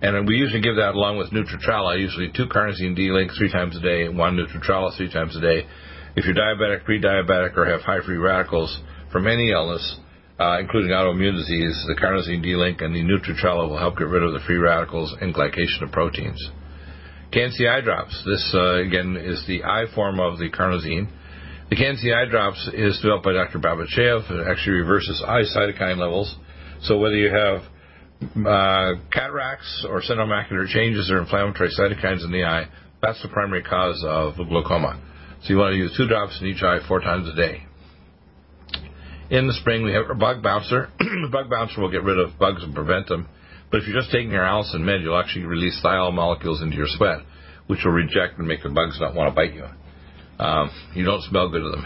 And 0.02 0.26
we 0.26 0.36
usually 0.36 0.62
give 0.62 0.78
that 0.78 0.96
along 0.96 1.18
with 1.18 1.32
Nutritrala, 1.32 2.00
usually 2.00 2.32
two 2.34 2.46
carnosine 2.46 2.96
D-Link 2.96 3.32
three 3.38 3.52
times 3.52 3.76
a 3.76 3.82
day, 3.82 4.08
one 4.08 4.38
Nutritrala 4.38 4.96
three 4.96 5.12
times 5.12 5.36
a 5.36 5.42
day. 5.42 5.68
If 6.16 6.24
you're 6.24 6.34
diabetic, 6.34 6.86
pre-diabetic, 6.86 7.58
or 7.58 7.66
have 7.66 7.82
high 7.82 8.00
free 8.06 8.16
radicals 8.16 8.80
from 9.12 9.28
any 9.28 9.52
illness, 9.52 10.00
uh, 10.40 10.60
including 10.62 10.92
autoimmune 10.92 11.36
disease, 11.36 11.76
the 11.88 12.00
carnosine 12.02 12.42
D-Link 12.42 12.80
and 12.80 12.96
the 12.96 13.04
Nutritrala 13.04 13.68
will 13.68 13.78
help 13.78 13.98
get 13.98 14.08
rid 14.08 14.24
of 14.24 14.32
the 14.32 14.40
free 14.48 14.56
radicals 14.56 15.14
and 15.20 15.36
glycation 15.36 15.84
of 15.84 15.92
proteins. 15.92 16.50
Can-C 17.32 17.68
eye 17.68 17.82
drops. 17.82 18.24
This, 18.26 18.52
uh, 18.56 18.82
again, 18.82 19.16
is 19.16 19.44
the 19.48 19.64
eye 19.64 19.86
form 19.94 20.20
of 20.20 20.40
the 20.40 20.50
carnosine. 20.50 21.10
The 21.70 21.76
Can-C 21.76 22.12
eye 22.12 22.26
drops 22.30 22.68
is 22.74 23.00
developed 23.02 23.26
by 23.26 23.34
Dr. 23.34 23.60
Babizhayev. 23.60 24.32
It 24.32 24.48
actually 24.50 24.78
reverses 24.78 25.24
eye 25.26 25.44
cytokine 25.44 25.98
levels. 25.98 26.36
So 26.82 26.98
whether 26.98 27.16
you 27.16 27.30
have 27.30 27.62
uh, 28.46 29.00
cataracts 29.14 29.86
or 29.88 30.02
senile 30.02 30.28
macular 30.28 30.68
changes 30.68 31.12
or 31.12 31.20
inflammatory 31.20 31.70
cytokines 31.78 32.26
in 32.26 32.32
the 32.32 32.44
eye, 32.44 32.68
that's 33.02 33.22
the 33.22 33.30
primary 33.30 33.62
cause 33.62 34.04
of 34.08 34.36
glaucoma. 34.36 35.00
So 35.44 35.54
you 35.54 35.58
want 35.58 35.74
to 35.74 35.78
use 35.78 35.94
two 35.96 36.08
drops 36.08 36.40
in 36.42 36.48
each 36.48 36.64
eye 36.64 36.80
four 36.88 37.00
times 37.00 37.30
a 37.30 37.36
day. 37.36 37.66
In 39.30 39.46
the 39.46 39.54
spring, 39.54 39.84
we 39.84 39.94
have 39.94 40.06
bug 40.18 40.42
bouncer. 40.42 40.90
the 41.00 41.30
bug 41.32 41.50
bouncer 41.50 41.80
will 41.80 41.92
get 41.92 42.04
rid 42.04 42.18
of 42.18 42.40
bugs 42.40 42.64
and 42.64 42.74
prevent 42.74 43.08
them. 43.08 43.30
But 43.72 43.82
if 43.82 43.88
you're 43.88 44.00
just 44.00 44.12
taking 44.12 44.32
your 44.32 44.44
Allicin 44.44 44.82
med, 44.82 45.02
you'll 45.02 45.20
actually 45.20 45.46
release 45.46 45.80
thiol 45.84 46.14
molecules 46.14 46.62
into 46.62 46.76
your 46.76 46.88
sweat, 46.88 47.20
which 47.68 47.80
will 47.86 47.92
reject 47.92 48.40
and 48.40 48.48
make 48.48 48.64
the 48.64 48.70
bugs 48.70 49.00
not 49.00 49.14
want 49.14 49.30
to 49.30 49.36
bite 49.36 49.54
you. 49.54 49.66
Um, 50.40 50.72
you 50.96 51.06
don't 51.06 51.22
smell 51.24 51.50
good 51.50 51.62
to 51.62 51.70
them. 51.70 51.86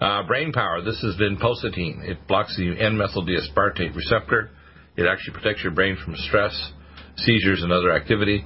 Uh, 0.00 0.22
brain 0.26 0.52
power. 0.52 0.82
This 0.82 1.02
is 1.02 1.16
vinpocetine. 1.16 2.08
It 2.08 2.26
blocks 2.28 2.54
the 2.56 2.78
N-methyl 2.78 3.24
D-aspartate 3.24 3.96
receptor. 3.96 4.50
It 4.96 5.06
actually 5.06 5.34
protects 5.34 5.62
your 5.62 5.72
brain 5.72 5.96
from 6.02 6.14
stress, 6.16 6.72
seizures, 7.16 7.62
and 7.62 7.72
other 7.72 7.92
activity. 7.92 8.44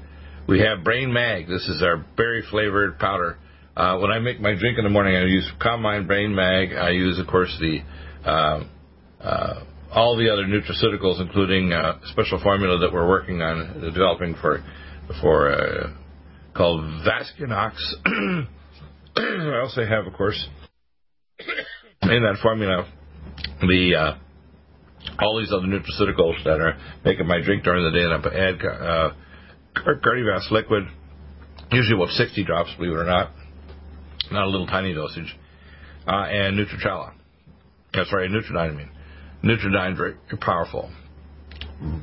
We 0.48 0.60
have 0.60 0.84
Brain 0.84 1.12
Mag. 1.12 1.48
This 1.48 1.68
is 1.68 1.82
our 1.82 2.04
berry 2.16 2.42
flavored 2.50 2.98
powder. 2.98 3.38
Uh, 3.76 3.98
when 3.98 4.10
I 4.10 4.18
make 4.18 4.40
my 4.40 4.54
drink 4.54 4.78
in 4.78 4.84
the 4.84 4.90
morning, 4.90 5.16
I 5.16 5.24
use 5.24 5.48
Combine 5.60 6.06
Brain 6.06 6.34
Mag. 6.34 6.72
I 6.72 6.90
use, 6.90 7.18
of 7.18 7.26
course, 7.26 7.56
the 7.60 7.80
uh, 8.28 8.64
uh, 9.20 9.64
all 9.92 10.16
the 10.16 10.30
other 10.30 10.44
nutraceuticals, 10.44 11.20
including 11.20 11.72
a 11.72 11.76
uh, 11.76 11.98
special 12.12 12.40
formula 12.40 12.78
that 12.78 12.92
we're 12.92 13.08
working 13.08 13.42
on 13.42 13.80
developing 13.80 14.34
for 14.40 14.62
for 15.20 15.50
uh, 15.50 15.90
called 16.54 16.82
Vascunox. 17.04 17.74
I 19.16 19.60
also 19.60 19.84
have, 19.84 20.06
of 20.06 20.12
course, 20.12 20.48
in 22.02 22.22
that 22.22 22.38
formula 22.42 22.86
the 23.60 23.94
uh, 23.94 24.18
all 25.18 25.38
these 25.38 25.52
other 25.52 25.66
nutraceuticals 25.66 26.42
that 26.44 26.60
are 26.60 26.78
making 27.04 27.26
my 27.26 27.40
drink 27.40 27.64
during 27.64 27.84
the 27.84 27.90
day, 27.90 28.04
and 28.04 28.14
I 28.14 28.18
add 28.38 28.64
uh, 28.64 29.10
liquid, 30.50 30.84
usually 31.72 31.96
about 31.96 32.10
60 32.10 32.44
drops, 32.44 32.70
believe 32.76 32.92
it 32.92 32.96
or 32.96 33.04
not, 33.04 33.32
not 34.30 34.44
a 34.44 34.48
little 34.50 34.66
tiny 34.66 34.94
dosage, 34.94 35.36
uh, 36.06 36.24
and 36.26 36.58
Nutritrala. 36.58 37.12
That's 37.92 38.12
right, 38.12 38.30
Nutridyne, 38.30 38.88
Mean. 39.42 39.96
Very 39.96 40.14
powerful. 40.40 40.90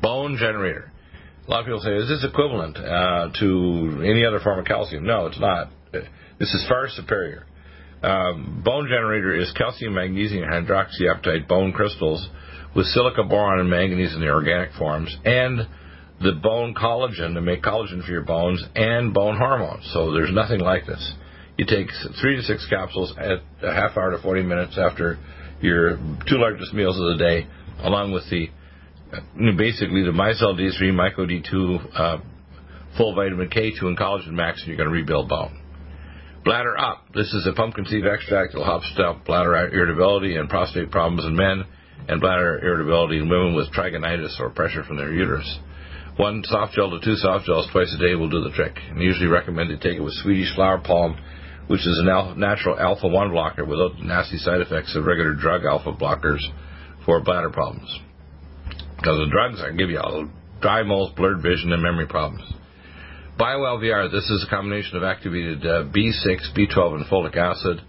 Bone 0.02 0.38
generator. 0.40 0.92
A 1.48 1.52
lot 1.52 1.62
of 1.62 1.66
people 1.66 1.80
say, 1.80 1.96
is 1.96 2.10
this 2.10 2.26
equivalent 2.30 2.78
uh, 2.78 3.30
to 3.40 4.04
any 4.04 4.26
other 4.26 4.40
form 4.40 4.60
of 4.60 4.66
calcium? 4.66 5.06
No, 5.06 5.28
it's 5.28 5.40
not. 5.40 5.70
This 5.94 6.54
is 6.54 6.66
far 6.68 6.90
superior. 6.90 7.46
Um, 8.04 8.62
bone 8.64 8.88
generator 8.88 9.34
is 9.36 9.52
calcium, 9.58 9.94
magnesium, 9.94 10.44
hydroxyapatite 10.44 11.48
bone 11.48 11.72
crystals 11.72 12.28
with 12.76 12.86
silica, 12.88 13.24
boron, 13.24 13.60
and 13.60 13.70
manganese 13.70 14.14
in 14.14 14.20
the 14.20 14.28
organic 14.28 14.74
forms, 14.74 15.16
and 15.26 15.68
the 16.22 16.34
bone 16.34 16.76
collagen 16.76 17.34
to 17.34 17.42
make 17.42 17.64
collagen 17.64 18.06
for 18.06 18.12
your 18.12 18.24
bones, 18.24 18.64
and 18.76 19.14
bone 19.14 19.38
hormones. 19.38 19.90
So 19.94 20.12
there's 20.14 20.32
nothing 20.32 20.60
like 20.60 20.86
this. 20.86 21.14
You 21.58 21.66
take 21.66 21.88
three 22.22 22.36
to 22.36 22.44
six 22.44 22.68
capsules 22.70 23.14
at 23.18 23.40
a 23.64 23.74
half 23.74 23.98
hour 23.98 24.12
to 24.12 24.22
40 24.22 24.44
minutes 24.44 24.78
after 24.78 25.18
your 25.62 25.98
two 26.28 26.38
largest 26.38 26.74
meals 26.74 27.00
of 27.00 27.18
the 27.18 27.24
day, 27.24 27.48
along 27.84 28.12
with 28.12 28.30
the 28.30 28.50
basically 29.58 30.04
the 30.04 30.12
micelle 30.12 30.56
D3, 30.58 30.92
myco 30.92 31.20
D2, 31.20 32.00
uh, 32.00 32.18
full 32.98 33.16
vitamin 33.16 33.50
K2, 33.50 33.82
and 33.84 33.98
collagen 33.98 34.34
max, 34.34 34.60
and 34.60 34.68
you're 34.68 34.78
going 34.78 34.90
to 34.90 34.94
rebuild 34.94 35.30
bone. 35.30 35.62
Bladder 36.44 36.78
up. 36.78 37.06
This 37.14 37.34
is 37.34 37.48
a 37.48 37.54
pumpkin 37.54 37.86
seed 37.86 38.06
extract. 38.06 38.54
It'll 38.54 38.64
help 38.64 38.84
stop 38.94 39.26
bladder 39.26 39.56
irritability 39.56 40.36
and 40.36 40.50
prostate 40.50 40.92
problems 40.92 41.26
in 41.26 41.36
men, 41.36 41.66
and 42.08 42.22
bladder 42.22 42.60
irritability 42.64 43.18
in 43.18 43.30
women 43.30 43.56
with 43.56 43.72
trigonitis 43.74 44.40
or 44.40 44.50
pressure 44.50 44.84
from 44.84 44.98
their 44.98 45.12
uterus. 45.12 45.60
One 46.18 46.44
soft 46.46 46.74
gel 46.74 46.90
to 46.92 47.00
two 47.04 47.16
soft 47.16 47.46
gels 47.46 47.68
twice 47.72 47.94
a 47.94 48.02
day 48.02 48.16
will 48.16 48.30
do 48.30 48.42
the 48.42 48.52
trick. 48.52 48.76
And 48.90 49.02
usually 49.02 49.28
recommend 49.28 49.70
to 49.70 49.78
take 49.78 49.98
it 49.98 50.02
with 50.02 50.14
Swedish 50.24 50.54
flower 50.56 50.80
pollen 50.80 51.16
which 51.68 51.86
is 51.86 52.02
a 52.02 52.36
natural 52.36 52.80
alpha 52.80 53.08
1 53.08 53.32
blocker 53.32 53.66
without 53.66 53.98
the 53.98 54.06
nasty 54.06 54.38
side 54.38 54.62
effects 54.62 54.96
of 54.96 55.06
regular 55.06 55.34
drug 55.34 55.66
alpha 55.66 55.92
blockers 55.92 56.40
for 57.06 57.22
bladder 57.22 57.50
problems. 57.50 58.00
Because 58.96 59.18
the 59.18 59.30
drugs 59.30 59.62
are 59.62 59.72
give 59.72 59.90
you 59.90 60.00
all 60.00 60.28
dry 60.62 60.84
mouth, 60.84 61.16
blurred 61.16 61.42
vision, 61.42 61.72
and 61.72 61.84
memory 61.84 62.08
problems. 62.08 62.44
BioLVR, 63.40 64.12
this 64.12 64.28
is 64.32 64.44
a 64.48 64.50
combination 64.50 64.98
of 64.98 65.04
activated 65.04 65.64
uh, 65.64 65.84
B6, 65.94 66.58
B12, 66.58 66.96
and 66.96 67.06
folic 67.06 67.38
acid. 67.38 67.82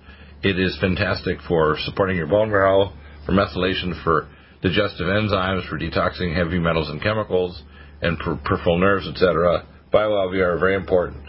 It 0.43 0.59
is 0.59 0.79
fantastic 0.79 1.39
for 1.49 1.77
supporting 1.85 2.17
your 2.17 2.27
bone 2.27 2.51
marrow, 2.51 2.93
for 3.25 3.33
methylation, 3.33 4.03
for 4.05 4.29
digestive 4.61 5.07
enzymes, 5.07 5.67
for 5.69 5.79
detoxing 5.79 6.37
heavy 6.37 6.59
metals 6.59 6.91
and 6.91 7.03
chemicals, 7.03 7.63
and 8.03 8.19
for 8.19 8.37
peripheral 8.45 8.79
nerves, 8.79 9.09
etc. 9.09 9.67
BioLVR 9.93 10.57
are 10.57 10.59
very 10.59 10.75
important. 10.75 11.25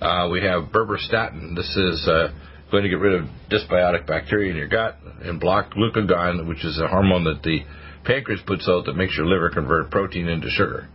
Uh, 0.00 0.28
we 0.32 0.40
have 0.40 0.72
berberstatin. 0.72 1.54
This 1.54 1.76
is 1.76 2.08
uh, 2.08 2.32
going 2.70 2.84
to 2.84 2.88
get 2.88 3.00
rid 3.00 3.20
of 3.20 3.28
dysbiotic 3.50 4.06
bacteria 4.06 4.50
in 4.50 4.56
your 4.56 4.68
gut 4.68 4.96
and 5.22 5.38
block 5.38 5.74
glucagon, 5.74 6.48
which 6.48 6.64
is 6.64 6.80
a 6.80 6.88
hormone 6.88 7.24
that 7.24 7.42
the 7.42 7.60
pancreas 8.04 8.40
puts 8.46 8.66
out 8.66 8.86
that 8.86 8.96
makes 8.96 9.14
your 9.14 9.26
liver 9.26 9.50
convert 9.50 9.90
protein 9.90 10.26
into 10.28 10.48
sugar. 10.48 10.88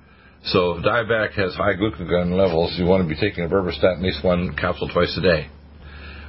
So 0.45 0.77
if 0.77 0.83
diabetic 0.83 1.33
has 1.33 1.53
high 1.53 1.75
glucagon 1.75 2.35
levels, 2.35 2.73
you 2.79 2.85
want 2.85 3.07
to 3.07 3.07
be 3.07 3.19
taking 3.19 3.45
a 3.45 3.47
berberstatin 3.47 3.97
at 3.97 4.01
least 4.01 4.23
one 4.23 4.55
capsule 4.55 4.89
twice 4.89 5.15
a 5.19 5.21
day. 5.21 5.49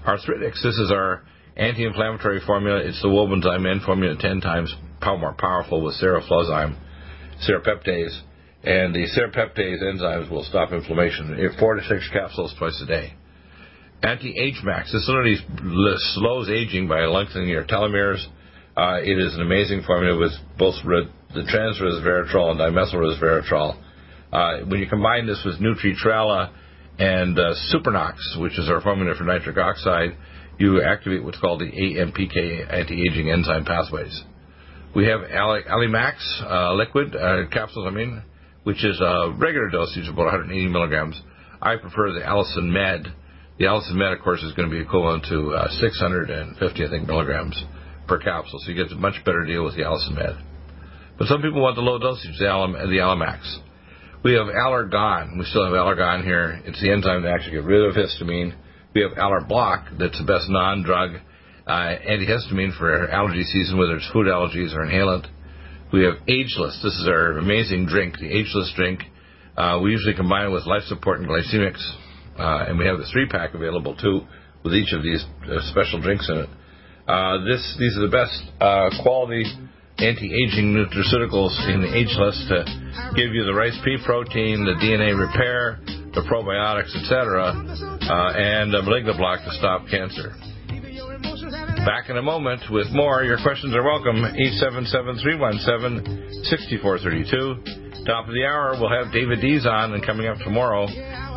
Arthritics, 0.07 0.63
this 0.63 0.77
is 0.77 0.93
our 0.93 1.23
anti-inflammatory 1.57 2.41
formula. 2.47 2.81
It's 2.81 3.01
the 3.01 3.09
Wobenzym 3.09 3.71
N 3.71 3.81
formula 3.85 4.17
10 4.21 4.41
times 4.43 4.75
more 5.03 5.35
powerful 5.39 5.83
with 5.83 5.95
seroflozyme, 6.03 6.77
serapeptase 7.49 8.21
and 8.65 8.95
the 8.95 9.07
serapeptase 9.07 9.83
enzymes 9.83 10.31
will 10.31 10.45
stop 10.45 10.73
inflammation. 10.73 11.39
Four 11.59 11.75
to 11.75 11.83
six 11.85 12.09
capsules 12.13 12.55
twice 12.59 12.81
a 12.83 12.87
day. 12.87 13.15
Anti-Age 14.03 14.61
Max. 14.65 14.93
This 14.93 15.07
literally 15.09 15.37
slows 16.15 16.49
aging 16.51 16.89
by 16.89 17.01
lengthening 17.07 17.49
your 17.49 17.65
telomeres. 17.65 18.25
Uh, 18.77 19.01
it 19.03 19.19
is 19.19 19.35
an 19.35 19.41
amazing 19.41 19.83
formula 19.87 20.19
with 20.19 20.33
both 20.59 20.75
re- 20.85 21.09
the 21.35 21.45
trans 21.49 21.81
resveratrol 21.81 22.51
and 22.51 22.61
dimethyl 22.61 22.95
resveratrol. 22.95 23.81
Uh, 24.33 24.67
when 24.67 24.81
you 24.81 24.87
combine 24.87 25.27
this 25.27 25.43
with 25.45 25.61
Nutritrala 25.61 26.53
and 26.99 27.39
uh, 27.39 27.55
Supernox, 27.73 28.17
which 28.39 28.59
is 28.59 28.69
our 28.69 28.81
formula 28.81 29.15
for 29.17 29.25
nitric 29.25 29.57
oxide, 29.57 30.17
you 30.59 30.83
activate 30.83 31.23
what's 31.23 31.39
called 31.39 31.61
the 31.61 31.71
AMPK 31.71 32.73
anti-aging 32.73 33.31
enzyme 33.31 33.65
pathways. 33.65 34.23
We 34.95 35.07
have 35.07 35.21
Allimax 35.21 36.15
uh, 36.43 36.75
liquid 36.75 37.15
uh, 37.15 37.49
capsules. 37.51 37.87
I 37.87 37.91
mean, 37.91 38.23
which 38.67 38.85
is 38.85 39.01
a 39.01 39.33
regular 39.39 39.71
dosage 39.71 40.09
of 40.09 40.15
about 40.15 40.35
180 40.35 40.67
milligrams. 40.67 41.15
I 41.63 41.77
prefer 41.77 42.11
the 42.13 42.27
Allicin 42.27 42.67
Med. 42.67 43.07
The 43.61 43.67
Allicin 43.67 43.95
Med, 43.95 44.13
of 44.13 44.19
course, 44.25 44.43
is 44.43 44.53
going 44.55 44.69
to 44.69 44.75
be 44.75 44.83
equivalent 44.83 45.25
to 45.31 45.55
uh, 45.55 45.69
650, 45.71 46.59
I 46.59 46.91
think, 46.91 47.07
milligrams 47.07 47.55
per 48.09 48.19
capsule. 48.19 48.59
So 48.59 48.73
you 48.73 48.75
get 48.75 48.91
a 48.91 48.97
much 48.97 49.25
better 49.25 49.45
deal 49.45 49.63
with 49.63 49.77
the 49.77 49.83
Allicin 49.83 50.17
Med. 50.17 50.35
But 51.17 51.29
some 51.29 51.43
people 51.43 51.63
want 51.63 51.77
the 51.77 51.87
low 51.87 52.01
dosage, 52.01 52.35
the, 52.41 52.49
Alim, 52.49 52.73
the 52.73 52.99
Allimax. 52.99 53.47
We 54.25 54.33
have 54.35 54.49
Allergon. 54.51 55.39
We 55.39 55.45
still 55.45 55.65
have 55.65 55.73
Allergon 55.73 56.25
here. 56.25 56.61
It's 56.65 56.83
the 56.83 56.91
enzyme 56.91 57.23
to 57.23 57.31
actually 57.31 57.53
get 57.53 57.71
rid 57.71 57.87
of 57.87 57.95
histamine. 57.95 58.53
We 58.97 59.03
have 59.03 59.13
Allerblock. 59.13 59.97
That's 59.97 60.19
the 60.19 60.27
best 60.27 60.51
non-drug 60.51 61.23
uh, 61.69 61.95
antihistamine 62.03 62.77
for 62.77 63.09
allergy 63.11 63.45
season, 63.45 63.79
whether 63.79 63.95
it's 63.95 64.11
food 64.13 64.27
allergies 64.27 64.75
or 64.75 64.85
inhalant. 64.85 65.31
We 65.93 66.03
have 66.03 66.15
Ageless. 66.27 66.81
This 66.83 66.95
is 66.95 67.07
our 67.07 67.39
amazing 67.39 67.87
drink, 67.87 68.19
the 68.19 68.27
Ageless 68.27 68.73
drink. 68.75 69.03
Uh, 69.57 69.79
we 69.83 69.93
usually 69.93 70.15
combine 70.15 70.47
it 70.47 70.53
with 70.53 70.67
life 70.67 70.83
support 70.85 71.21
and 71.21 71.29
glycemics, 71.29 71.81
uh, 72.39 72.67
and 72.69 72.77
we 72.77 72.87
have 72.87 72.99
the 72.99 73.07
three 73.13 73.27
pack 73.27 73.55
available 73.55 73.97
too 73.97 74.23
with 74.65 74.75
each 74.75 74.93
of 74.93 75.03
these 75.03 75.25
uh, 75.49 75.61
special 75.71 76.01
drinks 76.01 76.29
in 76.29 76.39
it. 76.39 76.49
Uh, 77.07 77.45
this 77.45 77.77
these 77.79 77.97
are 77.97 78.03
the 78.03 78.11
best 78.11 78.35
uh, 78.61 78.91
quality 79.03 79.45
anti-aging 79.99 80.75
nutraceuticals 80.75 81.55
in 81.73 81.85
ageless 81.95 82.37
to 82.49 82.65
give 83.15 83.33
you 83.33 83.45
the 83.45 83.55
rice 83.55 83.79
pea 83.85 83.97
protein, 84.05 84.67
the 84.67 84.75
DNA 84.83 85.17
repair, 85.17 85.79
the 85.87 86.21
probiotics, 86.29 86.95
etc., 87.01 87.55
and 88.37 88.75
a 88.75 88.83
malignant 88.83 89.17
block 89.17 89.41
to 89.45 89.51
stop 89.53 89.87
cancer. 89.89 90.35
Back 91.87 92.11
in 92.11 92.17
a 92.17 92.23
moment 92.23 92.63
with 92.69 92.91
more. 92.91 93.23
Your 93.23 93.39
questions 93.41 93.73
are 93.73 93.85
welcome. 93.85 94.17
877-317-6432. 95.23 98.05
Top 98.05 98.27
of 98.27 98.35
the 98.35 98.45
hour, 98.45 98.75
we'll 98.81 98.91
have 98.91 99.13
David 99.13 99.41
Dees 99.41 99.65
on, 99.67 99.95
and 99.95 100.05
coming 100.05 100.27
up 100.27 100.39
tomorrow, 100.39 100.89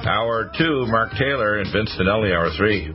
hour 0.03 0.51
two, 0.57 0.87
Mark 0.87 1.11
Taylor 1.19 1.59
and 1.59 1.71
Vince 1.71 1.95
Finelli, 1.99 2.35
hour 2.35 2.49
three. 2.57 2.91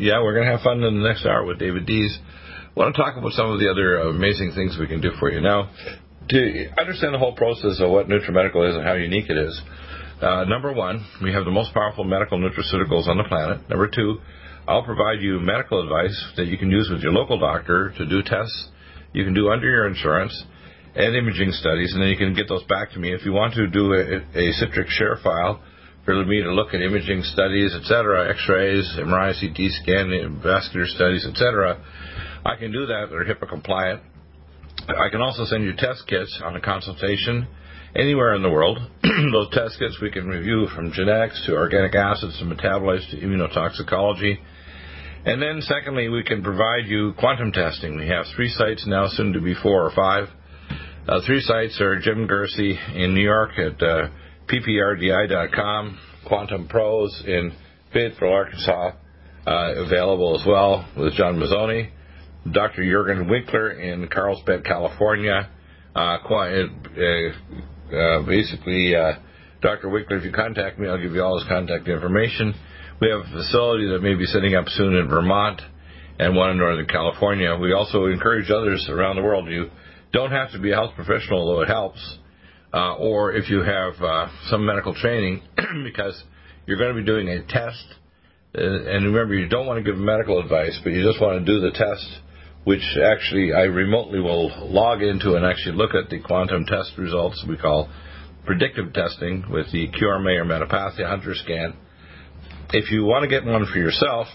Yeah, 0.00 0.22
we're 0.22 0.32
going 0.32 0.46
to 0.46 0.52
have 0.52 0.64
fun 0.64 0.82
in 0.82 0.96
the 0.96 1.06
next 1.06 1.26
hour 1.26 1.44
with 1.44 1.58
David 1.58 1.84
Dees. 1.84 2.16
I 2.16 2.72
want 2.72 2.96
to 2.96 3.02
talk 3.02 3.18
about 3.18 3.32
some 3.32 3.52
of 3.52 3.60
the 3.60 3.68
other 3.68 3.98
amazing 4.08 4.52
things 4.56 4.78
we 4.80 4.86
can 4.86 5.02
do 5.02 5.12
for 5.20 5.30
you. 5.30 5.42
Now, 5.42 5.68
to 6.30 6.68
understand 6.80 7.12
the 7.12 7.18
whole 7.18 7.36
process 7.36 7.80
of 7.80 7.90
what 7.90 8.08
NutriMedical 8.08 8.64
is 8.70 8.76
and 8.76 8.84
how 8.84 8.94
unique 8.94 9.28
it 9.28 9.36
is, 9.36 9.60
uh, 10.22 10.44
number 10.44 10.72
one, 10.72 11.04
we 11.22 11.34
have 11.34 11.44
the 11.44 11.50
most 11.50 11.74
powerful 11.74 12.04
medical 12.04 12.38
nutraceuticals 12.38 13.08
on 13.08 13.18
the 13.18 13.24
planet. 13.28 13.68
Number 13.68 13.88
two, 13.88 14.20
I'll 14.66 14.84
provide 14.84 15.20
you 15.20 15.38
medical 15.38 15.82
advice 15.82 16.16
that 16.38 16.46
you 16.46 16.56
can 16.56 16.70
use 16.70 16.88
with 16.90 17.02
your 17.02 17.12
local 17.12 17.38
doctor 17.38 17.92
to 17.98 18.06
do 18.06 18.22
tests 18.22 18.68
you 19.12 19.24
can 19.24 19.34
do 19.34 19.50
under 19.50 19.68
your 19.68 19.86
insurance 19.86 20.32
and 20.94 21.14
imaging 21.14 21.52
studies, 21.52 21.92
and 21.92 22.02
then 22.02 22.08
you 22.08 22.16
can 22.16 22.32
get 22.32 22.48
those 22.48 22.64
back 22.64 22.92
to 22.92 22.98
me. 22.98 23.12
If 23.12 23.26
you 23.26 23.32
want 23.32 23.52
to 23.54 23.66
do 23.66 23.92
a, 23.92 24.16
a 24.38 24.52
Citrix 24.56 24.88
share 24.88 25.18
file 25.22 25.60
for 26.04 26.24
me 26.24 26.42
to 26.42 26.52
look 26.52 26.74
at 26.74 26.80
imaging 26.80 27.22
studies, 27.22 27.74
etc., 27.74 28.30
X-rays, 28.30 28.96
MRI, 28.98 29.32
CT 29.38 29.70
scan, 29.82 30.40
vascular 30.42 30.86
studies, 30.86 31.26
etc., 31.26 31.82
I 32.44 32.56
can 32.56 32.72
do 32.72 32.86
that. 32.86 33.06
They're 33.10 33.24
HIPAA 33.24 33.48
compliant. 33.48 34.00
I 34.88 35.10
can 35.10 35.20
also 35.20 35.44
send 35.44 35.64
you 35.64 35.74
test 35.76 36.04
kits 36.06 36.40
on 36.42 36.56
a 36.56 36.60
consultation 36.60 37.46
anywhere 37.94 38.34
in 38.34 38.42
the 38.42 38.50
world. 38.50 38.78
Those 39.02 39.50
test 39.52 39.78
kits 39.78 39.98
we 40.00 40.10
can 40.10 40.26
review 40.26 40.68
from 40.74 40.92
genetics 40.92 41.44
to 41.46 41.54
organic 41.54 41.94
acids 41.94 42.38
to 42.38 42.44
metabolites 42.44 43.10
to 43.10 43.16
immunotoxicology. 43.18 44.38
And 45.26 45.42
then, 45.42 45.60
secondly, 45.60 46.08
we 46.08 46.22
can 46.22 46.42
provide 46.42 46.86
you 46.86 47.12
quantum 47.18 47.52
testing. 47.52 47.98
We 47.98 48.08
have 48.08 48.24
three 48.34 48.48
sites 48.48 48.86
now, 48.86 49.06
soon 49.08 49.34
to 49.34 49.40
be 49.40 49.54
four 49.54 49.84
or 49.84 49.90
five. 49.94 50.28
Uh, 51.06 51.20
three 51.26 51.40
sites 51.40 51.78
are 51.80 52.00
Jim 52.00 52.26
Gersey 52.26 52.76
in 52.96 53.14
New 53.14 53.22
York 53.22 53.50
at 53.58 53.82
uh, 53.82 54.08
pprdi.com, 54.50 55.98
Quantum 56.26 56.68
Pros 56.68 57.22
in 57.26 57.52
Fayetteville, 57.92 58.32
Arkansas, 58.32 58.92
uh, 59.46 59.72
available 59.76 60.38
as 60.38 60.46
well 60.46 60.88
with 60.96 61.14
John 61.14 61.36
Mazzoni. 61.36 61.90
Dr. 62.50 62.84
Jurgen 62.84 63.28
Winkler 63.28 63.72
in 63.72 64.08
Carlsbad, 64.08 64.64
California. 64.64 65.48
Uh, 65.94 65.98
uh, 65.98 66.36
uh, 67.94 68.22
basically, 68.26 68.94
uh, 68.94 69.12
Dr. 69.60 69.88
Winkler, 69.88 70.18
if 70.18 70.24
you 70.24 70.32
contact 70.32 70.78
me, 70.78 70.88
I'll 70.88 71.00
give 71.00 71.12
you 71.12 71.22
all 71.22 71.38
his 71.38 71.46
contact 71.48 71.86
information. 71.86 72.54
We 73.00 73.10
have 73.10 73.20
a 73.20 73.32
facility 73.32 73.88
that 73.90 74.00
may 74.00 74.14
be 74.14 74.24
setting 74.26 74.54
up 74.54 74.66
soon 74.68 74.94
in 74.94 75.08
Vermont 75.08 75.60
and 76.18 76.34
one 76.34 76.50
in 76.50 76.58
Northern 76.58 76.86
California. 76.86 77.56
We 77.56 77.72
also 77.72 78.06
encourage 78.06 78.50
others 78.50 78.88
around 78.90 79.16
the 79.16 79.22
world. 79.22 79.48
You 79.48 79.70
don't 80.12 80.30
have 80.30 80.52
to 80.52 80.58
be 80.58 80.72
a 80.72 80.74
health 80.74 80.94
professional, 80.94 81.46
though 81.46 81.62
it 81.62 81.68
helps, 81.68 82.18
uh, 82.72 82.94
or 82.96 83.32
if 83.32 83.50
you 83.50 83.62
have 83.62 83.94
uh, 84.02 84.28
some 84.48 84.64
medical 84.64 84.94
training, 84.94 85.42
because 85.84 86.22
you're 86.66 86.78
going 86.78 86.94
to 86.94 87.00
be 87.00 87.06
doing 87.06 87.28
a 87.28 87.42
test. 87.42 87.84
Uh, 88.54 88.60
and 88.60 89.06
remember, 89.06 89.34
you 89.34 89.48
don't 89.48 89.66
want 89.66 89.84
to 89.84 89.90
give 89.90 89.98
medical 89.98 90.40
advice, 90.40 90.78
but 90.82 90.90
you 90.90 91.02
just 91.02 91.20
want 91.20 91.44
to 91.44 91.44
do 91.44 91.60
the 91.60 91.70
test, 91.70 92.06
which 92.64 92.82
actually 93.02 93.52
I 93.52 93.62
remotely 93.62 94.20
will 94.20 94.70
log 94.70 95.02
into 95.02 95.34
and 95.34 95.44
actually 95.44 95.76
look 95.76 95.94
at 95.94 96.10
the 96.10 96.20
quantum 96.20 96.64
test 96.66 96.92
results 96.98 97.44
we 97.48 97.56
call 97.56 97.88
predictive 98.44 98.92
testing 98.92 99.44
with 99.50 99.70
the 99.72 99.88
QRMA 99.88 100.40
or 100.40 100.44
Metapathia 100.44 101.06
Hunter 101.06 101.34
scan. 101.34 101.76
If 102.72 102.90
you 102.90 103.04
want 103.04 103.22
to 103.22 103.28
get 103.28 103.44
one 103.44 103.66
for 103.66 103.78
yourself, 103.78 104.26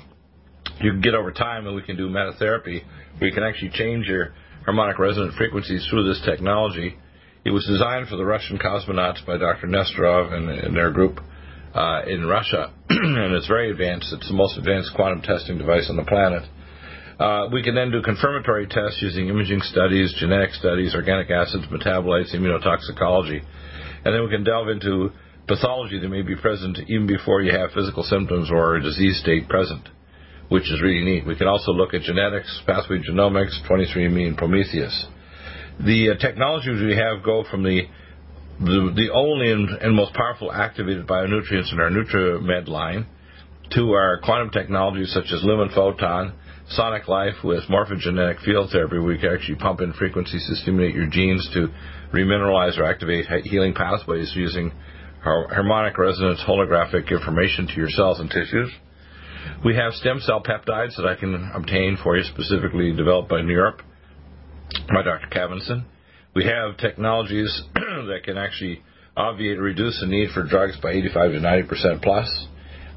you 0.82 0.92
can 0.92 1.02
get 1.02 1.16
over 1.16 1.32
time 1.32 1.68
and 1.68 1.76
we 1.76 1.82
can 1.82 1.98
do 1.98 2.10
metatherapy 2.10 2.84
you 3.22 3.32
can 3.32 3.44
actually 3.44 3.72
change 3.72 4.08
your 4.08 4.34
harmonic 4.66 5.00
resonant 5.00 5.36
frequencies 5.36 5.88
through 5.90 6.08
this 6.08 6.22
technology. 6.26 6.98
It 7.46 7.54
was 7.54 7.64
designed 7.68 8.08
for 8.08 8.18
the 8.18 8.26
Russian 8.26 8.58
cosmonauts 8.58 9.24
by 9.24 9.38
Dr. 9.38 9.68
Nesterov 9.68 10.34
and, 10.34 10.50
and 10.50 10.76
their 10.76 10.90
group 10.90 11.20
uh, 11.76 12.02
in 12.08 12.26
Russia, 12.26 12.74
and 12.90 13.36
it's 13.36 13.46
very 13.48 13.70
advanced. 13.70 14.12
It's 14.12 14.28
the 14.28 14.34
most 14.34 14.58
advanced 14.58 14.96
quantum 14.96 15.22
testing 15.22 15.60
device 15.60 15.86
on 15.88 15.96
the 15.96 16.06
planet. 16.06 16.42
Uh, 17.20 17.48
we 17.54 17.62
can 17.62 17.76
then 17.76 17.92
do 17.92 18.02
confirmatory 18.02 18.66
tests 18.66 18.98
using 19.00 19.28
imaging 19.28 19.62
studies, 19.62 20.12
genetic 20.20 20.54
studies, 20.54 20.96
organic 20.96 21.30
acids, 21.30 21.66
metabolites, 21.68 22.34
immunotoxicology, 22.34 23.46
and 24.04 24.10
then 24.16 24.24
we 24.24 24.30
can 24.32 24.44
delve 24.44 24.70
into 24.70 25.12
pathology 25.48 26.00
that 26.00 26.10
may 26.10 26.24
be 26.24 26.36
present 26.36 26.80
even 26.88 27.06
before 27.06 27.44
you 27.44 27.52
have 27.52 27.70
physical 27.74 28.02
symptoms 28.02 28.50
or 28.50 28.78
a 28.78 28.82
disease 28.82 29.20
state 29.22 29.48
present, 29.48 29.88
which 30.50 30.64
is 30.64 30.82
really 30.82 31.06
neat. 31.06 31.28
We 31.28 31.36
can 31.36 31.48
also 31.48 31.74
look 31.74 31.94
at 31.94 32.02
genetics, 32.02 32.60
pathway 32.66 33.04
genomics, 33.08 33.54
23andMe, 33.70 34.30
and 34.30 34.36
Prometheus. 34.36 35.06
The 35.80 36.12
uh, 36.12 36.20
technologies 36.20 36.82
we 36.82 36.96
have 36.96 37.24
go 37.24 37.44
from 37.50 37.64
the 37.64 37.84
the, 38.58 38.94
the 38.96 39.12
only 39.12 39.52
and, 39.52 39.70
and, 39.82 39.94
most 39.94 40.14
powerful 40.14 40.50
activated 40.50 41.06
bionutrients 41.06 41.74
in 41.74 41.80
our 41.82 41.90
NutriMed 41.90 42.70
line 42.70 43.06
to 43.72 43.92
our 43.92 44.22
quantum 44.22 44.50
technologies 44.50 45.12
such 45.12 45.26
as 45.34 45.44
Lumen 45.44 45.70
Photon, 45.76 46.34
Sonic 46.70 47.10
Life 47.10 47.44
with 47.44 47.64
morphogenetic 47.64 48.40
field 48.46 48.70
therapy, 48.72 48.98
we 48.98 49.18
can 49.18 49.34
actually 49.34 49.56
pump 49.56 49.82
in 49.82 49.92
frequencies 49.92 50.48
to 50.48 50.56
stimulate 50.56 50.96
your 50.96 51.08
genes 51.08 51.50
to 51.54 51.68
remineralize 52.14 52.78
or 52.78 52.86
activate 52.86 53.26
healing 53.44 53.74
pathways 53.74 54.32
using 54.36 54.72
harmonic 55.22 55.98
resonance 55.98 56.40
holographic 56.48 57.12
information 57.12 57.68
to 57.68 57.74
your 57.74 57.90
cells 57.90 58.22
and 58.22 58.30
tissues. 58.30 58.72
We 59.66 59.76
have 59.76 59.94
stem 59.94 60.22
cell 60.22 60.42
peptides 60.42 60.96
that 60.96 61.06
I 61.06 61.16
can 61.20 61.52
obtain 61.54 61.98
for 62.02 62.16
you, 62.16 62.24
specifically 62.24 62.94
developed 62.94 63.30
by 63.30 63.42
New 63.42 63.54
York 63.54 63.84
by 64.94 65.04
Dr. 65.04 65.28
Khavinson. 65.32 65.86
We 66.36 66.46
have 66.46 66.78
technologies 66.78 67.62
that 67.74 68.22
can 68.24 68.38
actually 68.38 68.82
obviate 69.16 69.58
or 69.58 69.64
reduce 69.64 70.00
the 70.02 70.08
need 70.08 70.30
for 70.32 70.44
drugs 70.44 70.78
by 70.82 70.92
85 70.92 71.32
to 71.32 71.40
90 71.40 71.68
percent 71.68 72.02
plus, 72.02 72.48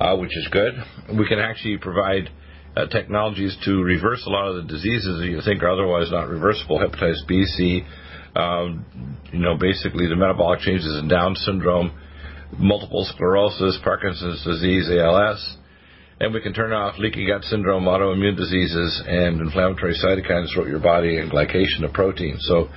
uh, 0.01 0.17
which 0.17 0.37
is 0.37 0.49
good. 0.51 0.75
We 1.17 1.27
can 1.29 1.39
actually 1.39 1.79
provide 1.79 2.31
uh, 2.77 2.87
technologies 2.87 3.57
to 3.65 3.83
reverse 3.83 4.25
a 4.27 4.31
lot 4.31 4.49
of 4.49 4.57
the 4.57 4.73
diseases 4.73 5.21
that 5.21 5.29
you 5.29 5.41
think 5.45 5.63
are 5.63 5.71
otherwise 5.71 6.11
not 6.11 6.29
reversible, 6.29 6.79
hepatitis 6.79 7.27
B, 7.27 7.45
C, 7.45 7.83
um, 8.37 8.85
you 9.33 9.39
know, 9.39 9.57
basically 9.57 10.07
the 10.09 10.17
metabolic 10.17 10.61
changes 10.61 10.99
in 11.01 11.09
Down 11.09 11.35
syndrome, 11.35 11.93
multiple 12.57 13.05
sclerosis, 13.05 13.79
Parkinson's 13.83 14.45
disease, 14.45 14.89
ALS, 14.91 15.57
and 16.21 16.35
we 16.35 16.41
can 16.41 16.53
turn 16.53 16.73
off 16.73 16.99
leaky 16.99 17.27
gut 17.27 17.45
syndrome, 17.45 17.85
autoimmune 17.85 18.37
diseases, 18.37 19.03
and 19.07 19.41
inflammatory 19.41 19.95
cytokines 19.95 20.53
throughout 20.53 20.69
your 20.69 20.81
body 20.81 21.19
and 21.19 21.31
glycation 21.31 21.85
of 21.85 21.93
protein. 21.93 22.37
So 22.41 22.69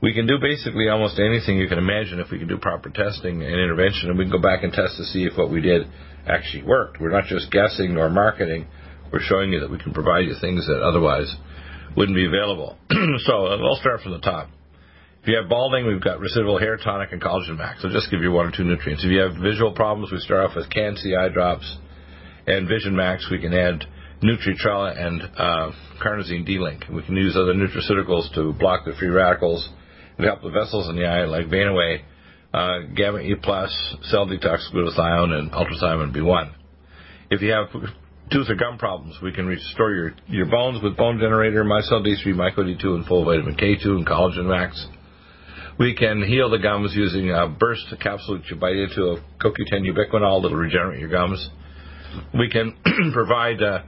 we 0.00 0.14
can 0.14 0.26
do 0.26 0.38
basically 0.40 0.88
almost 0.88 1.18
anything 1.18 1.58
you 1.58 1.68
can 1.68 1.78
imagine 1.78 2.20
if 2.20 2.30
we 2.30 2.38
can 2.38 2.48
do 2.48 2.56
proper 2.56 2.88
testing 2.88 3.42
and 3.42 3.52
intervention, 3.52 4.08
and 4.08 4.18
we 4.18 4.24
can 4.24 4.32
go 4.32 4.40
back 4.40 4.62
and 4.62 4.72
test 4.72 4.96
to 4.96 5.04
see 5.04 5.24
if 5.24 5.36
what 5.36 5.50
we 5.50 5.60
did 5.60 5.86
actually 6.26 6.64
worked. 6.64 7.00
We're 7.00 7.10
not 7.10 7.26
just 7.26 7.50
guessing 7.50 7.96
or 7.96 8.08
marketing. 8.08 8.66
We're 9.12 9.20
showing 9.20 9.52
you 9.52 9.60
that 9.60 9.70
we 9.70 9.78
can 9.78 9.92
provide 9.92 10.24
you 10.24 10.34
things 10.40 10.66
that 10.66 10.82
otherwise 10.82 11.32
wouldn't 11.96 12.16
be 12.16 12.26
available. 12.26 12.76
so 13.24 13.46
I'll 13.46 13.78
start 13.80 14.00
from 14.00 14.12
the 14.12 14.20
top. 14.20 14.48
If 15.22 15.28
you 15.28 15.36
have 15.36 15.48
balding, 15.48 15.86
we've 15.86 16.02
got 16.02 16.20
residual 16.20 16.58
hair 16.58 16.76
tonic 16.76 17.12
and 17.12 17.20
collagen 17.20 17.58
max. 17.58 17.82
So 17.82 17.88
just 17.88 18.10
give 18.10 18.20
you 18.20 18.30
one 18.30 18.46
or 18.46 18.52
two 18.56 18.64
nutrients. 18.64 19.04
If 19.04 19.10
you 19.10 19.20
have 19.20 19.34
visual 19.34 19.72
problems, 19.72 20.12
we 20.12 20.18
start 20.20 20.48
off 20.50 20.56
with 20.56 20.70
Can-C 20.70 21.14
eye 21.14 21.28
drops 21.28 21.78
and 22.46 22.68
Vision 22.68 22.94
Max. 22.96 23.28
We 23.30 23.40
can 23.40 23.52
add 23.52 23.84
Nutritrella 24.22 24.98
and 24.98 25.22
uh, 25.22 25.72
Carnosine 26.02 26.46
D-Link. 26.46 26.84
We 26.92 27.02
can 27.02 27.16
use 27.16 27.36
other 27.36 27.54
nutraceuticals 27.54 28.32
to 28.34 28.52
block 28.54 28.84
the 28.84 28.92
free 28.98 29.08
radicals. 29.08 29.68
and 30.16 30.26
help 30.26 30.42
the 30.42 30.50
vessels 30.50 30.88
in 30.88 30.96
the 30.96 31.04
eye, 31.04 31.24
like 31.24 31.46
Venaway, 31.46 32.02
uh, 32.54 32.78
gamma 32.94 33.18
E 33.18 33.34
plus, 33.42 33.70
cell 34.04 34.26
detox 34.26 34.72
glutathione, 34.72 35.32
and 35.32 35.52
ultrathiamine 35.52 36.16
B1. 36.16 36.52
If 37.30 37.42
you 37.42 37.52
have 37.52 37.68
tooth 38.30 38.48
or 38.48 38.54
gum 38.54 38.78
problems, 38.78 39.16
we 39.22 39.32
can 39.32 39.46
restore 39.46 39.92
your, 39.92 40.14
your 40.28 40.46
bones 40.46 40.82
with 40.82 40.96
bone 40.96 41.18
generator, 41.18 41.64
mycel 41.64 42.06
D3, 42.06 42.26
myco 42.28 42.58
D2, 42.58 42.84
and 42.84 43.06
full 43.06 43.24
vitamin 43.24 43.56
K2 43.56 43.84
and 43.86 44.06
collagen 44.06 44.46
max. 44.46 44.86
We 45.78 45.94
can 45.94 46.22
heal 46.22 46.48
the 46.48 46.58
gums 46.58 46.94
using 46.94 47.30
a 47.30 47.48
burst 47.48 47.84
capsule 48.00 48.38
that 48.38 48.46
you 48.48 48.56
bite 48.56 48.76
into 48.76 49.02
of 49.08 49.18
CoQ10 49.42 49.92
ubiquinol 49.92 50.42
that'll 50.42 50.56
regenerate 50.56 51.00
your 51.00 51.10
gums. 51.10 51.50
We 52.38 52.50
can 52.50 52.76
provide 53.12 53.62
uh, 53.62 53.82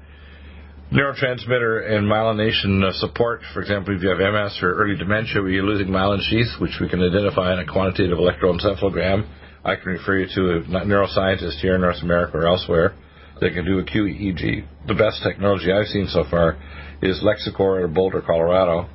neurotransmitter 0.93 1.91
and 1.91 2.07
myelination 2.07 2.83
uh, 2.83 2.93
support. 2.95 3.41
For 3.53 3.61
example, 3.61 3.95
if 3.95 4.03
you 4.03 4.09
have 4.09 4.19
MS 4.19 4.59
or 4.62 4.75
early 4.75 4.97
dementia 4.97 5.43
where 5.43 5.51
you're 5.51 5.64
losing 5.64 5.89
myelin 5.89 6.21
sheath, 6.23 6.61
which 6.61 6.79
we 6.81 6.89
can 6.89 7.03
identify 7.03 7.53
in 7.53 7.59
a 7.59 7.66
quantitative 7.66 8.19
electroencephalogram, 8.19 9.29
I 9.64 9.77
can 9.77 9.93
refer 9.93 10.19
you 10.19 10.27
to 10.35 10.41
a 10.51 10.85
neuroscientist 10.85 11.61
here 11.61 11.75
in 11.75 11.83
North 11.83 12.03
America 12.03 12.39
or 12.39 12.47
elsewhere 12.47 12.95
that 13.41 13.53
can 13.53 13.64
do 13.64 13.79
a 13.79 13.85
QEEG. 13.85 14.66
The 14.87 14.95
best 14.95 15.23
technology 15.23 15.71
I've 15.71 15.87
seen 15.87 16.07
so 16.09 16.25
far 16.31 16.57
is 17.03 17.23
Lexicor 17.23 17.83
or 17.83 17.89
Boulder, 17.89 18.23
Colorado. 18.23 18.89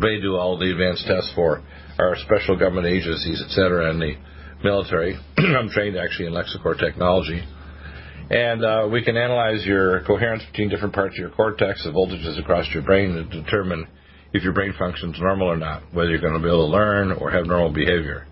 They 0.00 0.20
do 0.20 0.36
all 0.36 0.58
the 0.58 0.70
advanced 0.70 1.06
tests 1.06 1.32
for 1.34 1.62
our 1.98 2.16
special 2.16 2.58
government 2.58 2.86
agencies, 2.86 3.42
etc., 3.46 3.90
and 3.90 4.00
the 4.00 4.14
military. 4.64 5.14
I'm 5.38 5.68
trained 5.68 5.96
actually 5.96 6.26
in 6.26 6.32
Lexicor 6.32 6.78
technology. 6.78 7.42
And 8.32 8.64
uh, 8.64 8.88
we 8.90 9.04
can 9.04 9.18
analyze 9.18 9.62
your 9.66 10.02
coherence 10.04 10.42
between 10.50 10.70
different 10.70 10.94
parts 10.94 11.14
of 11.16 11.18
your 11.18 11.28
cortex, 11.28 11.84
the 11.84 11.90
voltages 11.90 12.40
across 12.40 12.66
your 12.72 12.82
brain, 12.82 13.12
to 13.12 13.24
determine 13.24 13.86
if 14.32 14.42
your 14.42 14.54
brain 14.54 14.72
functions 14.78 15.16
normal 15.20 15.48
or 15.48 15.58
not, 15.58 15.82
whether 15.92 16.08
you're 16.08 16.18
going 16.18 16.32
to 16.32 16.40
be 16.40 16.48
able 16.48 16.66
to 16.66 16.72
learn 16.72 17.12
or 17.12 17.30
have 17.30 17.44
normal 17.44 17.70
behavior. 17.70 18.26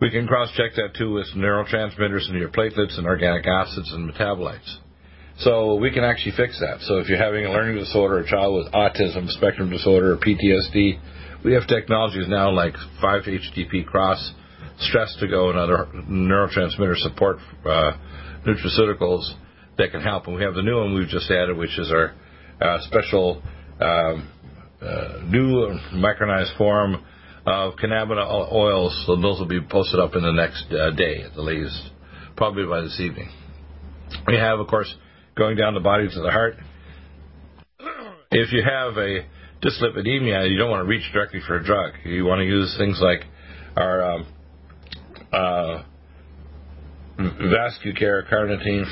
We 0.00 0.10
can 0.10 0.26
cross 0.26 0.50
check 0.56 0.70
that 0.76 0.94
too 0.96 1.12
with 1.12 1.26
neurotransmitters 1.36 2.30
in 2.30 2.38
your 2.38 2.48
platelets 2.48 2.96
and 2.96 3.06
organic 3.06 3.46
acids 3.46 3.92
and 3.92 4.10
metabolites. 4.10 4.78
So 5.40 5.74
we 5.74 5.90
can 5.90 6.02
actually 6.02 6.32
fix 6.38 6.58
that. 6.60 6.80
So 6.80 7.00
if 7.00 7.08
you're 7.10 7.22
having 7.22 7.44
a 7.44 7.50
learning 7.50 7.76
disorder, 7.76 8.20
a 8.20 8.26
child 8.26 8.56
with 8.56 8.72
autism 8.72 9.28
spectrum 9.28 9.68
disorder, 9.68 10.14
or 10.14 10.16
PTSD, 10.16 10.98
we 11.44 11.52
have 11.52 11.66
technologies 11.66 12.26
now 12.26 12.50
like 12.50 12.72
5-HTP 13.02 13.84
cross, 13.84 14.32
stress 14.78 15.14
to 15.20 15.28
go, 15.28 15.50
and 15.50 15.58
other 15.58 15.88
neurotransmitter 16.08 16.96
support 16.96 17.36
uh, 17.66 17.92
nutraceuticals 18.46 19.32
that 19.78 19.90
can 19.90 20.00
help. 20.00 20.26
And 20.26 20.36
we 20.36 20.42
have 20.42 20.54
the 20.54 20.62
new 20.62 20.76
one 20.76 20.94
we've 20.94 21.08
just 21.08 21.30
added, 21.30 21.56
which 21.56 21.78
is 21.78 21.90
our 21.90 22.14
uh, 22.60 22.78
special 22.82 23.42
um, 23.80 24.30
uh, 24.80 25.22
new 25.26 25.78
micronized 25.94 26.56
form 26.56 27.04
of 27.46 27.74
cannabinoid 27.74 28.52
oils. 28.52 29.04
So 29.06 29.16
those 29.16 29.38
will 29.38 29.48
be 29.48 29.60
posted 29.60 30.00
up 30.00 30.14
in 30.14 30.22
the 30.22 30.32
next 30.32 30.66
uh, 30.70 30.90
day 30.90 31.22
at 31.22 31.34
the 31.34 31.42
latest, 31.42 31.90
probably 32.36 32.66
by 32.66 32.82
this 32.82 32.98
evening. 33.00 33.30
We 34.26 34.36
have, 34.36 34.58
of 34.58 34.66
course, 34.66 34.92
going 35.36 35.56
down 35.56 35.74
the 35.74 35.80
body 35.80 36.08
to 36.08 36.20
the 36.20 36.30
heart. 36.30 36.56
If 38.30 38.52
you 38.52 38.62
have 38.62 38.96
a 38.96 39.26
dyslipidemia, 39.62 40.50
you 40.50 40.56
don't 40.56 40.70
want 40.70 40.84
to 40.84 40.88
reach 40.88 41.10
directly 41.12 41.40
for 41.46 41.56
a 41.56 41.64
drug. 41.64 41.92
You 42.04 42.24
want 42.24 42.40
to 42.40 42.46
use 42.46 42.74
things 42.78 43.00
like 43.00 43.24
our 43.76 44.12
um, 44.12 44.26
uh, 47.20 47.32
Vascucare 47.42 48.28
carnitine, 48.30 48.86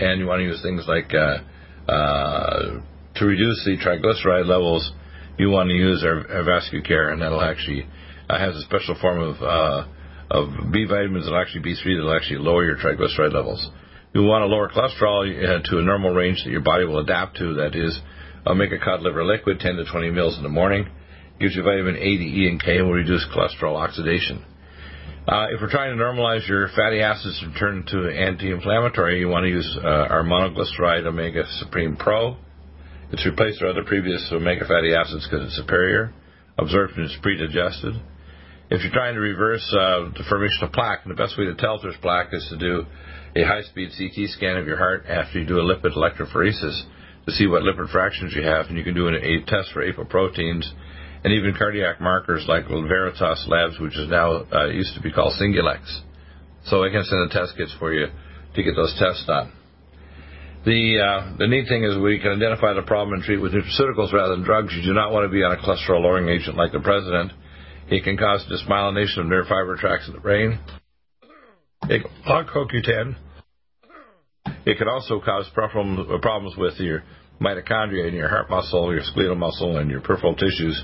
and 0.00 0.20
you 0.20 0.26
want 0.26 0.40
to 0.40 0.44
use 0.44 0.62
things 0.62 0.84
like 0.88 1.12
uh, 1.14 1.90
uh, 1.90 2.80
to 3.16 3.24
reduce 3.24 3.64
the 3.64 3.76
triglyceride 3.76 4.46
levels. 4.46 4.92
You 5.38 5.50
want 5.50 5.68
to 5.68 5.74
use 5.74 6.02
our, 6.04 6.26
our 6.30 6.44
Vascucare, 6.44 7.12
and 7.12 7.20
that'll 7.20 7.42
actually 7.42 7.86
uh, 8.28 8.38
has 8.38 8.54
a 8.56 8.62
special 8.62 8.96
form 9.00 9.20
of 9.20 9.42
uh, 9.42 9.86
of 10.30 10.72
B 10.72 10.86
vitamins 10.88 11.24
that'll 11.24 11.40
actually 11.40 11.62
B3 11.62 11.96
that'll 11.96 12.16
actually 12.16 12.38
lower 12.38 12.64
your 12.64 12.76
triglyceride 12.76 13.32
levels. 13.32 13.68
You 14.14 14.22
want 14.22 14.42
to 14.42 14.46
lower 14.46 14.70
cholesterol 14.70 15.26
uh, 15.26 15.62
to 15.70 15.78
a 15.78 15.82
normal 15.82 16.12
range 16.12 16.42
that 16.44 16.50
your 16.50 16.60
body 16.60 16.84
will 16.84 17.00
adapt 17.00 17.36
to. 17.38 17.54
That 17.54 17.74
is, 17.74 17.98
omega 18.46 18.78
cod 18.78 19.02
liver 19.02 19.24
liquid, 19.24 19.58
10 19.58 19.76
to 19.76 19.84
20 19.84 20.10
mils 20.10 20.36
in 20.36 20.44
the 20.44 20.48
morning, 20.48 20.88
gives 21.40 21.56
you 21.56 21.62
vitamin 21.62 21.96
A, 21.96 22.16
D, 22.16 22.44
E, 22.44 22.48
and 22.48 22.62
K, 22.62 22.78
and 22.78 22.86
will 22.86 22.94
reduce 22.94 23.26
cholesterol 23.34 23.76
oxidation. 23.76 24.44
Uh, 25.26 25.46
if 25.50 25.60
we're 25.60 25.70
trying 25.70 25.96
to 25.96 26.02
normalize 26.02 26.46
your 26.46 26.68
fatty 26.76 27.00
acids 27.00 27.40
and 27.42 27.56
turn 27.58 27.82
to 27.88 28.10
anti-inflammatory, 28.10 29.18
you 29.18 29.28
want 29.28 29.44
to 29.44 29.48
use 29.48 29.78
uh, 29.82 29.88
our 29.88 30.22
monoglyceride 30.22 31.06
Omega 31.06 31.44
Supreme 31.60 31.96
Pro. 31.96 32.36
It's 33.10 33.24
replaced 33.24 33.62
our 33.62 33.68
other 33.68 33.84
previous 33.84 34.28
omega 34.32 34.66
fatty 34.66 34.94
acids 34.94 35.26
because 35.26 35.46
it's 35.46 35.56
superior. 35.56 36.12
Absorption 36.58 37.04
is 37.04 37.16
pre-digested. 37.22 37.94
If 38.70 38.82
you're 38.82 38.92
trying 38.92 39.14
to 39.14 39.20
reverse 39.20 39.64
uh, 39.72 40.12
the 40.12 40.24
formation 40.28 40.64
of 40.64 40.72
plaque, 40.72 41.04
the 41.06 41.14
best 41.14 41.38
way 41.38 41.46
to 41.46 41.54
tell 41.54 41.76
if 41.76 41.82
there's 41.82 41.96
plaque 42.02 42.28
is 42.32 42.46
to 42.50 42.58
do 42.58 42.84
a 43.34 43.44
high-speed 43.44 43.92
CT 43.96 44.28
scan 44.30 44.56
of 44.56 44.66
your 44.66 44.76
heart 44.76 45.06
after 45.08 45.40
you 45.40 45.46
do 45.46 45.58
a 45.58 45.62
lipid 45.62 45.96
electrophoresis 45.96 46.84
to 47.24 47.32
see 47.32 47.46
what 47.46 47.62
lipid 47.62 47.90
fractions 47.90 48.34
you 48.36 48.42
have, 48.42 48.66
and 48.66 48.76
you 48.76 48.84
can 48.84 48.94
do 48.94 49.08
an, 49.08 49.14
a 49.14 49.44
test 49.46 49.72
for 49.72 49.80
apoproteins 49.80 50.64
and 51.24 51.32
even 51.32 51.54
cardiac 51.56 52.00
markers 52.00 52.44
like 52.46 52.68
Veritas 52.68 53.46
Labs, 53.48 53.80
which 53.80 53.96
is 53.96 54.08
now 54.10 54.44
uh, 54.52 54.66
used 54.66 54.94
to 54.94 55.00
be 55.00 55.10
called 55.10 55.32
Singulex. 55.40 55.80
So 56.66 56.84
I 56.84 56.90
can 56.90 57.02
send 57.02 57.30
the 57.30 57.32
test 57.32 57.56
kits 57.56 57.74
for 57.78 57.92
you 57.92 58.06
to 58.54 58.62
get 58.62 58.76
those 58.76 58.94
tests 58.98 59.24
done. 59.26 59.50
The 60.66 61.00
uh, 61.00 61.36
the 61.36 61.46
neat 61.46 61.68
thing 61.68 61.84
is 61.84 61.98
we 61.98 62.18
can 62.20 62.32
identify 62.32 62.72
the 62.72 62.82
problem 62.82 63.14
and 63.14 63.22
treat 63.22 63.40
with 63.40 63.52
nutraceuticals 63.52 64.12
rather 64.12 64.36
than 64.36 64.44
drugs. 64.44 64.72
You 64.74 64.82
do 64.82 64.94
not 64.94 65.12
want 65.12 65.24
to 65.24 65.32
be 65.32 65.42
on 65.42 65.52
a 65.52 65.56
cholesterol 65.56 66.00
lowering 66.00 66.28
agent 66.28 66.56
like 66.56 66.72
the 66.72 66.80
president. 66.80 67.32
It 67.88 68.04
can 68.04 68.16
cause 68.16 68.44
dysmyelination 68.48 69.18
of 69.20 69.26
nerve 69.26 69.46
fiber 69.46 69.76
tracts 69.76 70.06
in 70.08 70.14
the 70.14 70.20
brain. 70.20 70.58
It 71.84 72.02
can 72.02 72.10
block 72.24 72.46
CoQ10. 72.48 73.16
It 74.64 74.78
can 74.78 74.88
also 74.88 75.20
cause 75.20 75.50
problems 75.54 76.56
with 76.56 76.74
your 76.78 77.02
mitochondria 77.42 78.08
in 78.08 78.14
your 78.14 78.28
heart 78.28 78.48
muscle, 78.48 78.90
your 78.92 79.02
skeletal 79.02 79.36
muscle, 79.36 79.76
and 79.76 79.90
your 79.90 80.00
peripheral 80.00 80.34
tissues 80.34 80.82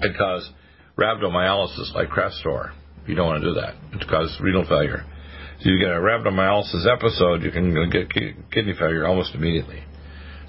and 0.00 0.16
cause 0.16 0.50
rhabdomyolysis 0.98 1.94
like 1.94 2.08
Crestor. 2.08 2.72
You 3.06 3.14
don't 3.14 3.26
want 3.26 3.42
to 3.42 3.48
do 3.48 3.54
that. 3.60 3.74
It 3.92 4.08
causes 4.08 4.36
renal 4.40 4.64
failure. 4.64 5.04
So 5.60 5.70
you 5.70 5.78
get 5.78 5.88
a 5.88 6.00
rhabdomyolysis 6.00 6.86
episode, 6.86 7.42
you 7.42 7.50
can 7.50 7.72
get 7.90 8.10
kidney 8.50 8.74
failure 8.78 9.06
almost 9.06 9.34
immediately. 9.34 9.82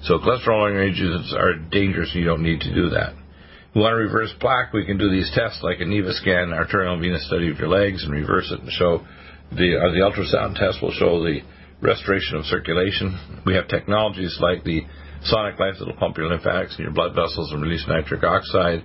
So 0.02 0.18
cholesterol-lowering 0.18 0.92
agents 0.92 1.34
are 1.36 1.54
dangerous 1.54 2.10
and 2.12 2.22
you 2.22 2.28
don't 2.28 2.42
need 2.42 2.60
to 2.60 2.74
do 2.74 2.90
that. 2.90 3.12
If 3.12 3.76
you 3.76 3.82
want 3.82 3.92
to 3.92 3.96
reverse 3.96 4.32
plaque, 4.40 4.72
we 4.72 4.86
can 4.86 4.98
do 4.98 5.10
these 5.10 5.30
tests 5.34 5.60
like 5.62 5.80
a 5.80 5.84
NEVA 5.84 6.12
scan, 6.14 6.52
arterial 6.52 6.94
and 6.94 7.02
venous 7.02 7.26
study 7.26 7.50
of 7.50 7.58
your 7.58 7.68
legs 7.68 8.04
and 8.04 8.12
reverse 8.12 8.50
it 8.50 8.60
and 8.60 8.70
show 8.72 9.04
the, 9.50 9.76
uh, 9.76 9.92
the 9.92 10.04
ultrasound 10.04 10.56
test 10.56 10.82
will 10.82 10.92
show 10.92 11.22
the 11.22 11.40
restoration 11.80 12.36
of 12.36 12.44
circulation. 12.44 13.42
We 13.46 13.54
have 13.54 13.68
technologies 13.68 14.36
like 14.40 14.64
the 14.64 14.82
Sonic 15.24 15.58
Life 15.58 15.76
that'll 15.78 15.96
pump 15.96 16.16
your 16.16 16.28
lymphatics 16.28 16.76
and 16.76 16.84
your 16.84 16.92
blood 16.92 17.14
vessels 17.14 17.52
and 17.52 17.62
release 17.62 17.84
nitric 17.88 18.22
oxide. 18.24 18.84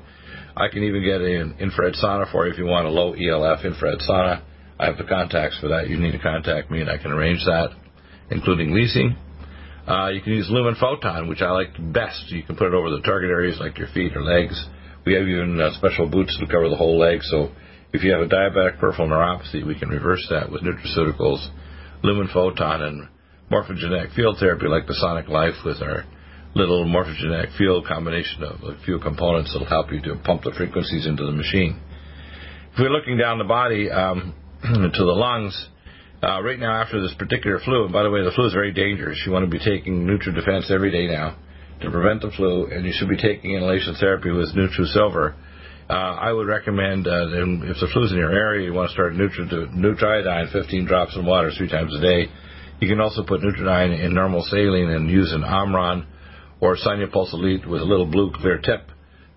I 0.56 0.68
can 0.68 0.84
even 0.84 1.04
get 1.04 1.22
an 1.22 1.56
infrared 1.60 1.96
sauna 1.96 2.32
for 2.32 2.46
you 2.46 2.54
if 2.54 2.60
you 2.60 2.66
want 2.66 2.86
a 2.86 2.90
low 2.90 3.14
ELF 3.14 3.66
infrared 3.66 4.00
sauna. 4.00 4.44
I 4.80 4.86
have 4.86 4.98
the 4.98 5.04
contacts 5.04 5.58
for 5.60 5.70
that. 5.70 5.90
You 5.90 5.98
need 5.98 6.12
to 6.12 6.20
contact 6.20 6.70
me 6.70 6.82
and 6.82 6.90
I 6.90 6.98
can 6.98 7.12
arrange 7.12 7.44
that, 7.46 7.70
including 8.30 8.74
leasing. 8.74 9.16
Uh, 9.88 10.10
you 10.10 10.22
can 10.22 10.34
use 10.34 10.48
lumen 10.50 10.76
photon, 10.80 11.28
which 11.28 11.42
I 11.42 11.52
like 11.52 11.74
best. 11.92 12.30
You 12.30 12.44
can 12.44 12.56
put 12.56 12.68
it 12.68 12.74
over 12.74 12.90
the 12.90 13.02
target 13.02 13.32
areas 13.32 13.58
like 13.60 13.78
your 13.78 13.88
feet 13.94 14.16
or 14.16 14.24
legs. 14.24 14.56
We 15.06 15.14
have 15.14 15.28
even 15.28 15.60
uh, 15.60 15.74
special 15.78 16.08
boots 16.08 16.38
to 16.40 16.46
cover 16.46 16.70
the 16.70 16.78
whole 16.78 17.00
leg. 17.00 17.20
So 17.24 17.50
if 17.92 18.04
you 18.04 18.12
have 18.12 18.22
a 18.22 18.30
diabetic 18.30 18.80
peripheral 18.80 19.10
neuropathy, 19.10 19.66
we 19.66 19.78
can 19.78 19.90
reverse 19.90 20.26
that 20.30 20.52
with 20.52 20.62
nutraceuticals, 20.62 21.46
lumen 22.04 22.30
photon, 22.34 22.82
and 22.82 23.08
morphogenetic 23.52 24.16
field 24.16 24.38
therapy 24.40 24.68
like 24.68 24.88
the 24.88 24.96
Sonic 24.96 25.28
Life 25.28 25.56
with 25.66 25.82
our 25.82 26.06
little 26.56 26.86
morphogenetic 26.86 27.58
field 27.58 27.86
combination 27.88 28.44
of 28.44 28.62
a 28.64 28.78
few 28.86 29.00
components 29.00 29.52
that'll 29.54 29.68
help 29.68 29.92
you 29.92 30.02
to 30.02 30.16
pump 30.24 30.44
the 30.44 30.52
frequencies 30.52 31.08
into 31.08 31.26
the 31.26 31.32
machine. 31.32 31.80
If 32.74 32.80
we're 32.80 32.92
looking 32.92 33.18
down 33.18 33.38
the 33.38 33.44
body 33.44 33.90
um, 33.90 34.34
to 34.64 35.04
the 35.04 35.14
lungs, 35.18 35.70
uh, 36.24 36.42
right 36.42 36.60
now 36.60 36.82
after 36.82 37.02
this 37.02 37.14
particular 37.16 37.60
flu, 37.60 37.84
and 37.84 37.92
by 37.92 38.04
the 38.04 38.10
way, 38.10 38.24
the 38.24 38.32
flu 38.32 38.46
is 38.46 38.54
very 38.54 38.72
dangerous. 38.72 39.22
You 39.26 39.32
want 39.32 39.44
to 39.44 39.52
be 39.52 39.60
taking 39.60 40.06
NutriDefense 40.08 40.72
every 40.72 40.92
day 40.92 41.08
now 41.08 41.38
to 41.82 41.92
prevent 41.92 42.22
the 42.22 42.32
flu, 42.32 42.68
and 42.68 42.86
you 42.86 42.94
should 42.96 43.10
be 43.10 43.18
taking 43.18 43.52
inhalation 43.52 43.96
therapy 44.00 44.32
with 44.32 44.56
NutriSilver. 44.56 45.36
Uh, 45.90 45.94
I 45.94 46.32
would 46.32 46.48
recommend, 46.48 47.08
uh, 47.08 47.28
if 47.28 47.78
the 47.82 47.90
flu's 47.92 48.14
in 48.14 48.18
your 48.18 48.32
area, 48.32 48.66
you 48.66 48.74
want 48.74 48.90
to 48.90 48.94
start 48.94 49.14
Nutri- 49.14 49.76
Nutriodine, 49.76 50.52
15 50.54 50.86
drops 50.86 51.16
in 51.18 51.26
water 51.26 51.52
three 51.58 51.68
times 51.68 51.94
a 51.94 52.00
day. 52.00 52.32
You 52.80 52.88
can 52.88 53.02
also 53.02 53.24
put 53.24 53.42
Nutriodine 53.42 54.00
in 54.00 54.14
normal 54.14 54.44
saline 54.44 54.90
and 54.90 55.12
use 55.12 55.34
an 55.34 55.44
Omron 55.44 56.08
or 56.64 56.78
Sinupulse 56.78 57.34
Elite 57.34 57.68
with 57.68 57.82
a 57.82 57.86
little 57.86 58.06
blue 58.06 58.32
clear 58.34 58.58
tip 58.58 58.88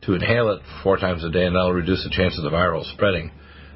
to 0.03 0.15
inhale 0.15 0.49
it 0.51 0.63
four 0.85 0.97
times 0.97 1.25
a 1.25 1.29
day, 1.29 1.45
and 1.45 1.57
that'll 1.57 1.73
reduce 1.73 2.05
the 2.05 2.15
chance 2.15 2.39
of 2.39 2.45
the 2.45 2.57
viral 2.57 2.85
spreading. 2.95 3.33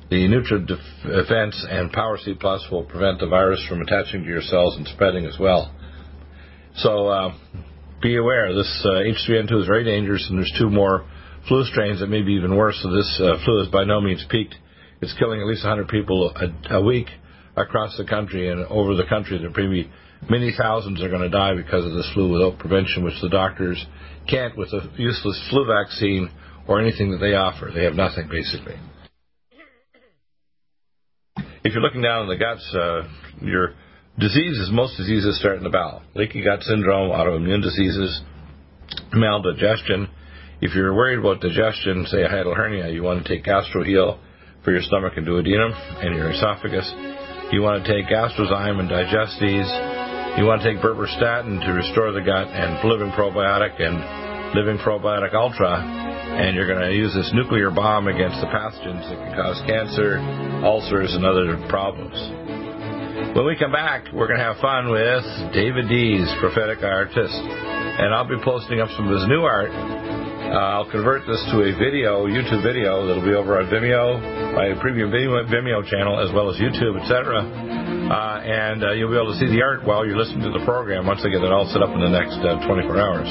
The 0.08 0.28
NutriDefense 0.28 1.56
and 1.68 1.90
Power 1.90 2.16
C 2.16 2.34
Plus 2.38 2.64
will 2.70 2.84
prevent 2.84 3.18
the 3.18 3.26
virus 3.26 3.66
from 3.68 3.80
attaching 3.80 4.22
to 4.22 4.28
your 4.28 4.40
cells 4.40 4.76
and 4.76 4.86
spreading 4.86 5.26
as 5.26 5.36
well. 5.40 5.74
So 6.76 7.08
uh, 7.08 7.34
be 8.00 8.16
aware, 8.16 8.54
this 8.54 8.86
uh, 8.86 9.02
H3N2 9.02 9.62
is 9.62 9.66
very 9.66 9.82
dangerous, 9.82 10.24
and 10.30 10.38
there's 10.38 10.54
two 10.56 10.70
more 10.70 11.04
flu 11.48 11.64
strains 11.64 11.98
that 11.98 12.06
may 12.06 12.22
be 12.22 12.34
even 12.34 12.56
worse. 12.56 12.78
So 12.80 12.94
this 12.94 13.20
uh, 13.20 13.44
flu 13.44 13.62
is 13.62 13.68
by 13.68 13.82
no 13.82 14.00
means 14.00 14.24
peaked. 14.30 14.54
it's 15.00 15.14
killing 15.18 15.40
at 15.40 15.46
least 15.48 15.64
100 15.64 15.88
people 15.88 16.32
a, 16.36 16.76
a 16.76 16.84
week 16.84 17.08
across 17.56 17.96
the 17.96 18.04
country 18.04 18.48
and 18.48 18.64
over 18.66 18.94
the 18.94 19.06
country. 19.08 19.38
There 19.38 19.50
maybe 19.50 19.90
many 20.28 20.52
thousands 20.56 21.02
are 21.02 21.08
going 21.08 21.22
to 21.22 21.30
die 21.30 21.54
because 21.54 21.84
of 21.84 21.92
this 21.92 22.08
flu 22.12 22.30
without 22.30 22.58
prevention, 22.58 23.04
which 23.04 23.20
the 23.22 23.28
doctors 23.28 23.84
can't 24.28 24.56
with 24.56 24.68
a 24.72 24.90
useless 24.96 25.40
flu 25.50 25.66
vaccine 25.66 26.30
or 26.68 26.80
anything 26.80 27.10
that 27.10 27.18
they 27.18 27.34
offer. 27.34 27.70
They 27.74 27.84
have 27.84 27.94
nothing 27.94 28.28
basically. 28.30 28.76
If 31.62 31.74
you're 31.74 31.82
looking 31.82 32.02
down 32.02 32.22
in 32.22 32.28
the 32.28 32.36
guts, 32.36 32.74
uh, 32.74 33.02
your 33.42 33.74
diseases, 34.18 34.70
most 34.72 34.96
diseases 34.96 35.38
start 35.38 35.58
in 35.58 35.64
the 35.64 35.70
bowel. 35.70 36.02
Leaky 36.14 36.42
gut 36.42 36.62
syndrome, 36.62 37.10
autoimmune 37.10 37.62
diseases, 37.62 38.22
maldigestion. 39.12 40.08
If 40.62 40.74
you're 40.74 40.94
worried 40.94 41.18
about 41.18 41.40
digestion, 41.40 42.06
say 42.06 42.22
a 42.22 42.28
hiatal 42.28 42.56
hernia, 42.56 42.88
you 42.88 43.02
want 43.02 43.24
to 43.24 43.28
take 43.28 43.44
GastroHeal 43.44 44.18
for 44.64 44.72
your 44.72 44.82
stomach 44.82 45.14
and 45.16 45.26
duodenum 45.26 45.72
and 46.04 46.14
your 46.14 46.30
esophagus. 46.30 46.90
You 47.52 47.62
want 47.62 47.84
to 47.84 47.92
take 47.92 48.06
Gastrozyme 48.06 48.78
and 48.78 48.88
Digestes. 48.88 49.99
You 50.40 50.46
want 50.46 50.64
to 50.64 50.72
take 50.72 50.80
Berberstatin 50.80 51.60
to 51.68 51.70
restore 51.76 52.16
the 52.16 52.24
gut 52.24 52.48
and 52.48 52.80
Living 52.88 53.12
Probiotic 53.12 53.76
and 53.76 54.56
Living 54.56 54.80
Probiotic 54.80 55.36
Ultra. 55.36 55.84
And 55.84 56.56
you're 56.56 56.66
going 56.66 56.80
to 56.80 56.96
use 56.96 57.12
this 57.12 57.28
nuclear 57.36 57.68
bomb 57.68 58.08
against 58.08 58.40
the 58.40 58.48
pathogens 58.48 59.04
that 59.04 59.20
can 59.20 59.36
cause 59.36 59.60
cancer, 59.68 60.16
ulcers, 60.64 61.12
and 61.12 61.28
other 61.28 61.60
problems. 61.68 62.16
When 63.36 63.44
we 63.44 63.52
come 63.60 63.70
back, 63.70 64.08
we're 64.16 64.32
going 64.32 64.40
to 64.40 64.48
have 64.48 64.56
fun 64.64 64.88
with 64.88 65.20
David 65.52 65.92
Dees, 65.92 66.24
prophetic 66.40 66.80
artist, 66.80 67.36
and 67.36 68.14
I'll 68.16 68.24
be 68.24 68.40
posting 68.40 68.80
up 68.80 68.88
some 68.96 69.12
of 69.12 69.20
his 69.20 69.28
new 69.28 69.44
art. 69.44 69.68
Uh, 70.50 70.82
I'll 70.82 70.90
convert 70.90 71.22
this 71.30 71.38
to 71.54 71.62
a 71.62 71.70
video, 71.78 72.26
YouTube 72.26 72.66
video, 72.66 73.06
that'll 73.06 73.22
be 73.22 73.38
over 73.38 73.62
on 73.62 73.70
Vimeo, 73.70 74.18
my 74.50 74.74
premium 74.82 75.14
Vimeo, 75.14 75.86
channel, 75.86 76.18
as 76.18 76.34
well 76.34 76.50
as 76.50 76.58
YouTube, 76.58 76.98
etc. 76.98 77.38
Uh, 77.38 78.42
and 78.42 78.82
uh, 78.82 78.90
you'll 78.90 79.14
be 79.14 79.16
able 79.16 79.30
to 79.30 79.38
see 79.38 79.46
the 79.46 79.62
art 79.62 79.86
while 79.86 80.02
you're 80.02 80.18
listening 80.18 80.42
to 80.42 80.50
the 80.50 80.64
program 80.66 81.06
once 81.06 81.22
I 81.22 81.30
get 81.30 81.46
it 81.46 81.54
all 81.54 81.70
set 81.70 81.86
up 81.86 81.94
in 81.94 82.02
the 82.02 82.10
next 82.10 82.42
uh, 82.42 82.58
24 82.66 82.98
hours. 82.98 83.30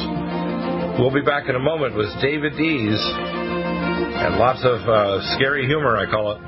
We'll 0.96 1.12
be 1.12 1.20
back 1.20 1.52
in 1.52 1.60
a 1.60 1.64
moment 1.64 2.00
with 2.00 2.08
David 2.24 2.56
Dees 2.56 3.04
and 3.04 4.40
lots 4.40 4.64
of 4.64 4.80
uh, 4.88 5.20
scary 5.36 5.68
humor, 5.68 6.00
I 6.00 6.08
call 6.08 6.40
it. 6.40 6.42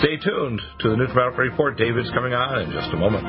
Stay 0.00 0.16
tuned 0.24 0.56
to 0.80 0.88
the 0.88 0.96
NutriMedical 0.96 1.36
Report. 1.36 1.76
David's 1.76 2.08
coming 2.16 2.32
on 2.32 2.64
in 2.64 2.72
just 2.72 2.88
a 2.88 2.96
moment. 2.96 3.28